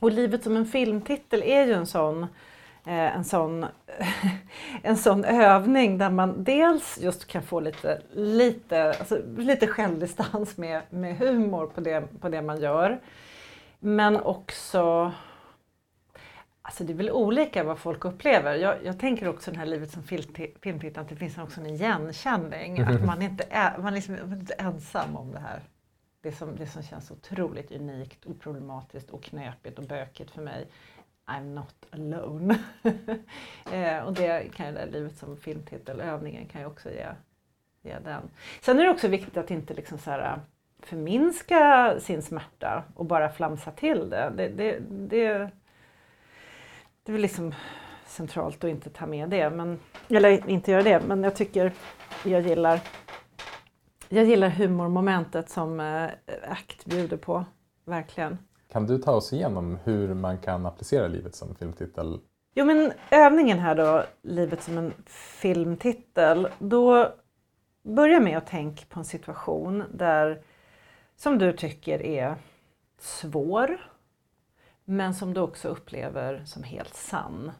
Och 0.00 0.12
Livet 0.12 0.44
som 0.44 0.56
en 0.56 0.66
filmtitel 0.66 1.42
är 1.42 1.66
ju 1.66 1.72
en 1.72 1.86
sån, 1.86 2.22
eh, 2.22 2.28
en, 2.90 3.24
sån, 3.24 3.66
en 4.82 4.96
sån 4.96 5.24
övning 5.24 5.98
där 5.98 6.10
man 6.10 6.44
dels 6.44 6.98
just 6.98 7.26
kan 7.26 7.42
få 7.42 7.60
lite, 7.60 8.02
lite, 8.12 8.88
alltså 8.98 9.18
lite 9.36 9.66
självdistans 9.66 10.56
med, 10.56 10.82
med 10.90 11.18
humor 11.18 11.66
på 11.66 11.80
det, 11.80 12.20
på 12.20 12.28
det 12.28 12.42
man 12.42 12.60
gör. 12.60 13.00
Men 13.78 14.16
också 14.16 15.12
Alltså 16.62 16.84
det 16.84 16.92
är 16.92 16.96
väl 16.96 17.10
olika 17.10 17.64
vad 17.64 17.78
folk 17.78 18.04
upplever. 18.04 18.54
Jag, 18.54 18.76
jag 18.84 18.98
tänker 18.98 19.28
också 19.28 19.50
den 19.50 19.60
här 19.60 19.66
livet 19.66 19.90
som 19.90 20.02
filmtittare 20.62 21.00
att 21.00 21.08
det 21.08 21.16
finns 21.16 21.38
också 21.38 21.60
en 21.60 21.66
igenkänning. 21.66 22.78
Mm. 22.78 22.96
Att 22.96 23.04
man 23.04 23.22
inte 23.22 23.44
är, 23.50 23.78
man 23.78 23.94
liksom, 23.94 24.14
man 24.14 24.32
är 24.32 24.40
inte 24.40 24.54
ensam 24.54 25.16
om 25.16 25.32
det 25.32 25.38
här 25.38 25.60
det 26.20 26.32
som, 26.32 26.56
det 26.56 26.66
som 26.66 26.82
känns 26.82 27.10
otroligt 27.10 27.72
unikt, 27.72 28.26
oproblematiskt 28.26 29.10
och 29.10 29.22
knepigt 29.22 29.78
och 29.78 29.84
bökigt 29.84 30.30
för 30.30 30.42
mig. 30.42 30.66
I'm 31.28 31.54
not 31.54 31.86
alone. 31.90 32.58
eh, 33.72 34.04
och 34.04 34.12
det 34.12 34.54
kan 34.54 34.66
ju 34.66 34.72
det 34.72 34.86
livet 34.86 35.18
som 35.18 35.36
filmtitel, 35.36 36.00
övningen 36.00 36.46
kan 36.46 36.60
ju 36.60 36.66
också 36.66 36.90
ge, 36.90 37.06
ge 37.82 37.98
den. 38.04 38.30
Sen 38.60 38.78
är 38.78 38.84
det 38.84 38.90
också 38.90 39.08
viktigt 39.08 39.36
att 39.36 39.50
inte 39.50 39.74
liksom 39.74 39.98
så 39.98 40.10
här, 40.10 40.32
eh, 40.32 40.38
förminska 40.80 41.94
sin 42.00 42.22
smärta 42.22 42.84
och 42.94 43.04
bara 43.04 43.30
flamsa 43.30 43.70
till 43.70 44.10
det. 44.10 44.32
Det, 44.36 44.48
det, 44.48 44.78
det, 44.88 45.50
det 47.02 47.10
är 47.10 47.12
väl 47.12 47.22
liksom 47.22 47.54
centralt 48.06 48.64
att 48.64 48.70
inte 48.70 48.90
ta 48.90 49.06
med 49.06 49.28
det, 49.28 49.50
men, 49.50 49.78
eller 50.08 50.50
inte 50.50 50.70
göra 50.70 50.82
det, 50.82 51.00
men 51.00 51.22
jag 51.22 51.36
tycker 51.36 51.72
jag 52.24 52.40
gillar 52.40 52.80
jag 54.08 54.24
gillar 54.24 54.48
humormomentet 54.48 55.50
som 55.50 55.80
eh, 55.80 56.10
ACT 56.48 56.84
bjuder 56.84 57.16
på, 57.16 57.44
verkligen. 57.84 58.38
Kan 58.72 58.86
du 58.86 58.98
ta 58.98 59.12
oss 59.12 59.32
igenom 59.32 59.78
hur 59.84 60.14
man 60.14 60.38
kan 60.38 60.66
applicera 60.66 61.08
livet 61.08 61.34
som 61.34 61.54
filmtitel? 61.54 62.20
Jo 62.54 62.64
men 62.64 62.92
övningen 63.10 63.58
här 63.58 63.74
då, 63.74 64.04
livet 64.22 64.62
som 64.62 64.78
en 64.78 64.92
filmtitel, 65.40 66.48
då 66.58 67.14
börja 67.82 68.20
med 68.20 68.38
att 68.38 68.46
tänka 68.46 68.84
på 68.88 68.98
en 68.98 69.04
situation 69.04 69.84
där 69.94 70.42
som 71.16 71.38
du 71.38 71.52
tycker 71.52 72.02
är 72.02 72.36
svår, 72.98 73.90
men 74.84 75.14
som 75.14 75.34
du 75.34 75.40
också 75.40 75.68
upplever 75.68 76.44
som 76.44 76.62
helt 76.62 76.94
sann. 76.94 77.52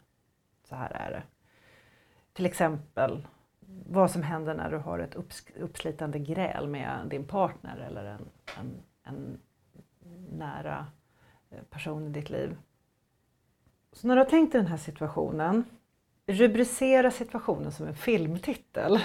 Så 0.68 0.74
här 0.74 0.90
är 0.90 1.10
det. 1.10 1.22
Till 2.32 2.46
exempel 2.46 3.26
vad 3.86 4.10
som 4.10 4.22
händer 4.22 4.54
när 4.54 4.70
du 4.70 4.76
har 4.76 4.98
ett 4.98 5.16
uppslitande 5.60 6.18
gräl 6.18 6.68
med 6.68 7.06
din 7.10 7.24
partner 7.24 7.78
eller 7.78 8.04
en, 8.04 8.28
en, 8.58 8.82
en 9.02 9.40
nära 10.30 10.86
person 11.70 12.06
i 12.06 12.10
ditt 12.10 12.30
liv. 12.30 12.56
Så 13.92 14.06
när 14.06 14.16
du 14.16 14.22
har 14.22 14.30
tänkt 14.30 14.54
i 14.54 14.58
den 14.58 14.66
här 14.66 14.76
situationen, 14.76 15.64
rubricera 16.26 17.10
situationen 17.10 17.72
som 17.72 17.86
en 17.86 17.94
filmtitel. 17.94 19.00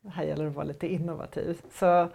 Det 0.00 0.10
här 0.10 0.24
gäller 0.24 0.46
att 0.46 0.54
vara 0.54 0.66
lite 0.66 0.86
innovativ. 0.86 1.60
Så 1.72 2.08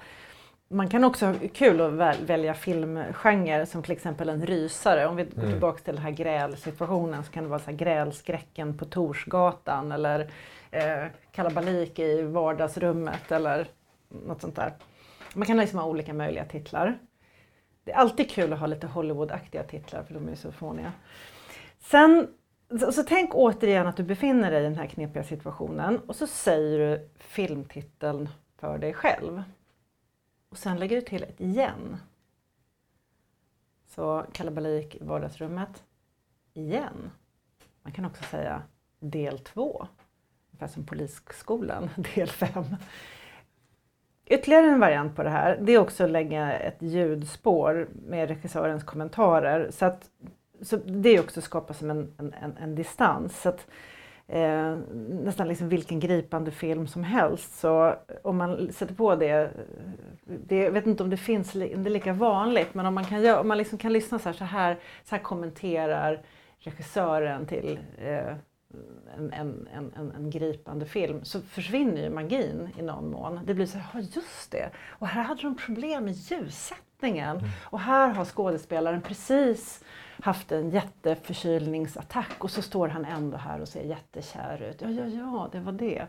man 0.68 0.90
kan 0.90 1.04
också 1.04 1.26
ha 1.26 1.34
kul 1.54 1.82
att 1.82 2.20
välja 2.20 2.54
filmgenre 2.54 3.66
som 3.66 3.84
till 3.84 3.92
exempel 3.92 4.30
en 4.30 4.46
rysare. 4.46 5.08
Om 5.08 5.16
vi 5.16 5.24
går 5.24 5.38
mm. 5.38 5.52
tillbaka 5.52 5.84
till 5.84 5.96
den 5.96 6.04
här 6.04 6.12
grälsituationen 6.12 7.24
så 7.24 7.32
kan 7.32 7.44
det 7.44 7.50
vara 7.50 7.60
så 7.60 7.72
här 7.72 7.78
grälskräcken 7.78 8.78
på 8.78 8.86
Torsgatan 8.86 9.92
eller 9.92 10.32
eh, 10.72 11.06
kalabalik 11.32 12.00
i 12.00 12.22
vardagsrummet 12.22 13.32
eller 13.32 13.68
något 14.10 14.42
sånt 14.42 14.56
där. 14.56 14.74
Man 15.34 15.48
kan 15.48 15.58
liksom 15.58 15.80
ha 15.80 15.86
olika 15.86 16.14
möjliga 16.14 16.46
titlar. 16.46 16.98
Det 17.86 17.92
är 17.92 17.96
alltid 17.96 18.32
kul 18.32 18.54
att 18.54 18.60
ha 18.60 18.68
lite 18.68 18.88
Hollywood-aktiga 18.88 19.64
titlar 19.64 20.04
för 20.04 20.14
de 20.14 20.30
är 20.30 20.36
så 20.36 20.52
fåniga. 20.52 20.94
Sen 21.80 22.28
så, 22.80 22.92
så, 22.92 23.04
tänk 23.04 23.36
återigen 23.36 23.88
att 23.88 23.98
du 23.98 24.04
befinner 24.04 24.52
dig 24.52 24.60
i 24.60 24.64
den 24.64 24.78
här 24.78 24.88
knepiga 24.88 25.24
situationen 25.24 26.00
och 26.00 26.16
så 26.16 26.28
säger 26.28 26.80
du 26.80 27.10
filmtiteln 27.16 28.30
för 28.58 28.78
dig 28.78 28.94
själv. 28.94 29.44
Och 30.50 30.58
sen 30.58 30.80
lägger 30.80 30.96
du 30.96 31.02
till 31.02 31.24
ett 31.24 31.42
igen. 31.42 31.98
Så 33.88 34.26
kalabalik 34.32 34.96
i 34.96 35.04
vardagsrummet. 35.04 35.84
Igen. 36.54 37.12
Man 37.82 37.94
kan 37.94 38.06
också 38.06 38.24
säga 38.24 38.64
del 39.00 39.40
två 39.40 39.88
ungefär 40.52 40.74
som 40.74 40.86
Polisskolan, 40.86 41.90
del 42.16 42.30
5. 42.30 42.66
Ytterligare 44.26 44.66
en 44.66 44.80
variant 44.80 45.16
på 45.16 45.24
det 45.24 45.30
här, 45.30 45.60
det 45.62 45.72
är 45.72 45.80
också 45.80 46.04
att 46.04 46.10
lägga 46.10 46.54
ett 46.54 46.78
ljudspår 46.80 47.88
med 48.08 48.30
regissörens 48.30 48.84
kommentarer. 48.84 49.72
Så, 49.72 49.86
att, 49.86 50.10
så 50.62 50.78
det 50.78 51.10
är 51.10 51.20
också 51.20 51.40
att 51.40 51.44
skapa 51.44 51.74
som 51.74 51.90
en, 51.90 52.14
en, 52.18 52.58
en 52.62 52.76
distans. 52.76 53.42
Så 53.42 53.50
att, 53.50 53.68
eh, 54.28 54.78
nästan 55.10 55.48
liksom 55.48 55.70
vilken 55.70 56.00
gripande 56.00 56.52
film 56.52 56.88
som 56.88 57.04
helst. 57.04 57.60
Så 57.60 57.96
om 58.22 58.38
man 58.38 58.74
sätter 58.74 58.96
på 58.96 59.16
det, 59.16 59.52
det 60.24 60.58
jag 60.58 60.72
vet 60.72 60.88
inte 60.88 61.04
om 61.04 61.10
det 61.10 61.18
finns, 61.18 61.52
det 61.54 61.74
är 61.74 61.90
lika 61.90 62.14
vanligt, 62.14 62.74
men 62.74 62.86
om 62.86 62.94
man 62.94 63.06
kan, 63.06 63.36
om 63.36 63.48
man 63.48 63.58
liksom 63.58 63.78
kan 63.78 63.94
lyssna 63.94 64.20
så 64.20 64.30
här, 64.30 64.34
så 64.34 64.44
här, 64.44 64.78
så 65.04 65.16
här 65.16 65.24
kommenterar 65.24 66.22
regissören 66.60 67.46
till 67.46 67.80
eh, 67.98 68.36
en, 69.18 69.34
en, 69.34 69.68
en, 69.96 70.12
en, 70.12 70.30
gripande 70.30 70.86
film 70.86 71.26
så 71.26 71.42
försvinner 71.42 72.02
ju 72.02 72.10
magin 72.10 72.70
i 72.78 72.82
någon 72.82 73.12
mån. 73.12 73.40
Det 73.46 73.54
blir 73.54 73.66
så 73.66 73.78
här, 73.78 73.90
ja 73.94 74.00
just 74.00 74.52
det, 74.52 74.70
och 74.90 75.08
här 75.08 75.24
hade 75.24 75.42
de 75.42 75.56
problem 75.56 76.04
med 76.04 76.14
ljussättningen. 76.14 77.38
Mm. 77.38 77.50
Och 77.64 77.80
här 77.80 78.10
har 78.10 78.26
skådespelaren 78.26 79.02
precis 79.02 79.84
haft 80.24 80.52
en 80.52 80.70
jätteförkylningsattack 80.70 82.44
och 82.44 82.52
så 82.52 82.62
står 82.62 82.88
han 82.88 83.06
ändå 83.06 83.38
här 83.38 83.62
och 83.62 83.68
ser 83.68 83.84
jättekär 83.84 84.62
ut. 84.62 84.82
Ja, 84.82 84.90
ja, 84.90 85.06
ja, 85.06 85.50
det 85.52 85.60
var 85.60 85.72
det. 85.72 86.08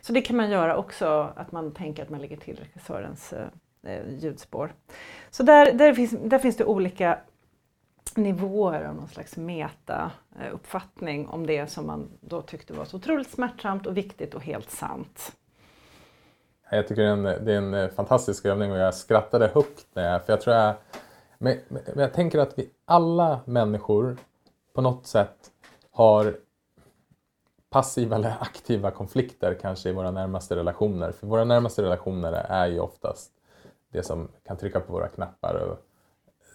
Så 0.00 0.12
det 0.12 0.20
kan 0.20 0.36
man 0.36 0.50
göra 0.50 0.76
också, 0.76 1.32
att 1.36 1.52
man 1.52 1.74
tänker 1.74 2.02
att 2.02 2.10
man 2.10 2.20
lägger 2.20 2.36
till 2.36 2.56
regissörens 2.56 3.32
eh, 3.82 4.08
ljudspår. 4.18 4.72
Så 5.30 5.42
där, 5.42 5.72
där, 5.72 5.94
finns, 5.94 6.10
där 6.10 6.38
finns 6.38 6.56
det 6.56 6.64
olika 6.64 7.18
nivåer 8.16 8.84
av 8.84 8.94
någon 8.94 9.08
slags 9.08 9.36
meta-uppfattning 9.36 11.28
om 11.28 11.46
det 11.46 11.66
som 11.66 11.86
man 11.86 12.10
då 12.20 12.42
tyckte 12.42 12.72
var 12.72 12.84
så 12.84 12.96
otroligt 12.96 13.30
smärtsamt 13.30 13.86
och 13.86 13.96
viktigt 13.96 14.34
och 14.34 14.42
helt 14.42 14.70
sant. 14.70 15.32
Jag 16.70 16.88
tycker 16.88 17.02
det 17.02 17.08
är 17.08 17.12
en, 17.12 17.22
det 17.22 17.52
är 17.52 17.58
en 17.58 17.74
eh, 17.74 17.88
fantastisk 17.88 18.44
övning 18.44 18.72
och 18.72 18.78
jag 18.78 18.94
skrattade 18.94 19.50
högt 19.54 19.86
när 19.94 20.12
jag, 20.12 20.26
för 20.26 20.32
jag 20.32 20.40
tror 20.40 20.56
jag, 20.56 20.74
men, 21.38 21.58
men 21.68 21.98
jag 21.98 22.12
tänker 22.12 22.38
att 22.38 22.58
vi 22.58 22.70
alla 22.84 23.40
människor 23.44 24.16
på 24.74 24.80
något 24.80 25.06
sätt 25.06 25.50
har 25.90 26.36
passiva 27.70 28.16
eller 28.16 28.36
aktiva 28.40 28.90
konflikter 28.90 29.58
kanske 29.60 29.88
i 29.88 29.92
våra 29.92 30.10
närmaste 30.10 30.56
relationer. 30.56 31.12
För 31.12 31.26
våra 31.26 31.44
närmaste 31.44 31.82
relationer 31.82 32.32
är 32.32 32.66
ju 32.66 32.80
oftast 32.80 33.32
det 33.92 34.02
som 34.02 34.28
kan 34.46 34.56
trycka 34.56 34.80
på 34.80 34.92
våra 34.92 35.08
knappar 35.08 35.54
och 35.54 35.87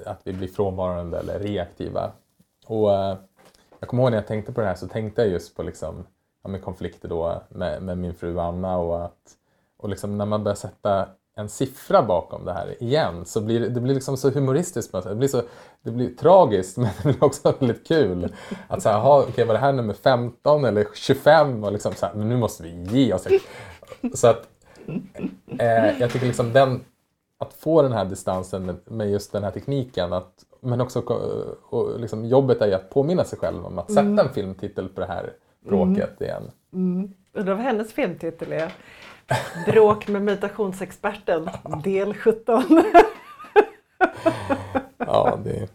att 0.05 0.21
vi 0.23 0.33
blir 0.33 0.47
frånvarande 0.47 1.19
eller 1.19 1.39
reaktiva. 1.39 2.11
Och 2.65 2.93
eh, 2.93 3.17
jag 3.79 3.89
kommer 3.89 4.03
ihåg 4.03 4.11
när 4.11 4.17
jag 4.17 4.27
tänkte 4.27 4.53
på 4.53 4.61
det 4.61 4.67
här 4.67 4.75
så 4.75 4.87
tänkte 4.87 5.21
jag 5.21 5.31
just 5.31 5.55
på 5.55 5.63
liksom, 5.63 6.05
ja, 6.43 6.49
med 6.49 6.63
konflikter 6.63 7.09
då 7.09 7.43
med, 7.49 7.83
med, 7.83 7.97
min 7.97 8.13
fru 8.13 8.39
Anna 8.39 8.77
och 8.77 9.05
att 9.05 9.37
och 9.77 9.89
liksom 9.89 10.17
när 10.17 10.25
man 10.25 10.43
börjar 10.43 10.55
sätta 10.55 11.07
en 11.35 11.49
siffra 11.49 12.03
bakom 12.03 12.45
det 12.45 12.53
här 12.53 12.83
igen 12.83 13.25
så 13.25 13.41
blir 13.41 13.59
det, 13.59 13.69
det 13.69 13.81
blir 13.81 13.93
liksom 13.93 14.17
så 14.17 14.29
humoristiskt. 14.29 14.91
Det 15.03 15.15
blir, 15.15 15.27
så, 15.27 15.41
det 15.81 15.91
blir 15.91 16.15
tragiskt 16.15 16.77
men 16.77 16.89
det 16.97 17.03
blir 17.03 17.23
också 17.23 17.51
väldigt 17.59 17.87
kul. 17.87 18.35
Att 18.67 18.83
så 18.83 18.89
här, 18.89 19.27
okay, 19.29 19.45
var 19.45 19.53
det 19.53 19.59
här 19.59 19.73
nummer 19.73 19.93
15 19.93 20.65
eller 20.65 20.87
25? 20.93 21.63
Och 21.63 21.71
liksom 21.71 21.93
så 21.93 22.05
här, 22.05 22.13
men 22.13 22.29
nu 22.29 22.37
måste 22.37 22.63
vi 22.63 22.83
ge 22.83 23.13
oss. 23.13 23.27
Så 24.13 24.27
att 24.27 24.47
eh, 25.59 25.99
jag 25.99 26.11
tycker 26.11 26.25
liksom 26.25 26.53
den, 26.53 26.83
att 27.43 27.53
få 27.53 27.81
den 27.81 27.91
här 27.91 28.05
distansen 28.05 28.79
med, 28.85 29.11
just 29.11 29.31
den 29.31 29.43
här 29.43 29.51
tekniken 29.51 30.13
att, 30.13 30.45
men 30.59 30.81
också 30.81 30.99
och 31.69 31.99
liksom, 31.99 32.25
jobbet 32.25 32.61
är 32.61 32.67
ju 32.67 32.73
att 32.73 32.89
påminna 32.89 33.23
sig 33.23 33.39
själv 33.39 33.65
om 33.65 33.79
att 33.79 33.89
sätta 33.89 34.01
mm. 34.01 34.19
en 34.19 34.33
filmtitel 34.33 34.89
på 34.89 35.01
det 35.01 35.07
här 35.07 35.33
bråket 35.59 36.21
mm. 36.21 36.29
igen. 36.29 36.51
Mm. 36.73 37.13
Undrar 37.33 37.53
vad 37.53 37.63
hennes 37.63 37.93
filmtitel 37.93 38.51
är? 38.51 38.73
Bråk 39.65 40.07
med 40.07 40.21
meditationsexperten, 40.21 41.49
del 41.83 42.13
17. 42.13 42.63
ja, 44.97 45.39
det... 45.43 45.67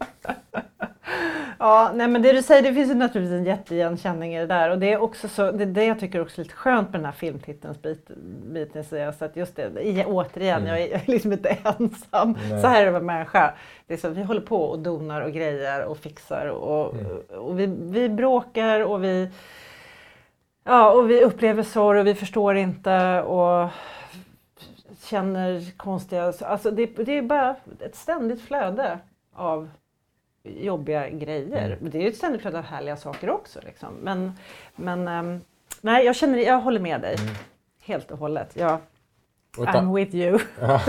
Ja, 1.59 1.91
nej 1.93 2.07
men 2.07 2.21
det 2.21 2.31
du 2.31 2.41
säger, 2.41 2.63
det 2.63 2.73
finns 2.73 2.91
ju 2.91 2.95
naturligtvis 2.95 3.37
en 3.37 3.45
jätteigenkänning 3.45 4.35
i 4.35 4.39
det 4.39 4.45
där 4.45 4.69
och 4.69 4.79
det 4.79 4.93
är 4.93 5.01
också 5.01 5.27
så, 5.27 5.51
det, 5.51 5.65
det 5.65 5.85
jag 5.85 5.99
tycker 5.99 6.21
också 6.21 6.41
är 6.41 6.43
lite 6.43 6.55
skönt 6.55 6.91
med 6.91 6.99
den 6.99 7.05
här 7.05 7.11
filmtitelns 7.11 7.81
bit, 7.81 8.09
biten, 8.53 8.83
så, 8.83 9.25
att 9.25 9.35
just 9.35 9.55
det, 9.55 10.05
återigen, 10.05 10.61
mm. 10.61 10.69
jag, 10.69 10.81
är, 10.81 10.91
jag 10.91 11.01
är 11.07 11.11
liksom 11.11 11.33
inte 11.33 11.49
ensam. 11.49 12.37
Nej. 12.49 12.61
Så 12.61 12.67
här 12.67 12.81
är 12.81 12.85
det 12.85 12.91
vara 12.91 13.03
människa. 13.03 13.53
Det 13.87 13.93
är 13.93 13.97
så, 13.97 14.09
vi 14.09 14.23
håller 14.23 14.41
på 14.41 14.63
och 14.63 14.79
donar 14.79 15.21
och 15.21 15.31
grejer 15.31 15.85
och 15.85 15.97
fixar 15.97 16.47
och, 16.47 16.93
mm. 16.93 17.17
och 17.29 17.59
vi, 17.59 17.65
vi 17.65 18.09
bråkar 18.09 18.79
och 18.79 19.03
vi 19.03 19.29
Ja, 20.63 20.91
och 20.91 21.09
vi 21.09 21.23
upplever 21.23 21.63
sorg 21.63 21.99
och 21.99 22.07
vi 22.07 22.15
förstår 22.15 22.55
inte 22.55 23.21
och 23.21 23.69
känner 25.03 25.77
konstiga... 25.77 26.33
Alltså 26.41 26.71
det, 26.71 26.85
det 26.85 27.17
är 27.17 27.21
bara 27.21 27.55
ett 27.79 27.95
ständigt 27.95 28.41
flöde 28.41 28.99
av 29.33 29.69
jobbiga 30.57 31.09
grejer. 31.09 31.77
Mm. 31.79 31.89
Det 31.91 32.03
är 32.03 32.07
ett 32.07 32.17
ständigt 32.17 32.41
flöde 32.41 32.57
av 32.57 32.63
härliga 32.63 32.97
saker 32.97 33.29
också. 33.29 33.59
Liksom. 33.65 33.93
Men, 34.01 34.31
men 34.75 35.07
um, 35.07 35.41
nej, 35.81 36.05
jag, 36.05 36.15
känner, 36.15 36.37
jag 36.37 36.61
håller 36.61 36.79
med 36.79 37.01
dig 37.01 37.15
mm. 37.19 37.35
helt 37.81 38.11
och 38.11 38.17
hållet. 38.17 38.55
Jag, 38.55 38.77
I'm 39.57 39.95
with 39.95 40.15
you. 40.15 40.39
ja. 40.61 40.81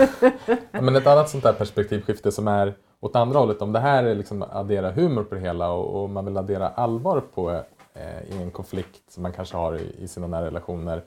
Men 0.71 0.95
ett 0.95 1.07
annat 1.07 1.29
sånt 1.29 1.43
där 1.43 1.53
perspektivskifte 1.53 2.31
som 2.31 2.47
är 2.47 2.73
åt 2.99 3.15
andra 3.15 3.39
hållet, 3.39 3.61
om 3.61 3.71
det 3.71 3.79
här 3.79 4.03
är 4.03 4.15
liksom 4.15 4.43
addera 4.51 4.91
humor 4.91 5.23
på 5.23 5.35
det 5.35 5.41
hela 5.41 5.71
och, 5.71 6.03
och 6.03 6.09
man 6.09 6.25
vill 6.25 6.37
addera 6.37 6.69
allvar 6.69 7.21
på 7.33 7.51
eh, 7.93 8.37
i 8.37 8.41
en 8.41 8.51
konflikt 8.51 9.11
som 9.11 9.23
man 9.23 9.31
kanske 9.31 9.57
har 9.57 9.75
i, 9.75 9.95
i 9.99 10.07
sina 10.07 10.27
nära 10.27 10.45
relationer 10.45 11.03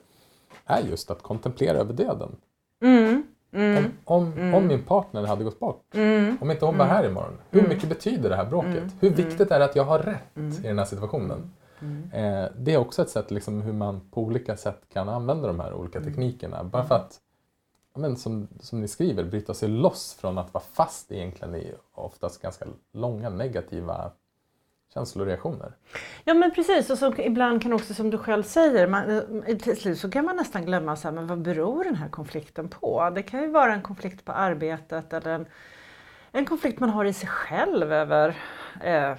är 0.65 0.81
just 0.81 1.11
att 1.11 1.21
kontemplera 1.21 1.77
över 1.77 1.93
döden. 1.93 2.35
Mm. 2.81 3.23
Mm. 3.55 3.83
Om, 3.83 3.91
om, 4.05 4.33
mm. 4.33 4.53
om, 4.53 4.67
min 4.67 4.83
partner 4.83 5.25
hade 5.25 5.43
gått 5.43 5.59
bort, 5.59 5.85
mm. 5.93 6.37
om 6.41 6.51
inte 6.51 6.65
hon 6.65 6.77
var 6.77 6.85
mm. 6.85 6.97
här 6.97 7.09
imorgon, 7.09 7.37
hur 7.49 7.59
mm. 7.59 7.69
mycket 7.69 7.89
betyder 7.89 8.29
det 8.29 8.35
här 8.35 8.45
bråket? 8.45 8.83
Hur 8.99 9.09
viktigt 9.09 9.51
är 9.51 9.59
det 9.59 9.65
att 9.65 9.75
jag 9.75 9.83
har 9.83 9.99
rätt 9.99 10.37
i 10.63 10.67
den 10.67 10.77
här 10.77 10.85
situationen? 10.85 11.51
Eh, 12.13 12.45
det 12.57 12.73
är 12.73 12.77
också 12.77 13.01
ett 13.01 13.09
sätt 13.09 13.31
liksom, 13.31 13.61
hur 13.61 13.73
man 13.73 14.01
på 14.11 14.21
olika 14.21 14.57
sätt 14.57 14.81
kan 14.93 15.09
använda 15.09 15.47
de 15.47 15.59
här 15.59 15.73
olika 15.73 16.01
teknikerna. 16.01 16.63
Bara 16.63 16.83
för 16.83 16.95
att, 16.95 17.19
men, 17.95 18.15
som, 18.15 18.47
som 18.59 18.81
ni 18.81 18.87
skriver, 18.87 19.23
bryta 19.23 19.53
sig 19.53 19.69
loss 19.69 20.13
från 20.19 20.37
att 20.37 20.53
vara 20.53 20.63
fast 20.73 21.11
egentligen 21.11 21.55
i 21.55 21.73
oftast 21.93 22.41
ganska 22.41 22.65
långa 22.93 23.29
negativa 23.29 24.11
känsloreaktioner. 24.95 25.71
Ja 26.23 26.33
men 26.33 26.51
precis 26.51 26.89
och 26.89 26.97
så 26.97 27.13
ibland 27.17 27.61
kan 27.61 27.73
också 27.73 27.93
som 27.93 28.09
du 28.09 28.17
själv 28.17 28.43
säger, 28.43 28.87
man, 28.87 29.17
eh, 29.47 29.57
till 29.57 29.77
slut 29.77 29.99
så 29.99 30.11
kan 30.11 30.25
man 30.25 30.35
nästan 30.35 30.65
glömma 30.65 30.95
så 30.95 31.07
här, 31.07 31.15
men 31.15 31.27
vad 31.27 31.41
beror 31.41 31.83
den 31.83 31.95
här 31.95 32.09
konflikten 32.09 32.69
på? 32.69 33.11
Det 33.15 33.23
kan 33.23 33.41
ju 33.41 33.47
vara 33.47 33.73
en 33.73 33.81
konflikt 33.81 34.25
på 34.25 34.31
arbetet 34.31 35.13
eller 35.13 35.31
en, 35.31 35.45
en 36.31 36.45
konflikt 36.45 36.79
man 36.79 36.89
har 36.89 37.05
i 37.05 37.13
sig 37.13 37.29
själv 37.29 37.93
över 37.93 38.35
eh, 38.83 39.13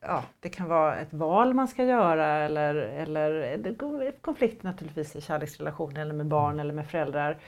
Ja, 0.00 0.24
det 0.40 0.48
kan 0.48 0.68
vara 0.68 0.96
ett 0.96 1.12
val 1.12 1.54
man 1.54 1.68
ska 1.68 1.84
göra 1.84 2.26
eller, 2.26 2.74
eller 2.74 3.58
eh, 3.66 4.10
konflikt 4.20 4.62
naturligtvis 4.62 5.16
i 5.16 5.20
kärleksrelationer 5.20 6.00
eller 6.00 6.14
med 6.14 6.26
barn 6.26 6.60
eller 6.60 6.74
med 6.74 6.86
föräldrar. 6.86 7.38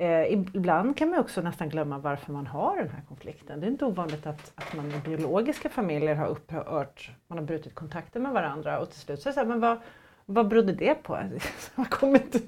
Eh, 0.00 0.32
ibland 0.32 0.96
kan 0.96 1.10
man 1.10 1.18
också 1.18 1.40
nästan 1.40 1.68
glömma 1.68 1.98
varför 1.98 2.32
man 2.32 2.46
har 2.46 2.76
den 2.76 2.88
här 2.88 3.02
konflikten. 3.08 3.60
Det 3.60 3.66
är 3.66 3.70
inte 3.70 3.84
ovanligt 3.84 4.26
att, 4.26 4.52
att 4.54 4.74
man 4.76 4.92
i 4.92 4.98
biologiska 4.98 5.68
familjer 5.68 6.14
har 6.14 6.26
upphört, 6.26 7.10
man 7.26 7.38
har 7.38 7.44
brutit 7.44 7.74
kontakten 7.74 8.22
med 8.22 8.32
varandra 8.32 8.78
och 8.78 8.90
till 8.90 9.00
slut 9.00 9.22
så 9.22 9.28
är 9.28 9.30
det 9.30 9.34
så 9.34 9.40
här, 9.40 9.46
men 9.46 9.60
vad, 9.60 9.78
vad 10.26 10.48
berodde 10.48 10.72
det 10.72 10.94
på? 10.94 11.18
Man 11.74 11.86
kommer 11.86 12.18
inte, 12.18 12.38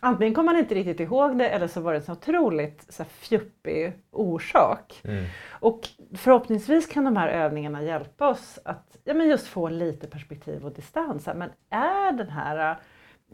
antingen 0.00 0.34
kommer 0.34 0.52
man 0.52 0.58
inte 0.60 0.74
riktigt 0.74 1.00
ihåg 1.00 1.38
det 1.38 1.48
eller 1.48 1.66
så 1.66 1.80
var 1.80 1.92
det 1.92 1.98
en 1.98 2.04
så 2.04 2.12
otroligt 2.12 2.86
så 2.88 3.02
här, 3.02 3.10
fjuppig 3.10 3.92
orsak. 4.10 5.00
Mm. 5.04 5.24
Och 5.50 5.88
förhoppningsvis 6.14 6.86
kan 6.86 7.04
de 7.04 7.16
här 7.16 7.28
övningarna 7.28 7.82
hjälpa 7.82 8.28
oss 8.28 8.58
att 8.64 8.96
ja, 9.04 9.14
men 9.14 9.28
just 9.28 9.46
få 9.46 9.68
lite 9.68 10.06
perspektiv 10.06 10.64
och 10.64 10.72
distans. 10.72 11.28
Men 11.34 11.50
är 11.70 12.12
den 12.12 12.30
här 12.30 12.78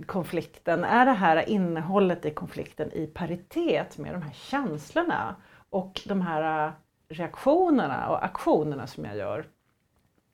konflikten, 0.06 0.84
är 0.84 1.06
det 1.06 1.12
här 1.12 1.48
innehållet 1.48 2.24
i 2.24 2.30
konflikten 2.30 2.92
i 2.92 3.06
paritet 3.06 3.98
med 3.98 4.14
de 4.14 4.22
här 4.22 4.32
känslorna 4.32 5.36
och 5.70 6.00
de 6.06 6.20
här 6.20 6.72
reaktionerna 7.08 8.08
och 8.08 8.24
aktionerna 8.24 8.86
som 8.86 9.04
jag 9.04 9.16
gör 9.16 9.46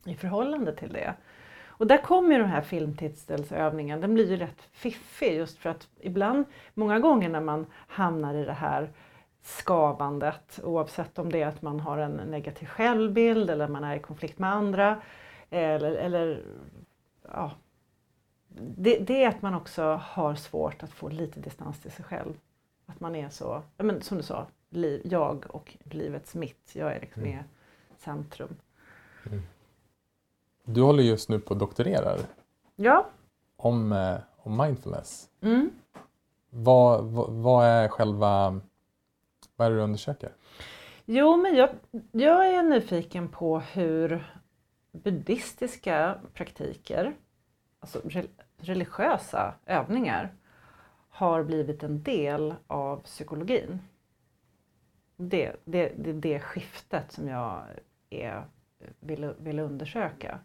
i 0.05 0.15
förhållande 0.15 0.77
till 0.77 0.93
det. 0.93 1.15
Och 1.67 1.87
där 1.87 1.99
kommer 1.99 2.39
den 2.39 2.49
här 2.49 2.63
filmtitelsövningen, 2.63 4.01
den 4.01 4.15
blir 4.15 4.31
ju 4.31 4.37
rätt 4.37 4.63
fiffig 4.73 5.37
just 5.37 5.59
för 5.59 5.71
att 5.71 5.89
ibland, 6.01 6.45
många 6.75 6.99
gånger 6.99 7.29
när 7.29 7.41
man 7.41 7.67
hamnar 7.73 8.35
i 8.35 8.45
det 8.45 8.53
här 8.53 8.91
skavandet, 9.43 10.61
oavsett 10.65 11.19
om 11.19 11.33
det 11.33 11.43
är 11.43 11.47
att 11.47 11.63
man 11.63 11.81
har 11.81 11.99
en 11.99 12.13
negativ 12.13 12.67
självbild 12.67 13.51
eller 13.51 13.69
man 13.69 13.85
är 13.85 13.97
i 13.97 14.01
konflikt 14.01 14.39
med 14.39 14.53
andra 14.53 15.01
eller, 15.51 15.93
eller 15.93 16.43
ja, 17.33 17.53
det, 18.59 18.99
det, 18.99 19.25
är 19.25 19.29
att 19.29 19.43
man 19.43 19.55
också 19.55 19.83
har 20.03 20.35
svårt 20.35 20.83
att 20.83 20.93
få 20.93 21.09
lite 21.09 21.41
distans 21.41 21.81
till 21.81 21.91
sig 21.91 22.05
själv. 22.05 22.35
Att 22.87 23.01
man 23.01 23.17
är 23.17 23.29
så, 23.29 23.63
men 23.77 24.03
som 24.03 24.17
du 24.17 24.23
sa, 24.23 24.47
liv, 24.71 25.01
jag 25.05 25.47
och 25.49 25.77
livets 25.83 26.35
mitt. 26.35 26.71
Jag 26.73 26.97
är 26.97 27.01
liksom 27.01 27.23
mm. 27.23 27.39
i 27.39 27.43
centrum. 27.99 28.57
Mm. 29.27 29.43
Du 30.65 30.83
håller 30.83 31.03
just 31.03 31.29
nu 31.29 31.41
på 31.41 31.55
att 31.55 31.61
doktorerar. 31.61 32.19
Ja. 32.77 33.07
Om, 33.57 33.93
eh, 33.93 34.17
om 34.37 34.57
mindfulness. 34.57 35.29
Mm. 35.41 35.71
Vad, 36.51 37.05
vad, 37.05 37.31
vad, 37.31 37.67
är 37.67 37.89
själva, 37.89 38.61
vad 39.57 39.67
är 39.67 39.71
det 39.71 39.77
du 39.77 39.83
undersöker? 39.83 40.33
Jo, 41.05 41.37
men 41.37 41.55
jag, 41.55 41.71
jag 42.13 42.55
är 42.55 42.63
nyfiken 42.63 43.29
på 43.29 43.61
hur 43.61 44.33
buddhistiska 44.93 46.19
praktiker 46.35 47.15
alltså 47.81 48.01
religiösa 48.57 49.55
övningar 49.67 50.35
har 51.09 51.43
blivit 51.43 51.83
en 51.83 52.03
del 52.03 52.55
av 52.67 52.97
psykologin. 52.97 53.81
Det 55.17 55.47
är 55.47 55.57
det, 55.65 55.93
det, 55.97 56.13
det 56.13 56.41
skiftet 56.41 57.13
som 57.13 57.29
jag 57.29 57.63
är, 58.11 58.45
vill, 59.01 59.33
vill 59.39 59.59
undersöka. 59.59 60.39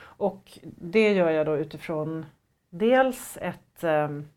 Och 0.00 0.58
det 0.62 1.12
gör 1.12 1.30
jag 1.30 1.46
då 1.46 1.56
utifrån 1.56 2.26
dels 2.70 3.38
ett, 3.40 3.84
ehm, 3.84 4.28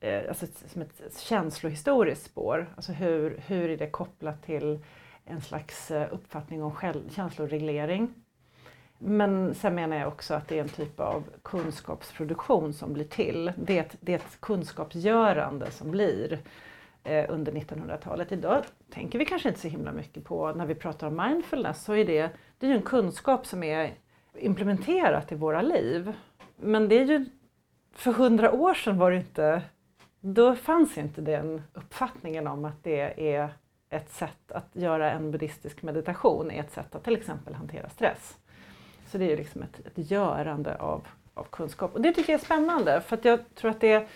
eh, 0.00 0.28
alltså 0.28 0.44
ett, 0.44 0.64
som 0.70 0.82
ett 0.82 1.18
känslohistoriskt 1.18 2.26
spår. 2.26 2.72
Alltså 2.76 2.92
hur, 2.92 3.38
hur 3.46 3.70
är 3.70 3.76
det 3.76 3.90
kopplat 3.90 4.42
till 4.42 4.78
en 5.24 5.40
slags 5.40 5.90
eh, 5.90 6.12
uppfattning 6.12 6.62
om 6.62 6.74
själv, 6.74 7.10
känsloreglering. 7.10 8.14
Men 8.98 9.54
sen 9.54 9.74
menar 9.74 9.96
jag 9.96 10.08
också 10.08 10.34
att 10.34 10.48
det 10.48 10.58
är 10.58 10.62
en 10.62 10.68
typ 10.68 11.00
av 11.00 11.24
kunskapsproduktion 11.42 12.72
som 12.72 12.92
blir 12.92 13.04
till. 13.04 13.52
Det 13.56 13.78
är 13.78 13.80
ett, 13.80 13.96
det 14.00 14.12
är 14.12 14.16
ett 14.16 14.40
kunskapsgörande 14.40 15.70
som 15.70 15.90
blir 15.90 16.38
eh, 17.04 17.26
under 17.28 17.52
1900-talet. 17.52 18.32
Idag 18.32 18.64
tänker 18.90 19.18
vi 19.18 19.24
kanske 19.24 19.48
inte 19.48 19.60
så 19.60 19.68
himla 19.68 19.92
mycket 19.92 20.24
på, 20.24 20.52
när 20.52 20.66
vi 20.66 20.74
pratar 20.74 21.06
om 21.06 21.16
mindfulness, 21.16 21.84
så 21.84 21.94
är 21.94 22.04
det, 22.04 22.30
det 22.58 22.66
är 22.66 22.70
ju 22.70 22.76
en 22.76 22.82
kunskap 22.82 23.46
som 23.46 23.62
är 23.62 23.94
implementerat 24.38 25.32
i 25.32 25.34
våra 25.34 25.62
liv. 25.62 26.12
Men 26.56 26.88
det 26.88 26.98
är 26.98 27.04
ju, 27.04 27.26
för 27.92 28.12
hundra 28.12 28.52
år 28.52 28.74
sedan 28.74 28.98
var 28.98 29.10
det 29.10 29.16
inte, 29.16 29.62
då 30.20 30.54
fanns 30.54 30.98
inte 30.98 31.20
den 31.20 31.62
uppfattningen 31.72 32.46
om 32.46 32.64
att 32.64 32.84
det 32.84 33.30
är 33.34 33.48
ett 33.90 34.10
sätt 34.10 34.52
att 34.52 34.68
göra 34.72 35.10
en 35.10 35.30
buddhistisk 35.30 35.82
meditation, 35.82 36.50
är 36.50 36.60
ett 36.60 36.72
sätt 36.72 36.94
att 36.94 37.04
till 37.04 37.16
exempel 37.16 37.54
hantera 37.54 37.88
stress. 37.88 38.38
Så 39.14 39.18
det 39.18 39.32
är 39.32 39.36
liksom 39.36 39.62
ett, 39.62 39.80
ett 39.86 40.10
görande 40.10 40.76
av, 40.76 41.06
av 41.34 41.44
kunskap. 41.44 41.94
Och 41.94 42.00
det 42.00 42.12
tycker 42.12 42.32
jag 42.32 42.40
är 42.40 42.44
spännande 42.44 43.00
för 43.00 43.16
att 43.16 43.24
jag 43.24 43.54
tror 43.54 43.70
att 43.70 43.80
det, 43.80 44.08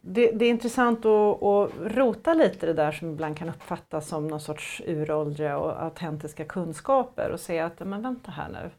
det, 0.00 0.32
det 0.32 0.44
är 0.44 0.50
intressant 0.50 1.04
att, 1.04 1.42
att 1.42 1.70
rota 1.80 2.34
lite 2.34 2.66
det 2.66 2.72
där 2.72 2.92
som 2.92 3.10
ibland 3.10 3.36
kan 3.38 3.48
uppfattas 3.48 4.08
som 4.08 4.28
någon 4.28 4.40
sorts 4.40 4.82
uråldriga 4.86 5.58
och 5.58 5.82
autentiska 5.82 6.44
kunskaper 6.44 7.30
och 7.30 7.40
se 7.40 7.58
att, 7.58 7.80
men 7.80 8.02
vänta 8.02 8.30
här 8.30 8.48
nu, 8.48 8.70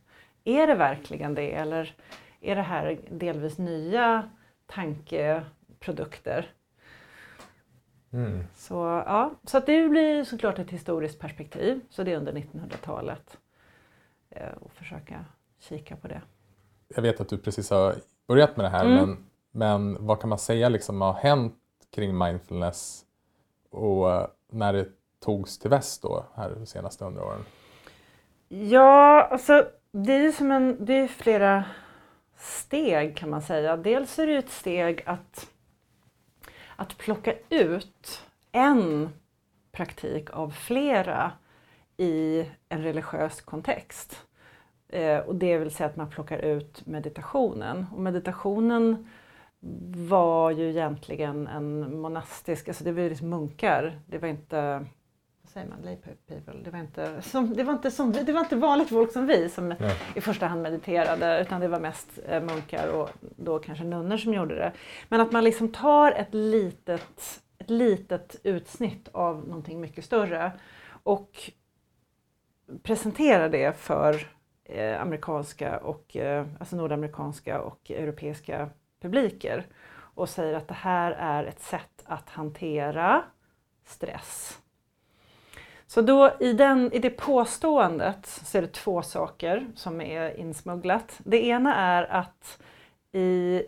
är 0.53 0.68
det 0.68 0.76
verkligen 0.76 1.36
det 1.36 1.53
eller 1.53 1.95
är 2.41 2.55
det 2.55 2.61
här 2.61 2.97
delvis 3.09 3.57
nya 3.57 4.30
tankeprodukter? 4.66 6.51
Mm. 8.13 8.43
Så, 8.55 8.76
ja, 9.05 9.32
så 9.43 9.57
att 9.57 9.66
det 9.66 9.89
blir 9.89 10.24
såklart 10.24 10.59
ett 10.59 10.72
historiskt 10.72 11.20
perspektiv, 11.20 11.82
så 11.89 12.03
det 12.03 12.13
är 12.13 12.18
under 12.18 12.34
1900-talet. 12.34 13.38
Eh, 14.30 14.53
och 14.61 14.72
försöka 14.72 15.26
kika 15.70 15.95
på 15.95 16.07
det. 16.07 16.22
Jag 16.88 17.01
vet 17.01 17.22
att 17.22 17.30
du 17.30 17.38
precis 17.38 17.70
har 17.70 17.95
börjat 18.28 18.57
med 18.57 18.66
det 18.66 18.70
här, 18.70 18.86
mm. 18.86 18.95
men, 18.95 19.26
men 19.51 20.05
vad 20.05 20.20
kan 20.20 20.30
man 20.30 20.39
säga 20.39 20.70
liksom 20.70 21.01
har 21.01 21.13
hänt 21.13 21.55
kring 21.91 22.18
mindfulness 22.18 23.05
och 23.72 24.11
eh, 24.11 24.28
när 24.51 24.74
det 24.74 24.88
togs 25.20 25.59
till 25.59 25.70
väst 25.70 26.01
då, 26.01 26.26
här 26.36 26.49
de 26.49 26.66
senaste 26.66 27.05
hundra 27.05 27.24
åren? 27.24 27.45
Ja, 28.47 29.28
alltså 29.32 29.68
det 29.91 30.13
är 30.13 30.22
ju 30.22 30.32
som 30.32 30.51
en, 30.51 30.86
det 30.86 30.93
är 30.93 31.07
flera 31.07 31.63
steg 32.38 33.18
kan 33.18 33.30
man 33.30 33.41
säga. 33.41 33.78
Dels 33.78 34.20
är 34.20 34.28
det 34.28 34.36
ett 34.36 34.49
steg 34.49 35.03
att, 35.05 35.49
att 36.76 36.97
plocka 36.97 37.34
ut 37.49 38.22
en 38.51 39.09
praktik 39.72 40.30
av 40.30 40.49
flera 40.49 41.32
i 41.97 42.45
en 42.70 42.84
religiös 42.84 43.41
kontext. 43.41 44.26
Eh, 44.90 45.20
och 45.20 45.36
det 45.36 45.58
vill 45.58 45.72
säga 45.72 45.90
att 45.90 45.96
man 45.96 46.10
plockar 46.10 46.38
ut 46.38 46.86
meditationen. 46.86 47.86
Och 47.94 48.02
meditationen 48.02 49.08
var 50.10 50.52
ju 50.52 50.70
egentligen 50.70 51.48
en 51.48 52.00
monastisk, 52.02 52.68
alltså 52.68 52.84
det 52.84 52.92
var 52.92 53.02
ju 53.02 53.10
liksom 53.10 53.30
munkar. 53.30 54.00
Det 54.08 54.18
var 54.18 54.28
inte 54.28 54.86
säger 55.56 55.68
man, 55.68 55.82
lay 55.82 55.96
people. 55.96 56.54
Det 56.64 56.72
var, 56.72 56.80
inte 56.80 57.22
som, 57.22 57.54
det, 57.54 57.64
var 57.64 57.74
inte 57.74 57.92
som, 57.92 58.12
det 58.12 58.34
var 58.34 58.40
inte 58.40 58.56
vanligt 58.56 58.90
folk 58.90 59.12
som 59.12 59.26
vi 59.26 59.50
som 59.50 59.70
Nej. 59.70 59.96
i 60.16 60.22
första 60.22 60.48
hand 60.48 60.62
mediterade 60.62 61.42
utan 61.42 61.62
det 61.62 61.68
var 61.68 61.80
mest 61.80 62.20
eh, 62.28 62.44
munkar 62.44 62.88
och 62.88 63.10
då 63.20 63.60
kanske 63.60 63.84
nunnor 63.84 64.18
som 64.18 64.34
gjorde 64.34 64.56
det. 64.56 64.72
Men 65.10 65.22
att 65.22 65.32
man 65.32 65.44
liksom 65.44 65.72
tar 65.72 66.12
ett 66.12 66.34
litet, 66.34 67.42
ett 67.58 67.70
litet 67.70 68.36
utsnitt 68.44 69.10
av 69.12 69.48
någonting 69.48 69.82
mycket 69.82 70.06
större 70.06 70.52
och 71.04 71.52
presenterar 72.84 73.50
det 73.50 73.78
för 73.78 74.35
eh, 74.66 75.01
amerikanska 75.01 75.78
och 75.78 76.16
eh, 76.16 76.45
alltså 76.59 76.76
nordamerikanska 76.76 77.61
och 77.61 77.91
europeiska 77.91 78.70
publiker 79.01 79.66
och 79.95 80.30
säger 80.30 80.53
att 80.53 80.68
det 80.68 80.74
här 80.74 81.11
är 81.11 81.43
ett 81.43 81.61
sätt 81.61 82.03
att 82.05 82.30
hantera 82.30 83.24
stress 83.86 84.59
så 85.88 86.01
då 86.01 86.32
i, 86.39 86.53
den, 86.53 86.93
i 86.93 86.99
det 86.99 87.09
påståendet 87.09 88.26
så 88.26 88.57
är 88.57 88.61
det 88.61 88.74
två 88.74 89.01
saker 89.01 89.68
som 89.76 90.01
är 90.01 90.38
insmugglat. 90.39 91.20
Det 91.24 91.45
ena 91.45 91.76
är 91.76 92.03
att 92.03 92.59
i 93.11 93.61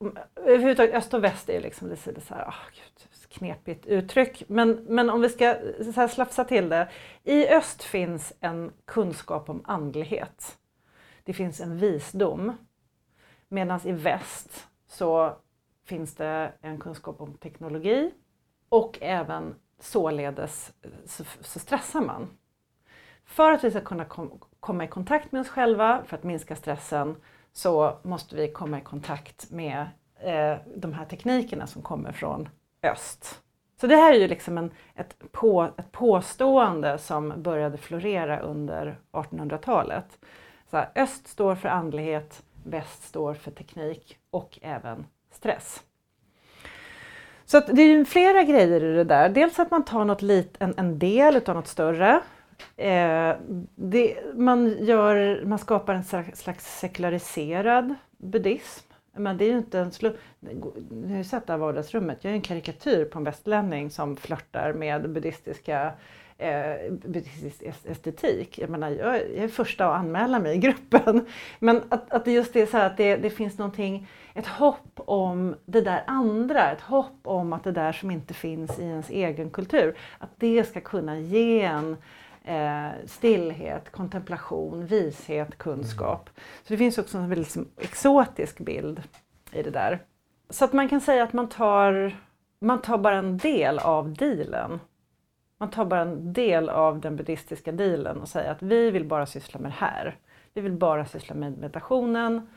mm, 0.00 0.18
överhuvudtaget 0.36 0.94
öst 0.94 1.14
och 1.14 1.24
väst 1.24 1.48
är 1.48 1.54
ju 1.54 1.60
liksom 1.60 1.90
lite 1.90 2.20
så 2.20 2.34
här, 2.34 2.44
oh, 2.44 2.54
gud, 2.74 3.08
knepigt 3.28 3.86
uttryck. 3.86 4.42
Men, 4.46 4.84
men 4.88 5.10
om 5.10 5.20
vi 5.20 5.28
ska 5.28 5.56
så 5.84 6.00
här 6.00 6.08
slafsa 6.08 6.44
till 6.44 6.68
det. 6.68 6.88
I 7.24 7.48
öst 7.48 7.82
finns 7.82 8.32
en 8.40 8.72
kunskap 8.84 9.48
om 9.48 9.62
andlighet. 9.64 10.58
Det 11.24 11.32
finns 11.32 11.60
en 11.60 11.78
visdom. 11.78 12.52
Medan 13.48 13.80
i 13.84 13.92
väst 13.92 14.68
så 14.86 15.36
finns 15.84 16.14
det 16.14 16.52
en 16.60 16.80
kunskap 16.80 17.20
om 17.20 17.34
teknologi 17.34 18.10
och 18.68 18.98
även 19.00 19.54
således 19.78 20.72
så, 21.06 21.24
så 21.40 21.58
stressar 21.58 22.00
man. 22.00 22.28
För 23.24 23.52
att 23.52 23.64
vi 23.64 23.70
ska 23.70 23.80
kunna 23.80 24.04
kom, 24.04 24.40
komma 24.60 24.84
i 24.84 24.88
kontakt 24.88 25.32
med 25.32 25.40
oss 25.40 25.48
själva, 25.48 26.02
för 26.06 26.16
att 26.16 26.24
minska 26.24 26.56
stressen, 26.56 27.16
så 27.52 27.98
måste 28.02 28.36
vi 28.36 28.52
komma 28.52 28.78
i 28.78 28.82
kontakt 28.82 29.50
med 29.50 29.86
eh, 30.20 30.56
de 30.76 30.92
här 30.92 31.04
teknikerna 31.04 31.66
som 31.66 31.82
kommer 31.82 32.12
från 32.12 32.48
öst. 32.82 33.42
Så 33.80 33.86
det 33.86 33.96
här 33.96 34.12
är 34.12 34.18
ju 34.18 34.28
liksom 34.28 34.58
en, 34.58 34.70
ett, 34.94 35.32
på, 35.32 35.68
ett 35.78 35.92
påstående 35.92 36.98
som 36.98 37.42
började 37.42 37.78
florera 37.78 38.40
under 38.40 38.98
1800-talet. 39.12 40.18
Så 40.70 40.84
öst 40.94 41.28
står 41.28 41.54
för 41.54 41.68
andlighet, 41.68 42.42
väst 42.64 43.04
står 43.04 43.34
för 43.34 43.50
teknik 43.50 44.18
och 44.30 44.58
även 44.62 45.06
stress. 45.30 45.82
Så 47.44 47.60
det 47.60 47.82
är 47.82 47.86
ju 47.86 48.04
flera 48.04 48.42
grejer 48.42 48.84
i 48.84 48.94
det 48.94 49.04
där. 49.04 49.28
Dels 49.28 49.58
att 49.58 49.70
man 49.70 49.84
tar 49.84 50.04
något 50.04 50.22
lit, 50.22 50.56
en, 50.58 50.74
en 50.76 50.98
del 50.98 51.36
utav 51.36 51.54
något 51.54 51.68
större. 51.68 52.20
Eh, 52.76 53.36
det, 53.74 54.18
man, 54.34 54.84
gör, 54.84 55.44
man 55.44 55.58
skapar 55.58 55.94
en 55.94 56.34
slags 56.34 56.78
sekulariserad 56.78 57.94
buddhism. 58.18 58.89
Men 59.22 59.36
det 59.36 59.44
är 59.44 59.50
ju 59.50 59.58
inte 59.58 59.78
en 59.78 59.92
slump. 59.92 60.16
Ni 60.90 61.10
har 61.10 61.18
ju 61.18 61.24
sett 61.24 61.46
det 61.46 61.52
här 61.52 61.58
vardagsrummet. 61.58 62.24
Jag 62.24 62.30
är 62.30 62.34
en 62.34 62.42
karikatyr 62.42 63.04
på 63.04 63.18
en 63.18 63.24
västlänning 63.24 63.90
som 63.90 64.16
flörtar 64.16 64.72
med 64.72 65.10
buddhistiska 65.10 65.92
eh, 66.40 66.92
buddhistisk 66.92 67.62
estetik. 67.84 68.58
Jag 68.58 68.70
menar, 68.70 68.90
jag 68.90 69.16
är 69.16 69.48
första 69.48 69.86
att 69.86 70.00
anmäla 70.00 70.38
mig 70.38 70.54
i 70.54 70.58
gruppen. 70.58 71.26
Men 71.58 71.82
att, 71.88 72.12
att 72.12 72.24
det 72.24 72.32
just 72.32 72.56
är 72.56 72.66
så 72.66 72.78
att 72.78 72.96
det, 72.96 73.16
det 73.16 73.30
finns 73.30 73.58
någonting, 73.58 74.06
ett 74.34 74.46
hopp 74.46 74.92
om 74.94 75.54
det 75.64 75.80
där 75.80 76.04
andra, 76.06 76.70
ett 76.70 76.80
hopp 76.80 77.20
om 77.22 77.52
att 77.52 77.64
det 77.64 77.72
där 77.72 77.92
som 77.92 78.10
inte 78.10 78.34
finns 78.34 78.78
i 78.78 78.82
ens 78.82 79.10
egen 79.10 79.50
kultur, 79.50 79.96
att 80.18 80.30
det 80.36 80.64
ska 80.64 80.80
kunna 80.80 81.18
ge 81.18 81.62
en 81.62 81.96
eh, 82.44 82.90
stillhet, 83.06 83.92
kontemplation, 83.92 84.86
vishet, 84.86 85.58
kunskap. 85.58 86.28
Mm. 86.28 86.42
Så 86.62 86.72
det 86.72 86.78
finns 86.78 86.98
också 86.98 87.18
en 87.18 87.28
väldigt 87.28 87.46
liksom, 87.46 87.68
exotisk 87.76 88.58
bild 88.58 89.02
i 89.52 89.62
det 89.62 89.70
där. 89.70 90.04
Så 90.50 90.64
att 90.64 90.72
man 90.72 90.88
kan 90.88 91.00
säga 91.00 91.22
att 91.22 91.32
man 91.32 91.48
tar, 91.48 92.16
man 92.60 92.82
tar 92.82 92.98
bara 92.98 93.16
en 93.16 93.38
del 93.38 93.78
av 93.78 94.14
dealen. 94.14 94.80
Man 95.58 95.70
tar 95.70 95.84
bara 95.84 96.00
en 96.00 96.32
del 96.32 96.68
av 96.68 97.00
den 97.00 97.16
buddhistiska 97.16 97.72
dealen 97.72 98.20
och 98.20 98.28
säger 98.28 98.50
att 98.50 98.62
vi 98.62 98.90
vill 98.90 99.04
bara 99.04 99.26
syssla 99.26 99.60
med 99.60 99.70
det 99.70 99.76
här. 99.78 100.16
Vi 100.54 100.60
vill 100.60 100.72
bara 100.72 101.06
syssla 101.06 101.34
med 101.34 101.58
meditationen 101.58 102.48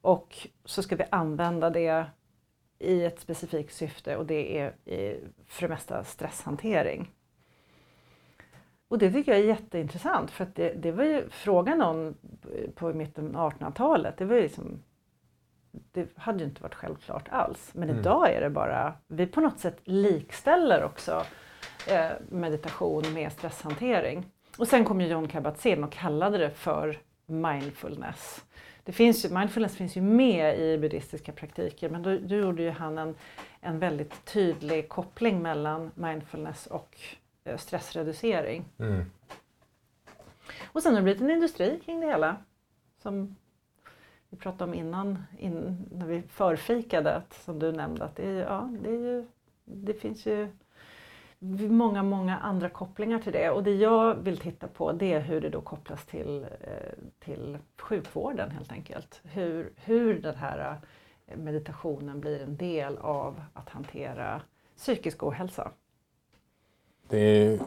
och 0.00 0.48
så 0.64 0.82
ska 0.82 0.96
vi 0.96 1.04
använda 1.10 1.70
det 1.70 2.06
i 2.78 3.04
ett 3.04 3.20
specifikt 3.20 3.74
syfte 3.74 4.16
och 4.16 4.26
det 4.26 4.58
är 4.58 4.74
för 5.46 5.62
det 5.62 5.68
mesta 5.68 6.04
stresshantering. 6.04 7.10
Och 8.90 8.98
det 8.98 9.10
tycker 9.10 9.32
jag 9.32 9.40
är 9.40 9.44
jätteintressant 9.44 10.30
för 10.30 10.44
att 10.44 10.54
det, 10.54 10.74
det 10.74 10.92
var 10.92 11.04
ju 11.04 11.28
frågan 11.28 11.82
om 11.82 12.14
på 12.74 12.92
mitten 12.92 13.36
av 13.36 13.52
1800-talet, 13.52 14.16
det 14.18 14.24
var 14.24 14.36
ju 14.36 14.42
liksom 14.42 14.82
det 15.92 16.08
hade 16.16 16.38
ju 16.38 16.44
inte 16.44 16.62
varit 16.62 16.74
självklart 16.74 17.28
alls. 17.28 17.70
Men 17.74 17.88
mm. 17.88 18.00
idag 18.00 18.32
är 18.32 18.40
det 18.40 18.50
bara, 18.50 18.92
vi 19.06 19.26
på 19.26 19.40
något 19.40 19.58
sätt 19.58 19.78
likställer 19.84 20.84
också 20.84 21.24
eh, 21.88 22.10
meditation 22.28 23.12
med 23.14 23.32
stresshantering. 23.32 24.26
Och 24.58 24.68
sen 24.68 24.84
kom 24.84 25.00
ju 25.00 25.06
John 25.06 25.28
Kabat-Zinn 25.28 25.84
och 25.84 25.92
kallade 25.92 26.38
det 26.38 26.50
för 26.50 26.98
mindfulness. 27.26 28.44
Det 28.84 28.92
finns 28.92 29.24
ju, 29.24 29.28
mindfulness 29.28 29.76
finns 29.76 29.96
ju 29.96 30.00
med 30.00 30.58
i 30.58 30.78
buddhistiska 30.78 31.32
praktiker 31.32 31.88
men 31.88 32.02
då, 32.02 32.18
då 32.18 32.34
gjorde 32.34 32.62
ju 32.62 32.70
han 32.70 32.98
en, 32.98 33.14
en 33.60 33.78
väldigt 33.78 34.24
tydlig 34.24 34.88
koppling 34.88 35.42
mellan 35.42 35.90
mindfulness 35.94 36.66
och 36.66 36.96
stressreducering. 37.56 38.64
Mm. 38.78 39.04
Och 40.72 40.82
sen 40.82 40.92
har 40.92 41.00
det 41.00 41.04
blivit 41.04 41.22
en 41.22 41.30
industri 41.30 41.80
kring 41.84 42.00
det 42.00 42.06
hela. 42.06 42.36
Som 42.98 43.36
vi 44.28 44.36
pratade 44.36 44.64
om 44.64 44.74
innan, 44.74 45.24
in, 45.38 45.88
när 45.92 46.06
vi 46.06 46.22
förfikade, 46.22 47.14
att, 47.14 47.32
som 47.32 47.58
du 47.58 47.72
nämnde, 47.72 48.04
att 48.04 48.16
det, 48.16 48.26
är, 48.26 48.40
ja, 48.40 48.70
det, 48.82 48.90
är 48.90 48.98
ju, 48.98 49.26
det 49.64 49.94
finns 49.94 50.26
ju 50.26 50.48
många, 51.68 52.02
många 52.02 52.38
andra 52.38 52.68
kopplingar 52.68 53.18
till 53.18 53.32
det. 53.32 53.50
Och 53.50 53.62
det 53.62 53.74
jag 53.74 54.14
vill 54.14 54.38
titta 54.38 54.68
på 54.68 54.92
det 54.92 55.12
är 55.12 55.20
hur 55.20 55.40
det 55.40 55.48
då 55.48 55.60
kopplas 55.60 56.06
till, 56.06 56.46
eh, 56.60 56.92
till 57.18 57.58
sjukvården 57.78 58.50
helt 58.50 58.72
enkelt. 58.72 59.20
Hur, 59.24 59.72
hur 59.76 60.22
den 60.22 60.34
här 60.34 60.80
eh, 61.26 61.36
meditationen 61.36 62.20
blir 62.20 62.42
en 62.42 62.56
del 62.56 62.98
av 62.98 63.42
att 63.54 63.68
hantera 63.68 64.42
psykisk 64.76 65.22
ohälsa. 65.22 65.70
Det 67.10 67.18
är 67.18 67.58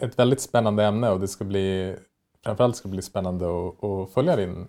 ett 0.00 0.18
väldigt 0.18 0.40
spännande 0.40 0.84
ämne 0.84 1.10
och 1.10 1.20
det 1.20 1.28
ska 1.28 1.44
bli 1.44 1.96
framförallt 2.44 2.76
ska 2.76 2.88
bli 2.88 3.02
spännande 3.02 3.46
att, 3.46 3.84
att 3.84 4.10
följa 4.12 4.36
din, 4.36 4.68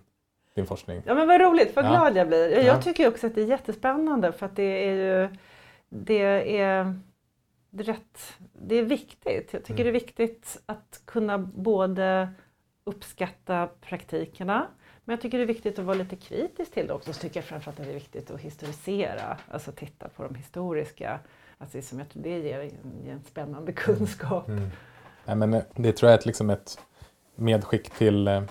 din 0.54 0.66
forskning. 0.66 1.02
Ja 1.06 1.14
men 1.14 1.28
vad 1.28 1.40
roligt, 1.40 1.76
vad 1.76 1.84
Ja. 1.84 1.88
glad 1.88 2.16
jag 2.16 2.28
blir. 2.28 2.50
Jag 2.50 2.64
Ja. 2.64 2.82
tycker 2.82 3.08
också 3.08 3.26
att 3.26 3.34
det 3.34 3.42
är 3.42 3.46
jättespännande 3.46 4.32
för 4.32 4.46
att 4.46 4.56
det 4.56 4.88
är 4.88 4.92
ju 4.94 5.28
det 5.88 6.58
är, 6.60 6.94
rätt, 7.78 8.36
det 8.52 8.74
är 8.74 8.82
viktigt. 8.82 9.52
Jag 9.52 9.64
tycker 9.64 9.80
Mm. 9.82 9.84
det 9.84 9.90
är 9.90 10.00
viktigt 10.00 10.60
att 10.66 11.02
kunna 11.04 11.38
både 11.38 12.28
uppskatta 12.84 13.68
praktikerna 13.80 14.66
men 15.08 15.12
jag 15.12 15.20
tycker 15.20 15.38
det 15.38 15.44
är 15.44 15.46
viktigt 15.46 15.78
att 15.78 15.84
vara 15.84 15.96
lite 15.96 16.16
kritisk 16.16 16.72
till 16.72 16.86
det 16.86 16.92
också. 16.92 17.12
Så 17.12 17.20
tycker 17.20 17.40
jag 17.40 17.44
framförallt 17.44 17.80
att 17.80 17.86
det 17.86 17.92
är 17.92 17.94
viktigt 17.94 18.30
att 18.30 18.40
historisera, 18.40 19.38
alltså 19.50 19.72
titta 19.72 20.08
på 20.08 20.22
de 20.22 20.34
historiska, 20.34 21.20
alltså 21.58 21.82
som 21.82 21.98
jag 21.98 22.08
tror 22.08 22.22
det 22.22 22.38
ger 22.38 22.60
en, 22.60 23.04
ger 23.04 23.12
en 23.12 23.22
spännande 23.22 23.72
kunskap. 23.72 24.48
Mm. 24.48 24.70
Nej, 25.24 25.36
men 25.36 25.54
eh, 25.54 25.62
det 25.76 25.92
tror 25.92 26.10
jag 26.10 26.14
är 26.14 26.18
ett, 26.18 26.26
liksom 26.26 26.50
ett 26.50 26.78
medskick 27.34 27.90
till, 27.90 28.28
eh, 28.28 28.42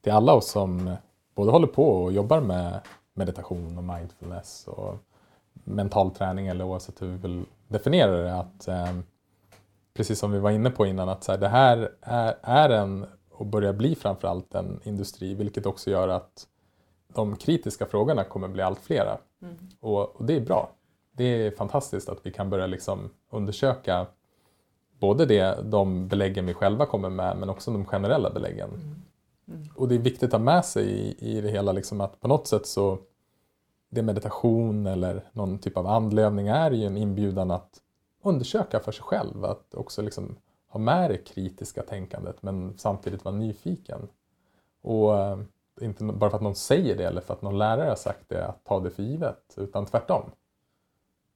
till 0.00 0.12
alla 0.12 0.32
oss 0.32 0.50
som 0.50 0.88
eh, 0.88 0.94
både 1.34 1.50
håller 1.50 1.66
på 1.66 1.88
och 1.88 2.12
jobbar 2.12 2.40
med 2.40 2.80
meditation 3.14 3.78
och 3.78 3.84
mindfulness 3.84 4.68
och 4.68 4.96
mental 5.52 6.10
träning 6.10 6.46
eller 6.46 6.64
oavsett 6.64 7.02
hur 7.02 7.06
vi 7.06 7.16
vill 7.16 7.44
definiera 7.68 8.10
det. 8.10 8.34
Att, 8.34 8.68
eh, 8.68 8.98
precis 9.94 10.18
som 10.18 10.32
vi 10.32 10.38
var 10.38 10.50
inne 10.50 10.70
på 10.70 10.86
innan, 10.86 11.08
att 11.08 11.24
så 11.24 11.32
här, 11.32 11.38
det 11.38 11.48
här 11.48 11.90
är, 12.00 12.34
är 12.42 12.70
en 12.70 13.06
och 13.36 13.46
börjar 13.46 13.72
bli 13.72 13.94
framförallt 13.94 14.54
en 14.54 14.80
industri 14.84 15.34
vilket 15.34 15.66
också 15.66 15.90
gör 15.90 16.08
att 16.08 16.46
de 17.14 17.36
kritiska 17.36 17.86
frågorna 17.86 18.24
kommer 18.24 18.48
bli 18.48 18.62
allt 18.62 18.80
flera. 18.80 19.18
Mm. 19.42 19.56
Och, 19.80 20.16
och 20.16 20.24
det 20.24 20.36
är 20.36 20.40
bra. 20.40 20.70
Det 21.12 21.24
är 21.24 21.50
fantastiskt 21.50 22.08
att 22.08 22.26
vi 22.26 22.30
kan 22.30 22.50
börja 22.50 22.66
liksom 22.66 23.10
undersöka 23.30 24.06
både 24.98 25.26
det, 25.26 25.58
de 25.70 26.08
beläggen 26.08 26.46
vi 26.46 26.54
själva 26.54 26.86
kommer 26.86 27.10
med 27.10 27.36
men 27.36 27.50
också 27.50 27.70
de 27.70 27.84
generella 27.84 28.30
beläggen. 28.30 28.70
Mm. 29.48 29.68
Och 29.74 29.88
det 29.88 29.94
är 29.94 29.98
viktigt 29.98 30.22
att 30.22 30.32
ha 30.32 30.38
med 30.38 30.64
sig 30.64 30.84
i, 30.84 31.36
i 31.36 31.40
det 31.40 31.48
hela 31.48 31.72
liksom 31.72 32.00
att 32.00 32.20
på 32.20 32.28
något 32.28 32.46
sätt 32.46 32.66
så 32.66 32.98
det 33.90 34.02
meditation 34.02 34.86
eller 34.86 35.24
någon 35.32 35.58
typ 35.58 35.76
av 35.76 35.86
andlövning 35.86 36.48
är 36.48 36.70
ju 36.70 36.84
en 36.84 36.96
inbjudan 36.96 37.50
att 37.50 37.80
undersöka 38.22 38.80
för 38.80 38.92
sig 38.92 39.04
själv. 39.04 39.44
Att 39.44 39.74
också 39.74 40.02
liksom 40.02 40.36
ha 40.74 40.80
med 40.80 41.10
det 41.10 41.16
kritiska 41.18 41.82
tänkandet 41.82 42.42
men 42.42 42.78
samtidigt 42.78 43.24
vara 43.24 43.34
nyfiken. 43.34 44.08
Och 44.82 45.18
eh, 45.18 45.38
inte 45.80 46.04
bara 46.04 46.30
för 46.30 46.36
att 46.36 46.42
någon 46.42 46.54
säger 46.54 46.96
det 46.96 47.04
eller 47.04 47.20
för 47.20 47.34
att 47.34 47.42
någon 47.42 47.58
lärare 47.58 47.88
har 47.88 47.96
sagt 47.96 48.28
det, 48.28 48.46
att 48.46 48.64
ta 48.64 48.80
det 48.80 48.90
för 48.90 49.02
givet, 49.02 49.54
utan 49.56 49.86
tvärtom. 49.86 50.30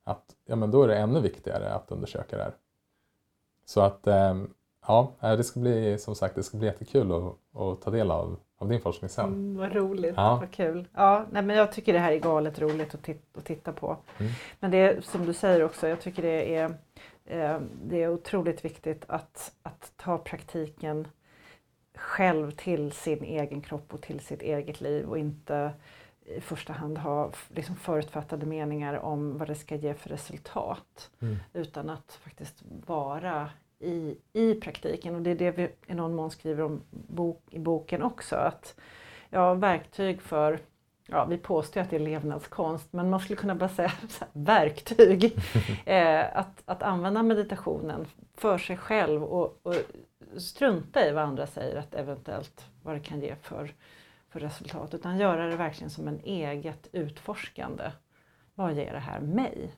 Att 0.04 0.24
ja, 0.46 0.56
men 0.56 0.70
då 0.70 0.82
är 0.82 0.88
det 0.88 0.96
ännu 0.96 1.20
viktigare 1.20 1.72
att 1.72 1.90
undersöka 1.90 2.36
det 2.36 2.42
här. 2.42 2.52
Så 3.64 3.80
att 3.80 4.06
eh, 4.06 4.34
ja, 4.86 5.12
eh, 5.20 5.32
det 5.36 5.44
ska 5.44 5.60
bli 5.60 5.98
som 5.98 6.14
sagt 6.14 6.34
det 6.34 6.42
ska 6.42 6.56
bli 6.58 6.66
jättekul 6.66 7.12
att, 7.12 7.60
att 7.60 7.80
ta 7.82 7.90
del 7.90 8.10
av, 8.10 8.36
av 8.58 8.68
din 8.68 8.80
forskning 8.80 9.08
sen. 9.08 9.24
Mm, 9.26 9.56
vad 9.56 9.72
roligt, 9.74 10.14
Ja. 10.16 10.36
vad 10.40 10.50
kul. 10.50 10.88
Ja, 10.94 11.24
nej, 11.30 11.42
men 11.42 11.56
jag 11.56 11.72
tycker 11.72 11.92
det 11.92 11.98
här 11.98 12.12
är 12.12 12.18
galet 12.18 12.58
roligt 12.60 12.94
att, 12.94 13.02
tit- 13.02 13.36
att 13.38 13.44
titta 13.44 13.72
på. 13.72 13.96
Mm. 14.18 14.32
Men 14.60 14.70
det 14.70 15.04
som 15.04 15.26
du 15.26 15.32
säger 15.32 15.64
också, 15.64 15.88
jag 15.88 16.00
tycker 16.00 16.22
det 16.22 16.54
är, 16.56 16.74
det 17.82 18.02
är 18.02 18.08
otroligt 18.08 18.64
viktigt 18.64 19.04
att, 19.08 19.52
att 19.62 19.92
ta 19.96 20.18
praktiken 20.18 21.08
själv 21.94 22.50
till 22.50 22.92
sin 22.92 23.24
egen 23.24 23.60
kropp 23.60 23.94
och 23.94 24.02
till 24.02 24.20
sitt 24.20 24.42
eget 24.42 24.80
liv 24.80 25.08
och 25.08 25.18
inte 25.18 25.72
i 26.24 26.40
första 26.40 26.72
hand 26.72 26.98
ha 26.98 27.32
liksom 27.48 27.76
förutfattade 27.76 28.46
meningar 28.46 28.94
om 28.94 29.38
vad 29.38 29.48
det 29.48 29.54
ska 29.54 29.74
ge 29.74 29.94
för 29.94 30.08
resultat. 30.08 31.10
Mm. 31.20 31.36
Utan 31.52 31.90
att 31.90 32.12
faktiskt 32.12 32.62
vara 32.86 33.50
i, 33.78 34.16
i 34.32 34.54
praktiken. 34.54 35.14
Och 35.14 35.22
det 35.22 35.30
är 35.30 35.34
det 35.34 35.50
vi 35.50 35.68
i 35.86 35.94
någon 35.94 36.14
mån 36.14 36.30
skriver 36.30 36.62
om 36.62 36.82
bok, 36.90 37.42
i 37.50 37.58
boken 37.58 38.02
också. 38.02 38.36
Att 38.36 38.80
ja, 39.30 39.54
verktyg 39.54 40.22
för, 40.22 40.60
ja 41.10 41.24
vi 41.24 41.38
påstår 41.38 41.80
att 41.80 41.90
det 41.90 41.96
är 41.96 42.00
levnadskonst, 42.00 42.92
men 42.92 43.10
man 43.10 43.20
skulle 43.20 43.36
kunna 43.36 43.54
bara 43.54 43.68
säga 43.68 43.88
här, 44.20 44.28
verktyg. 44.32 45.38
eh, 45.86 46.36
att, 46.38 46.62
att 46.64 46.82
använda 46.82 47.22
meditationen 47.22 48.06
för 48.34 48.58
sig 48.58 48.76
själv 48.76 49.24
och, 49.24 49.60
och 49.62 49.74
strunta 50.36 51.08
i 51.08 51.12
vad 51.12 51.24
andra 51.24 51.46
säger 51.46 51.76
att 51.76 51.94
eventuellt 51.94 52.64
vad 52.82 52.94
det 52.94 53.00
kan 53.00 53.20
ge 53.20 53.34
för, 53.36 53.74
för 54.28 54.40
resultat. 54.40 54.94
Utan 54.94 55.18
göra 55.18 55.46
det 55.46 55.56
verkligen 55.56 55.90
som 55.90 56.08
en 56.08 56.20
eget 56.20 56.88
utforskande. 56.92 57.84
Vad 58.54 58.74
ger 58.74 58.92
det 58.92 58.98
här 58.98 59.20
mig? 59.20 59.74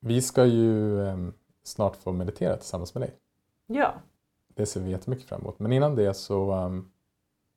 Vi 0.00 0.22
ska 0.22 0.44
ju 0.44 1.00
eh, 1.06 1.16
snart 1.62 1.96
få 1.96 2.12
meditera 2.12 2.56
tillsammans 2.56 2.94
med 2.94 3.02
dig. 3.02 3.14
Ja, 3.66 3.94
Det 4.54 4.66
ser 4.66 4.80
vi 4.80 4.90
jättemycket 4.90 5.28
fram 5.28 5.40
emot. 5.40 5.58
Men 5.58 5.72
innan 5.72 5.96
det 5.96 6.14
så 6.14 6.54
um, 6.54 6.92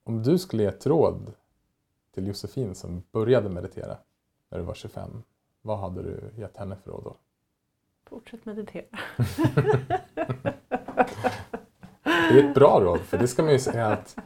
om 0.04 0.24
du 0.24 0.38
skulle 0.38 0.64
ge 0.64 0.70
ett 0.70 0.86
råd 0.86 1.34
till 2.16 2.28
Josefin 2.28 2.76
som 2.76 3.04
började 3.12 3.50
meditera 3.50 3.98
när 4.50 4.58
du 4.58 4.64
var 4.64 4.74
25, 4.74 5.24
vad 5.62 5.80
hade 5.80 6.04
du 6.04 6.32
gett 6.42 6.58
henne 6.58 6.76
för 6.76 6.92
råd 6.92 7.04
då? 7.04 7.16
fortsätt 8.10 8.46
meditera. 8.46 8.86
Det 12.04 12.40
är 12.40 12.50
ett 12.50 12.56
bra 12.56 12.80
råd, 12.80 13.00
för 13.00 13.18
det 13.18 13.28
ska 13.28 13.44
man 13.44 13.52
ju 13.52 13.60
säga 13.60 13.88
att 13.88 14.18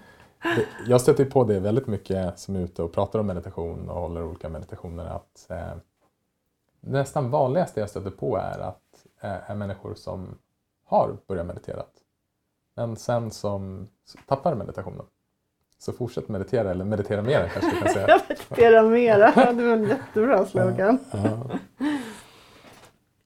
det, 0.43 0.65
jag 0.87 1.01
stöter 1.01 1.25
på 1.25 1.43
det 1.43 1.59
väldigt 1.59 1.87
mycket 1.87 2.39
som 2.39 2.55
är 2.55 2.59
ute 2.59 2.83
och 2.83 2.93
pratar 2.93 3.19
om 3.19 3.27
meditation 3.27 3.89
och 3.89 4.01
håller 4.01 4.23
olika 4.23 4.49
meditationer 4.49 5.05
att 5.05 5.45
eh, 5.49 5.75
nästan 6.79 7.31
vanligaste 7.31 7.79
jag 7.79 7.89
stöter 7.89 8.11
på 8.11 8.37
är 8.37 8.59
att 8.59 9.05
eh, 9.21 9.49
är 9.51 9.55
människor 9.55 9.95
som 9.95 10.37
har 10.85 11.17
börjat 11.27 11.45
meditera 11.45 11.83
men 12.75 12.95
sen 12.95 13.31
som 13.31 13.87
tappar 14.27 14.55
meditationen. 14.55 15.05
Så 15.79 15.93
fortsätt 15.93 16.29
meditera, 16.29 16.71
eller 16.71 16.85
meditera 16.85 17.21
mer 17.21 17.49
kanske 17.53 17.71
du 17.71 17.81
kan 17.81 17.93
säga. 17.93 18.07
Jag 18.09 18.21
mediterar 18.29 18.89
mera. 18.89 19.53
Det 19.53 19.63
var 19.63 19.73
en 19.73 19.83
jättebra 19.83 20.45
slogan. 20.45 20.99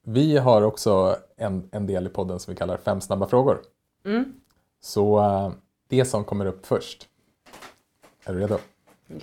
Vi 0.04 0.38
har 0.38 0.62
också 0.62 1.18
en, 1.38 1.70
en 1.72 1.88
del 1.88 2.08
i 2.08 2.10
podden 2.10 2.40
som 2.40 2.54
vi 2.54 2.58
kallar 2.58 2.78
Fem 2.78 3.02
snabba 3.02 3.28
frågor. 3.28 3.62
Mm. 4.06 4.34
Så 4.80 5.20
eh, 5.20 5.52
det 5.88 6.06
som 6.06 6.24
kommer 6.24 6.46
upp 6.46 6.66
först. 6.66 7.10
Är 8.26 8.34
du 8.34 8.40
redo? 8.40 8.58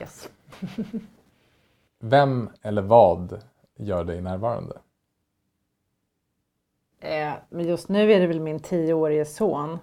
Yes. 0.01 0.29
Vem 1.99 2.51
eller 2.63 2.83
vad 2.83 3.43
gör 3.77 4.05
dig 4.05 4.21
närvarande? 4.21 4.79
Eh, 7.01 7.33
men 7.49 7.67
just 7.67 7.89
nu 7.89 8.13
är 8.13 8.21
det 8.21 8.27
väl 8.27 8.41
min 8.41 8.61
tioårige 8.61 9.25
son. 9.25 9.79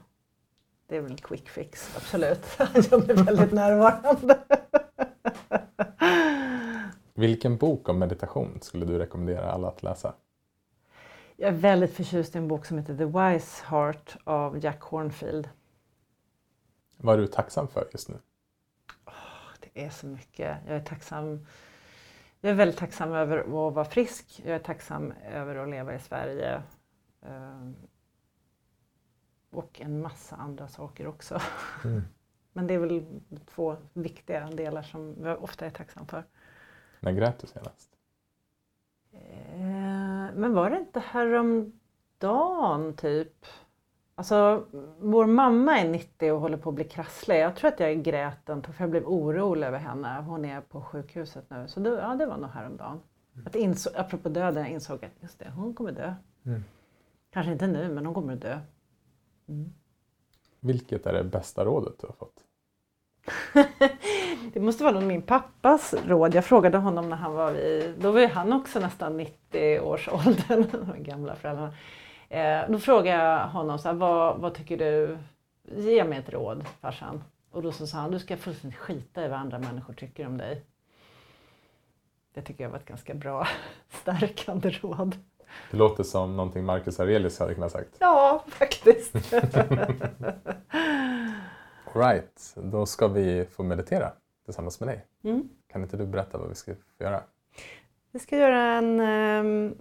Det 0.87 0.95
är 0.97 1.01
väl 1.01 1.11
en 1.11 1.17
quick 1.17 1.49
fix, 1.49 1.95
absolut. 1.95 2.45
Han 2.57 2.81
gör 2.81 3.07
mig 3.07 3.23
väldigt 3.23 3.51
närvarande. 3.51 4.39
Vilken 7.13 7.57
bok 7.57 7.89
om 7.89 7.99
meditation 7.99 8.59
skulle 8.61 8.85
du 8.85 8.99
rekommendera 8.99 9.51
alla 9.51 9.67
att 9.67 9.83
läsa? 9.83 10.13
Jag 11.35 11.47
är 11.47 11.57
väldigt 11.57 11.93
förtjust 11.93 12.35
i 12.35 12.37
en 12.37 12.47
bok 12.47 12.65
som 12.65 12.77
heter 12.77 12.97
The 12.97 13.05
Wise 13.05 13.65
Heart 13.65 14.17
av 14.23 14.63
Jack 14.63 14.81
Hornfield. 14.81 15.49
Vad 16.97 17.15
är 17.15 17.21
du 17.21 17.27
tacksam 17.27 17.67
för 17.67 17.89
just 17.91 18.09
nu? 18.09 18.17
Det 19.59 19.85
är 19.85 19.89
så 19.89 20.07
mycket. 20.07 20.57
Jag 20.67 20.75
är 20.75 20.83
tacksam. 20.83 21.45
Jag 22.41 22.51
är 22.51 22.55
väldigt 22.55 22.77
tacksam 22.77 23.11
över 23.11 23.37
att 23.37 23.73
vara 23.73 23.85
frisk. 23.85 24.41
Jag 24.45 24.55
är 24.55 24.59
tacksam 24.59 25.13
över 25.31 25.55
att 25.55 25.69
leva 25.69 25.95
i 25.95 25.99
Sverige. 25.99 26.61
Och 29.57 29.81
en 29.81 30.01
massa 30.01 30.35
andra 30.35 30.67
saker 30.67 31.07
också. 31.07 31.39
Mm. 31.83 32.01
Men 32.53 32.67
det 32.67 32.73
är 32.73 32.77
väl 32.77 33.05
två 33.45 33.75
viktiga 33.93 34.49
delar 34.49 34.81
som 34.81 35.15
jag 35.23 35.43
ofta 35.43 35.65
är 35.65 35.69
tacksam 35.69 36.07
för. 36.07 36.23
När 36.99 37.11
grät 37.11 37.39
du 37.39 37.47
senast? 37.47 37.89
Eh, 39.11 40.35
Men 40.35 40.53
var 40.53 40.69
det 40.69 40.77
inte 40.77 40.99
häromdagen 40.99 42.93
typ? 42.97 43.45
Alltså, 44.15 44.65
vår 44.99 45.25
mamma 45.25 45.79
är 45.79 45.89
90 45.89 46.31
och 46.31 46.41
håller 46.41 46.57
på 46.57 46.69
att 46.69 46.75
bli 46.75 46.83
krasslig. 46.83 47.39
Jag 47.39 47.55
tror 47.55 47.71
att 47.71 47.79
jag 47.79 48.03
grät 48.03 48.49
en 48.49 48.63
för 48.63 48.83
jag 48.83 48.89
blev 48.89 49.05
orolig 49.05 49.67
över 49.67 49.79
henne. 49.79 50.23
Hon 50.27 50.45
är 50.45 50.61
på 50.61 50.81
sjukhuset 50.81 51.49
nu. 51.49 51.67
Så 51.67 51.79
det, 51.79 51.89
ja, 51.89 52.15
det 52.15 52.25
var 52.25 52.37
nog 52.37 52.49
häromdagen. 52.49 52.99
Att 53.45 53.55
inså, 53.55 53.89
apropå 53.95 54.29
döden, 54.29 54.63
jag 54.63 54.71
insåg 54.71 55.05
att 55.05 55.21
just 55.21 55.39
det, 55.39 55.49
hon 55.55 55.73
kommer 55.73 55.91
dö. 55.91 56.13
Mm. 56.45 56.63
Kanske 57.29 57.51
inte 57.51 57.67
nu, 57.67 57.89
men 57.89 58.05
hon 58.05 58.15
kommer 58.15 58.33
att 58.33 58.41
dö. 58.41 58.59
Mm. 59.47 59.73
Vilket 60.59 61.05
är 61.05 61.13
det 61.13 61.23
bästa 61.23 61.65
rådet 61.65 61.93
du 61.99 62.07
har 62.07 62.13
fått? 62.13 62.43
det 64.53 64.59
måste 64.59 64.83
vara 64.83 65.01
min 65.01 65.21
pappas 65.21 65.93
råd. 66.05 66.35
Jag 66.35 66.45
frågade 66.45 66.77
honom 66.77 67.09
när 67.09 67.17
han 67.17 67.33
var 67.33 67.51
vid, 67.51 67.95
då 67.99 68.11
var 68.11 68.19
ju 68.19 68.27
han 68.27 68.53
också 68.53 68.79
nästan 68.79 69.17
90 69.17 69.79
års 69.79 70.07
åldern, 70.11 70.67
de 70.71 71.03
gamla 71.03 71.35
föräldrarna. 71.35 71.73
Eh, 72.29 72.69
då 72.69 72.79
frågade 72.79 73.23
jag 73.23 73.47
honom, 73.47 73.79
så 73.79 73.87
här, 73.87 73.95
vad, 73.95 74.39
vad 74.39 74.53
tycker 74.53 74.77
du, 74.77 75.17
ge 75.75 76.03
mig 76.03 76.19
ett 76.19 76.29
råd 76.29 76.65
farsan. 76.81 77.23
Och 77.51 77.61
då 77.61 77.71
så 77.71 77.87
sa 77.87 77.97
han, 77.97 78.11
du 78.11 78.19
ska 78.19 78.37
fullständigt 78.37 78.79
skita 78.79 79.25
i 79.25 79.27
vad 79.27 79.39
andra 79.39 79.59
människor 79.59 79.93
tycker 79.93 80.27
om 80.27 80.37
dig. 80.37 80.63
Det 82.33 82.41
tycker 82.41 82.63
jag 82.63 82.71
var 82.71 82.77
ett 82.77 82.85
ganska 82.85 83.13
bra 83.13 83.47
stärkande 83.89 84.69
råd. 84.69 85.15
Det 85.71 85.77
låter 85.77 86.03
som 86.03 86.35
någonting 86.35 86.65
Marcus 86.65 86.99
Aurelius 86.99 87.39
hade 87.39 87.53
kunnat 87.53 87.71
sagt. 87.71 87.95
Ja, 87.99 88.43
faktiskt. 88.47 89.33
Alright, 91.93 92.55
då 92.55 92.85
ska 92.85 93.07
vi 93.07 93.45
få 93.45 93.63
meditera 93.63 94.11
tillsammans 94.45 94.79
med 94.79 94.89
dig. 94.89 95.05
Mm. 95.23 95.49
Kan 95.71 95.83
inte 95.83 95.97
du 95.97 96.05
berätta 96.05 96.37
vad 96.37 96.49
vi 96.49 96.55
ska 96.55 96.73
göra? 96.99 97.21
Vi 98.11 98.19
ska 98.19 98.37
göra 98.37 98.61
en, 98.61 98.99
ehm, 98.99 99.75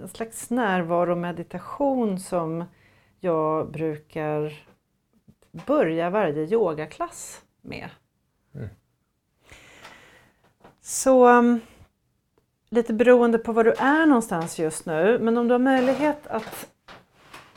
en 0.00 0.08
slags 0.08 0.50
närvaromeditation 0.50 2.18
som 2.20 2.64
jag 3.20 3.70
brukar 3.70 4.66
börja 5.66 6.10
varje 6.10 6.42
yogaklass 6.42 7.42
med. 7.60 7.90
Mm. 8.54 8.68
Så 10.80 11.26
ehm, 11.26 11.60
lite 12.74 12.92
beroende 12.92 13.38
på 13.38 13.52
var 13.52 13.64
du 13.64 13.72
är 13.72 14.06
någonstans 14.06 14.58
just 14.58 14.86
nu, 14.86 15.18
men 15.18 15.38
om 15.38 15.48
du 15.48 15.54
har 15.54 15.58
möjlighet 15.58 16.26
att 16.26 16.70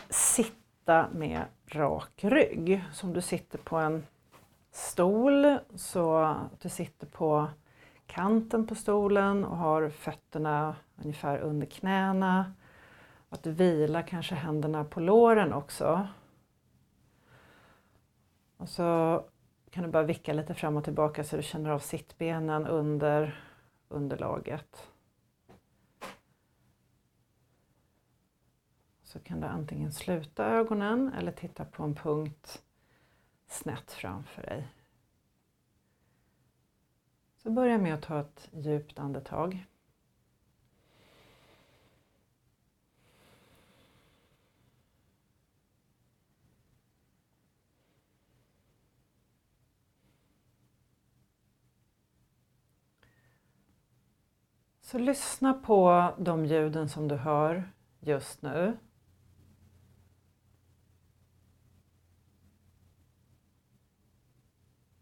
sitta 0.09 1.07
med 1.11 1.41
rak 1.67 2.23
rygg, 2.23 2.83
som 2.93 3.13
du 3.13 3.21
sitter 3.21 3.57
på 3.57 3.75
en 3.77 4.03
stol, 4.71 5.57
så 5.75 6.17
att 6.17 6.59
du 6.61 6.69
sitter 6.69 7.07
på 7.07 7.47
kanten 8.05 8.67
på 8.67 8.75
stolen 8.75 9.45
och 9.45 9.57
har 9.57 9.89
fötterna 9.89 10.75
ungefär 11.03 11.39
under 11.39 11.67
knäna. 11.67 12.53
Att 13.29 13.43
du 13.43 13.51
vilar 13.51 14.01
kanske 14.01 14.35
händerna 14.35 14.83
på 14.83 14.99
låren 14.99 15.53
också. 15.53 16.07
Och 18.57 18.69
så 18.69 19.23
kan 19.71 19.83
du 19.83 19.89
bara 19.89 20.03
vicka 20.03 20.33
lite 20.33 20.53
fram 20.53 20.77
och 20.77 20.83
tillbaka 20.83 21.23
så 21.23 21.35
du 21.35 21.43
känner 21.43 21.69
av 21.69 21.79
sittbenen 21.79 22.67
under 22.67 23.43
underlaget. 23.89 24.87
Så 29.17 29.23
kan 29.23 29.41
du 29.41 29.47
antingen 29.47 29.91
sluta 29.91 30.45
ögonen 30.45 31.13
eller 31.13 31.31
titta 31.31 31.65
på 31.65 31.83
en 31.83 31.95
punkt 31.95 32.63
snett 33.47 33.91
framför 33.91 34.41
dig. 34.41 34.67
Så 37.37 37.51
börja 37.51 37.77
med 37.77 37.93
att 37.93 38.01
ta 38.01 38.19
ett 38.19 38.49
djupt 38.53 38.99
andetag. 38.99 39.65
Så 54.81 54.97
lyssna 54.97 55.53
på 55.53 56.13
de 56.17 56.45
ljuden 56.45 56.89
som 56.89 57.07
du 57.07 57.15
hör 57.15 57.71
just 57.99 58.41
nu. 58.41 58.77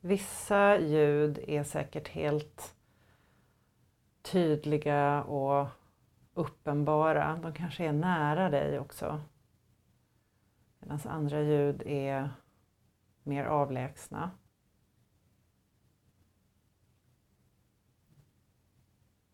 Vissa 0.05 0.79
ljud 0.79 1.39
är 1.47 1.63
säkert 1.63 2.07
helt 2.07 2.75
tydliga 4.21 5.23
och 5.23 5.67
uppenbara. 6.33 7.39
De 7.41 7.53
kanske 7.53 7.85
är 7.85 7.93
nära 7.93 8.49
dig 8.49 8.79
också. 8.79 9.21
Medan 10.79 10.99
andra 11.05 11.41
ljud 11.41 11.83
är 11.85 12.29
mer 13.23 13.45
avlägsna. 13.45 14.31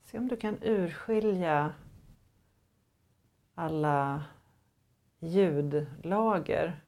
Se 0.03 0.17
om 0.17 0.27
du 0.27 0.37
kan 0.37 0.63
urskilja 0.63 1.73
alla 3.55 4.23
ljudlager 5.19 6.85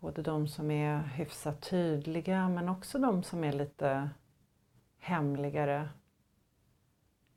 Både 0.00 0.22
de 0.22 0.48
som 0.48 0.70
är 0.70 1.02
hyfsat 1.02 1.60
tydliga 1.60 2.48
men 2.48 2.68
också 2.68 2.98
de 2.98 3.22
som 3.22 3.44
är 3.44 3.52
lite 3.52 4.10
hemligare. 4.98 5.88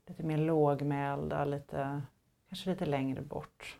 Lite 0.07 0.24
mer 0.24 0.38
lågmälda, 0.38 1.45
lite, 1.45 2.01
kanske 2.49 2.70
lite 2.70 2.86
längre 2.86 3.22
bort. 3.22 3.80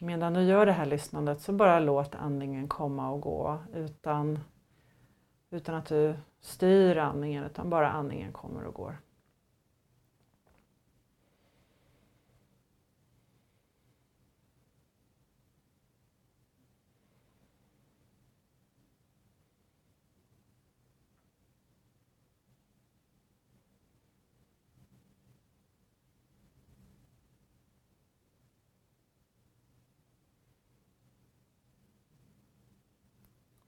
Medan 0.00 0.34
du 0.34 0.42
gör 0.42 0.66
det 0.66 0.72
här 0.72 0.86
lyssnandet 0.86 1.40
så 1.40 1.52
bara 1.52 1.80
låt 1.80 2.14
andningen 2.14 2.68
komma 2.68 3.10
och 3.10 3.20
gå 3.20 3.58
utan, 3.72 4.38
utan 5.50 5.74
att 5.74 5.86
du 5.86 6.16
styr 6.40 6.96
andningen 6.96 7.44
utan 7.44 7.70
bara 7.70 7.90
andningen 7.90 8.32
kommer 8.32 8.64
och 8.64 8.74
går. 8.74 8.98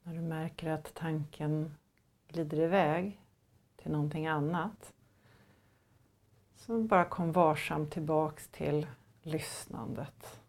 När 0.09 0.15
du 0.15 0.23
märker 0.49 0.71
att 0.71 0.95
tanken 0.95 1.75
glider 2.29 2.61
iväg 2.61 3.21
till 3.77 3.91
någonting 3.91 4.27
annat 4.27 4.93
så 6.55 6.83
bara 6.83 7.05
kom 7.05 7.33
varsamt 7.33 7.93
tillbaks 7.93 8.49
till 8.49 8.87
lyssnandet. 9.23 10.41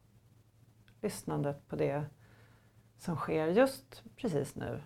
Lyssnandet 1.02 1.68
på 1.68 1.76
det 1.76 2.06
som 2.98 3.16
sker 3.16 3.48
just 3.48 4.04
precis 4.16 4.56
nu. 4.56 4.82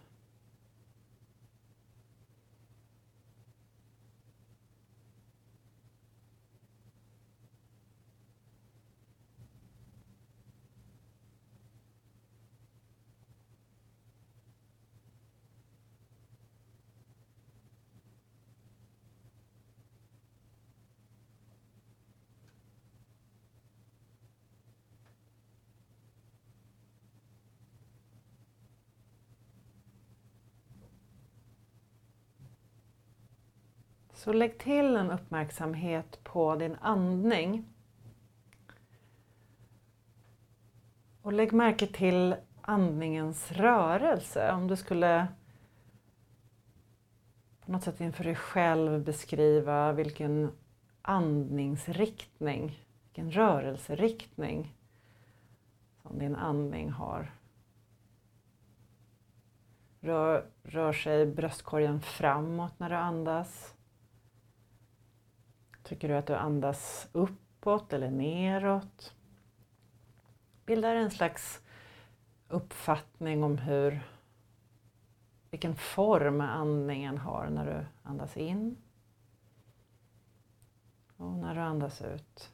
Så 34.24 34.34
lägg 34.34 34.58
till 34.58 34.96
en 34.96 35.12
uppmärksamhet 35.12 36.20
på 36.24 36.56
din 36.56 36.76
andning. 36.82 37.66
Och 41.22 41.34
lägg 41.34 41.54
märke 41.54 41.88
till 41.88 42.36
andningens 42.62 43.52
rörelse. 43.52 44.52
Om 44.52 44.68
du 44.68 44.76
skulle 44.76 45.28
på 47.66 47.72
något 47.72 47.84
sätt 47.84 48.02
inför 48.02 48.24
dig 48.24 48.36
själv 48.36 49.04
beskriva 49.04 49.92
vilken 49.92 50.52
andningsriktning, 51.02 52.80
vilken 53.04 53.32
rörelseriktning 53.32 54.76
som 56.02 56.20
din 56.20 56.36
andning 56.36 56.90
har. 56.90 57.32
Rör, 60.00 60.46
rör 60.64 60.94
sig 60.94 61.26
bröstkorgen 61.26 62.02
framåt 62.02 62.80
när 62.80 62.90
du 62.90 62.96
andas? 62.96 63.73
Tycker 65.94 66.08
du 66.08 66.16
att 66.18 66.28
du 66.28 66.36
andas 66.36 67.10
uppåt 67.12 67.94
eller 67.94 68.12
neråt? 68.12 69.16
Bildar 70.66 70.96
en 70.96 71.12
slags 71.12 71.62
uppfattning 72.48 73.44
om 73.44 73.58
hur, 73.58 74.02
vilken 75.52 75.76
form 75.76 76.42
andningen 76.42 77.18
har 77.18 77.50
när 77.50 77.66
du 77.66 78.10
andas 78.10 78.38
in 78.38 78.78
och 81.18 81.32
när 81.32 81.56
du 81.56 81.62
andas 81.62 82.02
ut. 82.02 82.54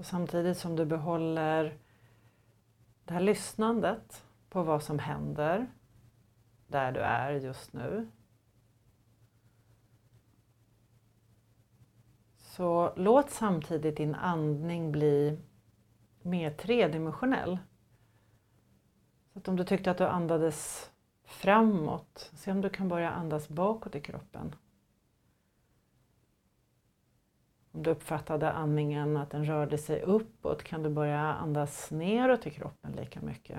Så 0.00 0.04
samtidigt 0.04 0.58
som 0.58 0.76
du 0.76 0.84
behåller 0.84 1.78
det 3.04 3.14
här 3.14 3.20
lyssnandet 3.20 4.24
på 4.48 4.62
vad 4.62 4.82
som 4.82 4.98
händer 4.98 5.66
där 6.66 6.92
du 6.92 7.00
är 7.00 7.32
just 7.32 7.72
nu. 7.72 8.10
Så 12.36 12.92
låt 12.96 13.30
samtidigt 13.30 13.96
din 13.96 14.14
andning 14.14 14.92
bli 14.92 15.38
mer 16.22 16.50
tredimensionell. 16.50 17.58
Så 19.32 19.38
att 19.38 19.48
om 19.48 19.56
du 19.56 19.64
tyckte 19.64 19.90
att 19.90 19.98
du 19.98 20.06
andades 20.06 20.90
framåt, 21.24 22.30
se 22.34 22.52
om 22.52 22.60
du 22.60 22.70
kan 22.70 22.88
börja 22.88 23.10
andas 23.10 23.48
bakåt 23.48 23.94
i 23.94 24.00
kroppen. 24.00 24.54
Om 27.72 27.82
du 27.82 27.90
uppfattade 27.90 28.52
andningen 28.52 29.16
att 29.16 29.30
den 29.30 29.44
rörde 29.44 29.78
sig 29.78 30.02
uppåt 30.02 30.62
kan 30.62 30.82
du 30.82 30.90
börja 30.90 31.20
andas 31.20 31.90
neråt 31.90 32.46
i 32.46 32.50
kroppen 32.50 32.92
lika 32.92 33.20
mycket. 33.20 33.58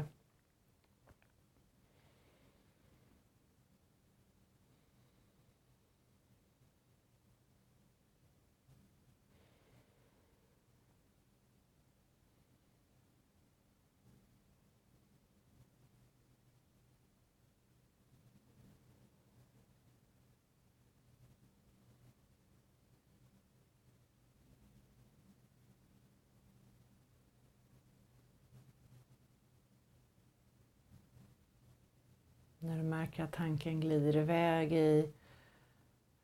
Märker 33.01 33.23
att 33.23 33.31
tanken 33.31 33.79
glider 33.79 34.17
iväg 34.17 34.73
i 34.73 35.09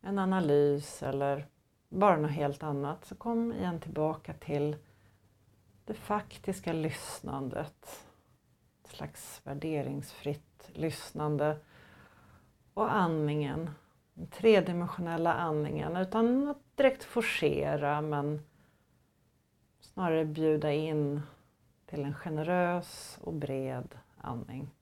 en 0.01 0.19
analys 0.19 1.03
eller 1.03 1.47
bara 1.89 2.17
något 2.17 2.31
helt 2.31 2.63
annat 2.63 3.05
så 3.05 3.15
kom 3.15 3.53
igen 3.53 3.79
tillbaka 3.79 4.33
till 4.33 4.75
det 5.85 5.93
faktiska 5.93 6.73
lyssnandet. 6.73 8.05
Ett 8.83 8.89
slags 8.89 9.41
värderingsfritt 9.43 10.69
lyssnande 10.73 11.57
och 12.73 12.93
andningen. 12.93 13.69
Den 14.13 14.27
tredimensionella 14.27 15.33
andningen 15.33 15.97
utan 15.97 16.47
att 16.47 16.77
direkt 16.77 17.03
forcera 17.03 18.01
men 18.01 18.41
snarare 19.79 20.25
bjuda 20.25 20.71
in 20.71 21.21
till 21.85 22.03
en 22.03 22.13
generös 22.13 23.19
och 23.21 23.33
bred 23.33 23.95
andning. 24.17 24.76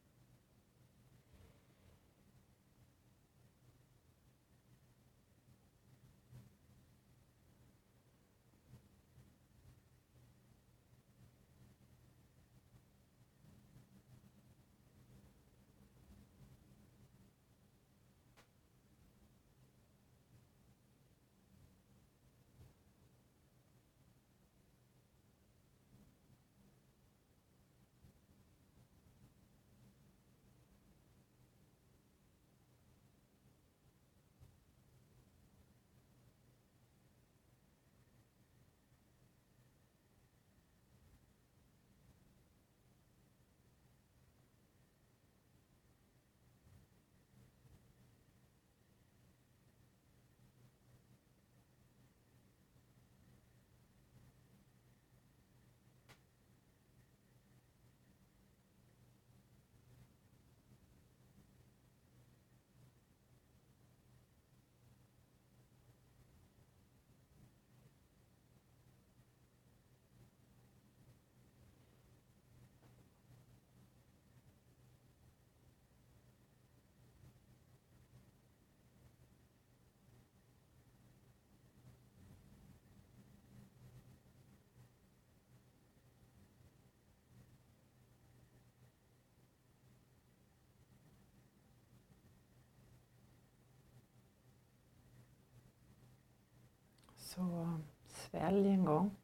Så 97.36 97.80
svälj 98.08 98.70
en 98.70 98.86
gång. 98.86 99.16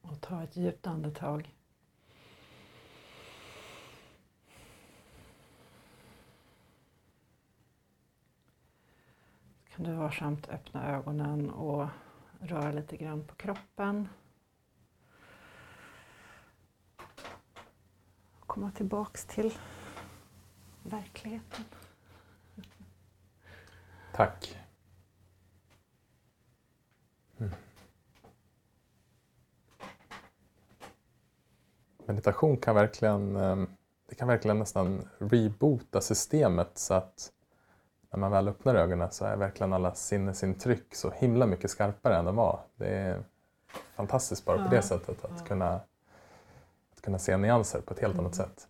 Och 0.00 0.20
ta 0.20 0.42
ett 0.42 0.56
djupt 0.56 0.86
andetag. 0.86 1.54
Så 9.64 9.76
kan 9.76 9.84
du 9.84 9.92
varsamt 9.92 10.48
öppna 10.48 10.86
ögonen 10.86 11.50
och 11.50 11.88
röra 12.40 12.72
lite 12.72 12.96
grann 12.96 13.24
på 13.24 13.34
kroppen. 13.34 14.08
Komma 18.40 18.70
tillbaks 18.70 19.24
till 19.24 19.54
verkligheten. 20.82 21.64
Tack 24.12 24.57
meditation 32.08 32.56
kan 32.56 32.74
verkligen, 32.74 33.36
ehm, 33.36 33.68
det 34.08 34.14
kan 34.14 34.28
verkligen 34.28 34.58
nästan 34.58 35.08
reboota 35.18 36.00
systemet 36.00 36.70
så 36.74 36.94
att 36.94 37.32
när 38.10 38.18
man 38.18 38.30
väl 38.30 38.48
öppnar 38.48 38.74
ögonen 38.74 39.10
så 39.10 39.24
är 39.24 39.36
verkligen 39.36 39.72
alla 39.72 39.94
sinnesintryck 39.94 40.94
så 40.94 41.10
himla 41.10 41.46
mycket 41.46 41.70
skarpare 41.70 42.16
än 42.16 42.24
de 42.24 42.36
var. 42.36 42.60
Det 42.76 42.88
är 42.88 43.22
fantastiskt 43.94 44.44
bara 44.44 44.64
på 44.64 44.74
det 44.74 44.82
sättet 44.82 45.24
att, 45.24 45.48
kunna, 45.48 45.80
att 46.92 47.00
kunna 47.00 47.18
se 47.18 47.36
nyanser 47.36 47.80
på 47.80 47.94
ett 47.94 48.00
helt 48.00 48.14
mm. 48.14 48.24
annat 48.24 48.34
sätt. 48.34 48.68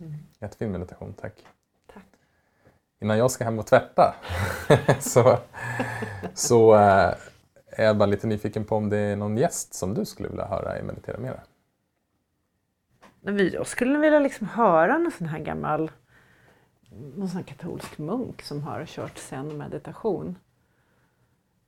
Mm. 0.00 0.14
Jättefin 0.38 0.72
meditation, 0.72 1.14
tack. 1.20 1.46
tack. 1.94 2.04
Innan 3.00 3.18
jag 3.18 3.30
ska 3.30 3.44
hem 3.44 3.58
och 3.58 3.66
tvätta 3.66 4.14
så, 5.00 5.38
så 6.34 6.74
äh, 6.74 7.14
är 7.80 7.86
jag 7.86 7.96
bara 7.96 8.06
lite 8.06 8.26
nyfiken 8.26 8.64
på 8.64 8.76
om 8.76 8.88
det 8.88 8.98
är 8.98 9.16
någon 9.16 9.36
gäst 9.36 9.74
som 9.74 9.94
du 9.94 10.04
skulle 10.04 10.28
vilja 10.28 10.46
höra 10.46 10.78
i 10.78 10.82
Meditera 10.82 11.18
Mera. 11.18 11.40
Jag 13.52 13.66
skulle 13.66 13.98
vilja 13.98 14.18
liksom 14.18 14.46
höra 14.48 14.98
någon 14.98 15.12
sån 15.12 15.26
här 15.26 15.38
gammal 15.38 15.90
någon 17.16 17.28
sån 17.28 17.44
katolsk 17.44 17.98
munk 17.98 18.42
som 18.42 18.62
har 18.62 18.86
kört 18.86 19.18
sen 19.18 19.58
meditation. 19.58 20.38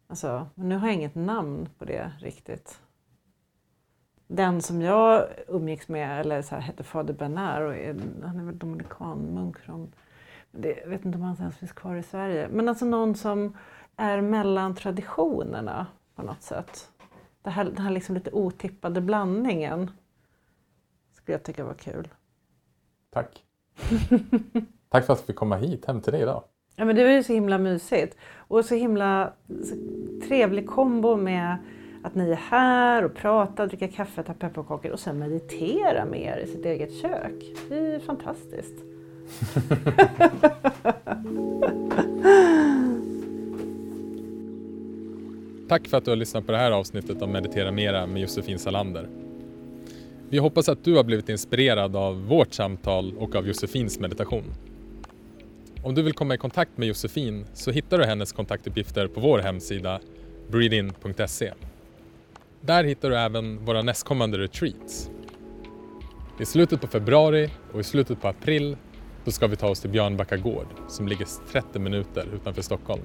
Alltså, 0.06 0.47
nu 0.55 0.76
har 0.76 0.86
jag 0.86 0.94
inget 0.94 1.14
namn 1.14 1.68
på 1.78 1.84
det 1.84 2.12
riktigt. 2.18 2.80
Den 4.26 4.62
som 4.62 4.82
jag 4.82 5.28
umgicks 5.48 5.89
med, 5.89 6.20
eller 6.20 6.43
så 6.43 6.55
här, 6.55 6.62
hette 6.62 6.84
Fader 6.84 7.14
Bernard 7.14 7.62
och 7.62 7.76
är, 7.76 7.97
han 8.22 8.40
är 8.40 8.44
väl 8.44 8.59
dominikanmunk 8.59 9.59
från, 9.59 9.93
det, 10.51 10.78
jag 10.80 10.89
vet 10.89 11.05
inte 11.05 11.18
om 11.18 11.24
han 11.24 11.36
ens 11.36 11.56
finns 11.56 11.72
kvar 11.72 11.97
i 11.97 12.02
Sverige, 12.02 12.48
men 12.48 12.68
alltså 12.68 12.84
någon 12.84 13.14
som 13.14 13.56
är 13.97 14.20
mellan 14.20 14.74
traditionerna 14.74 15.86
på 16.14 16.22
något 16.22 16.43
sätt. 16.43 16.89
Det 17.43 17.51
här, 17.51 17.64
den 17.64 17.78
här 17.78 17.90
liksom 17.90 18.14
lite 18.14 18.30
otippade 18.30 19.01
blandningen 19.01 19.90
skulle 21.12 21.34
jag 21.34 21.43
tycka 21.43 21.64
var 21.64 21.74
kul. 21.74 22.09
Tack. 23.10 23.44
Tack 24.89 25.06
för 25.06 25.12
att 25.12 25.22
vi 25.22 25.26
fick 25.26 25.36
komma 25.36 25.56
hit 25.56 25.86
hem 25.86 26.01
till 26.01 26.12
dig 26.12 26.22
idag. 26.22 26.44
Ja, 26.76 26.84
men 26.84 26.97
det 26.97 27.05
var 27.05 27.10
ju 27.10 27.22
så 27.22 27.32
himla 27.32 27.59
mysigt 27.59 28.16
och 28.36 28.64
så 28.64 28.74
himla 28.74 29.32
så 29.48 29.74
trevlig 30.28 30.66
kombo 30.66 31.16
med 31.16 31.56
att 32.02 32.14
ni 32.14 32.30
är 32.30 32.34
här 32.36 33.05
och 33.05 33.14
pratar, 33.14 33.66
dricker 33.66 33.89
kaffe, 33.89 34.22
tar 34.22 34.34
pepparkakor 34.34 34.90
och 34.90 35.01
sen 35.01 35.18
meditera 35.18 36.05
med 36.05 36.20
er 36.20 36.36
i 36.36 36.47
sitt 36.47 36.64
eget 36.64 36.93
kök. 36.93 37.44
Det 37.68 37.94
är 37.94 38.01
fantastiskt. 38.01 38.74
Tack 45.73 45.89
för 45.89 45.97
att 45.97 46.05
du 46.05 46.11
har 46.11 46.16
lyssnat 46.16 46.47
på 46.47 46.53
det 46.53 46.59
här 46.59 46.70
avsnittet 46.70 47.23
av 47.23 47.28
Meditera 47.28 47.73
Mera 47.73 48.07
med 48.07 48.23
Josefin 48.23 48.59
Salander. 48.59 49.09
Vi 50.28 50.39
hoppas 50.39 50.69
att 50.69 50.85
du 50.85 50.97
har 50.97 51.05
blivit 51.05 51.28
inspirerad 51.28 51.97
av 51.97 52.27
vårt 52.27 52.55
samtal 52.55 53.15
och 53.19 53.36
av 53.36 53.47
Josefins 53.47 53.99
meditation. 53.99 54.44
Om 55.82 55.94
du 55.94 56.03
vill 56.03 56.12
komma 56.12 56.35
i 56.35 56.39
kontakt 56.39 56.78
med 56.78 56.89
Josefin 56.89 57.47
så 57.55 57.70
hittar 57.70 57.99
du 57.99 58.05
hennes 58.05 58.32
kontaktuppgifter 58.32 59.07
på 59.07 59.20
vår 59.20 59.39
hemsida 59.39 60.01
breedin.se. 60.51 61.53
Där 62.61 62.85
hittar 62.85 63.11
du 63.11 63.16
även 63.16 63.65
våra 63.65 63.82
nästkommande 63.82 64.39
retreats. 64.39 65.11
I 66.40 66.44
slutet 66.44 66.81
på 66.81 66.86
februari 66.86 67.51
och 67.73 67.81
i 67.81 67.85
slutet 67.85 68.20
på 68.20 68.28
april 68.28 68.77
då 69.24 69.31
ska 69.31 69.47
vi 69.47 69.57
ta 69.57 69.69
oss 69.69 69.81
till 69.81 69.90
Björnbacka 69.90 70.36
gård 70.36 70.66
som 70.89 71.09
ligger 71.09 71.27
30 71.53 71.78
minuter 71.78 72.28
utanför 72.35 72.62
Stockholm. 72.62 73.03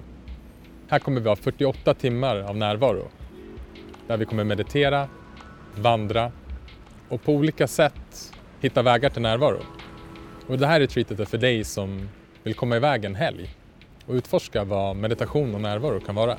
Här 0.89 0.99
kommer 0.99 1.22
vi 1.22 1.30
ha 1.30 1.35
48 1.35 1.93
timmar 1.93 2.39
av 2.39 2.57
närvaro 2.57 3.07
där 4.07 4.18
vi 4.18 4.26
kommer 4.26 4.43
meditera, 4.43 5.07
vandra 5.76 6.31
och 7.09 7.23
på 7.23 7.34
olika 7.34 7.68
sätt 7.68 8.34
hitta 8.59 8.81
vägar 8.81 9.09
till 9.09 9.22
närvaro. 9.22 9.59
Och 10.47 10.57
det 10.57 10.68
här 10.68 10.80
retreatet 10.80 11.19
är 11.19 11.26
för 11.26 11.38
dig 11.38 11.64
som 11.64 12.09
vill 12.43 12.53
komma 12.53 12.76
iväg 12.76 13.05
en 13.05 13.15
helg 13.15 13.55
och 14.05 14.14
utforska 14.14 14.64
vad 14.64 14.95
meditation 14.95 15.55
och 15.55 15.61
närvaro 15.61 15.99
kan 15.99 16.15
vara. 16.15 16.38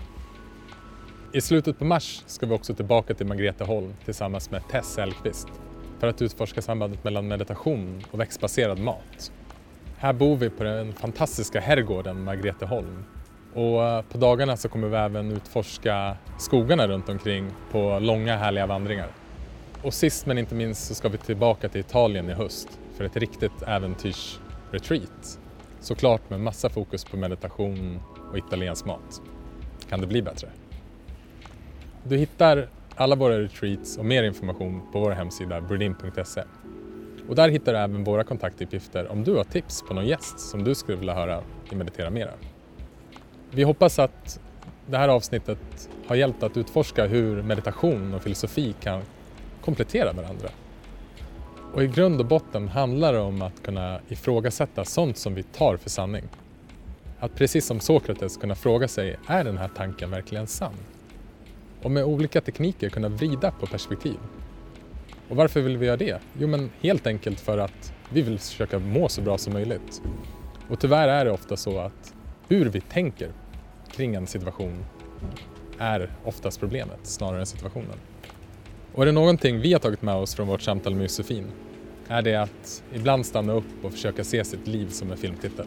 I 1.32 1.40
slutet 1.40 1.78
på 1.78 1.84
mars 1.84 2.22
ska 2.26 2.46
vi 2.46 2.54
också 2.54 2.74
tillbaka 2.74 3.14
till 3.14 3.26
Margreteholm 3.26 3.94
tillsammans 4.04 4.50
med 4.50 4.68
Tess 4.70 4.98
Elkvist 4.98 5.48
för 5.98 6.06
att 6.06 6.22
utforska 6.22 6.62
sambandet 6.62 7.04
mellan 7.04 7.28
meditation 7.28 8.02
och 8.10 8.20
växtbaserad 8.20 8.78
mat. 8.78 9.32
Här 9.98 10.12
bor 10.12 10.36
vi 10.36 10.50
på 10.50 10.64
den 10.64 10.92
fantastiska 10.92 11.60
herrgården 11.60 12.24
Margreteholm 12.24 13.04
och 13.54 13.84
eh, 13.84 14.02
på 14.02 14.18
dagarna 14.18 14.56
så 14.56 14.68
kommer 14.68 14.88
vi 14.88 14.96
även 14.96 15.32
utforska 15.32 16.16
skogarna 16.38 16.88
runt 16.88 17.08
omkring 17.08 17.50
på 17.70 17.98
långa 17.98 18.36
härliga 18.36 18.66
vandringar. 18.66 19.08
Och 19.82 19.94
sist 19.94 20.26
men 20.26 20.38
inte 20.38 20.54
minst 20.54 20.86
så 20.86 20.94
ska 20.94 21.08
vi 21.08 21.18
tillbaka 21.18 21.68
till 21.68 21.80
Italien 21.80 22.30
i 22.30 22.32
höst 22.32 22.68
för 22.96 23.04
ett 23.04 23.16
riktigt 23.16 23.62
äventyrsretreat. 23.66 25.38
Såklart 25.80 26.30
med 26.30 26.40
massa 26.40 26.68
fokus 26.68 27.04
på 27.04 27.16
meditation 27.16 28.00
och 28.30 28.38
italiensk 28.38 28.84
mat. 28.84 29.22
Kan 29.88 30.00
det 30.00 30.06
bli 30.06 30.22
bättre? 30.22 30.48
Du 32.04 32.16
hittar 32.16 32.68
alla 32.94 33.16
våra 33.16 33.40
retreats 33.40 33.98
och 33.98 34.04
mer 34.04 34.22
information 34.22 34.82
på 34.92 35.00
vår 35.00 35.10
hemsida 35.10 35.60
burdin.se. 35.60 36.42
Och 37.28 37.34
där 37.34 37.48
hittar 37.48 37.72
du 37.72 37.78
även 37.78 38.04
våra 38.04 38.24
kontaktuppgifter 38.24 39.12
om 39.12 39.24
du 39.24 39.34
har 39.34 39.44
tips 39.44 39.82
på 39.82 39.94
någon 39.94 40.06
gäst 40.06 40.40
som 40.40 40.64
du 40.64 40.74
skulle 40.74 40.98
vilja 40.98 41.14
höra 41.14 41.42
i 41.72 41.74
Meditera 41.74 42.10
Mera. 42.10 42.30
Vi 43.50 43.62
hoppas 43.62 43.98
att 43.98 44.40
det 44.86 44.98
här 44.98 45.08
avsnittet 45.08 45.88
har 46.06 46.16
hjälpt 46.16 46.42
att 46.42 46.56
utforska 46.56 47.06
hur 47.06 47.42
meditation 47.42 48.14
och 48.14 48.22
filosofi 48.22 48.74
kan 48.80 49.02
komplettera 49.60 50.12
varandra. 50.12 50.48
Och 51.74 51.82
i 51.82 51.86
grund 51.86 52.20
och 52.20 52.26
botten 52.26 52.68
handlar 52.68 53.12
det 53.12 53.18
om 53.18 53.42
att 53.42 53.62
kunna 53.62 54.00
ifrågasätta 54.08 54.84
sånt 54.84 55.16
som 55.16 55.34
vi 55.34 55.42
tar 55.42 55.76
för 55.76 55.90
sanning. 55.90 56.24
Att 57.20 57.34
precis 57.34 57.66
som 57.66 57.80
Sokrates 57.80 58.36
kunna 58.36 58.54
fråga 58.54 58.88
sig, 58.88 59.16
är 59.26 59.44
den 59.44 59.58
här 59.58 59.70
tanken 59.76 60.10
verkligen 60.10 60.46
sann? 60.46 60.74
Och 61.82 61.90
med 61.90 62.04
olika 62.04 62.40
tekniker 62.40 62.88
kunna 62.88 63.08
vrida 63.08 63.50
på 63.50 63.66
perspektiv. 63.66 64.16
Och 65.28 65.36
varför 65.36 65.60
vill 65.60 65.76
vi 65.76 65.86
göra 65.86 65.96
det? 65.96 66.18
Jo, 66.38 66.48
men 66.48 66.70
helt 66.80 67.06
enkelt 67.06 67.40
för 67.40 67.58
att 67.58 67.92
vi 68.10 68.22
vill 68.22 68.38
försöka 68.38 68.78
må 68.78 69.08
så 69.08 69.20
bra 69.20 69.38
som 69.38 69.52
möjligt. 69.52 70.02
Och 70.68 70.80
tyvärr 70.80 71.08
är 71.08 71.24
det 71.24 71.30
ofta 71.30 71.56
så 71.56 71.78
att 71.78 72.14
hur 72.48 72.66
vi 72.66 72.80
tänker 72.80 73.32
kring 73.90 74.14
en 74.14 74.26
situation 74.26 74.84
är 75.78 76.10
oftast 76.24 76.60
problemet 76.60 76.98
snarare 77.02 77.40
än 77.40 77.46
situationen. 77.46 77.96
Och 78.94 79.02
är 79.02 79.06
det 79.06 79.12
någonting 79.12 79.60
vi 79.60 79.72
har 79.72 79.80
tagit 79.80 80.02
med 80.02 80.14
oss 80.14 80.34
från 80.34 80.48
vårt 80.48 80.62
samtal 80.62 80.94
med 80.94 81.02
Josefin 81.02 81.46
är 82.08 82.22
det 82.22 82.34
att 82.34 82.82
ibland 82.94 83.26
stanna 83.26 83.52
upp 83.52 83.84
och 83.84 83.92
försöka 83.92 84.24
se 84.24 84.44
sitt 84.44 84.66
liv 84.66 84.88
som 84.88 85.10
en 85.10 85.16
filmtitel. 85.16 85.66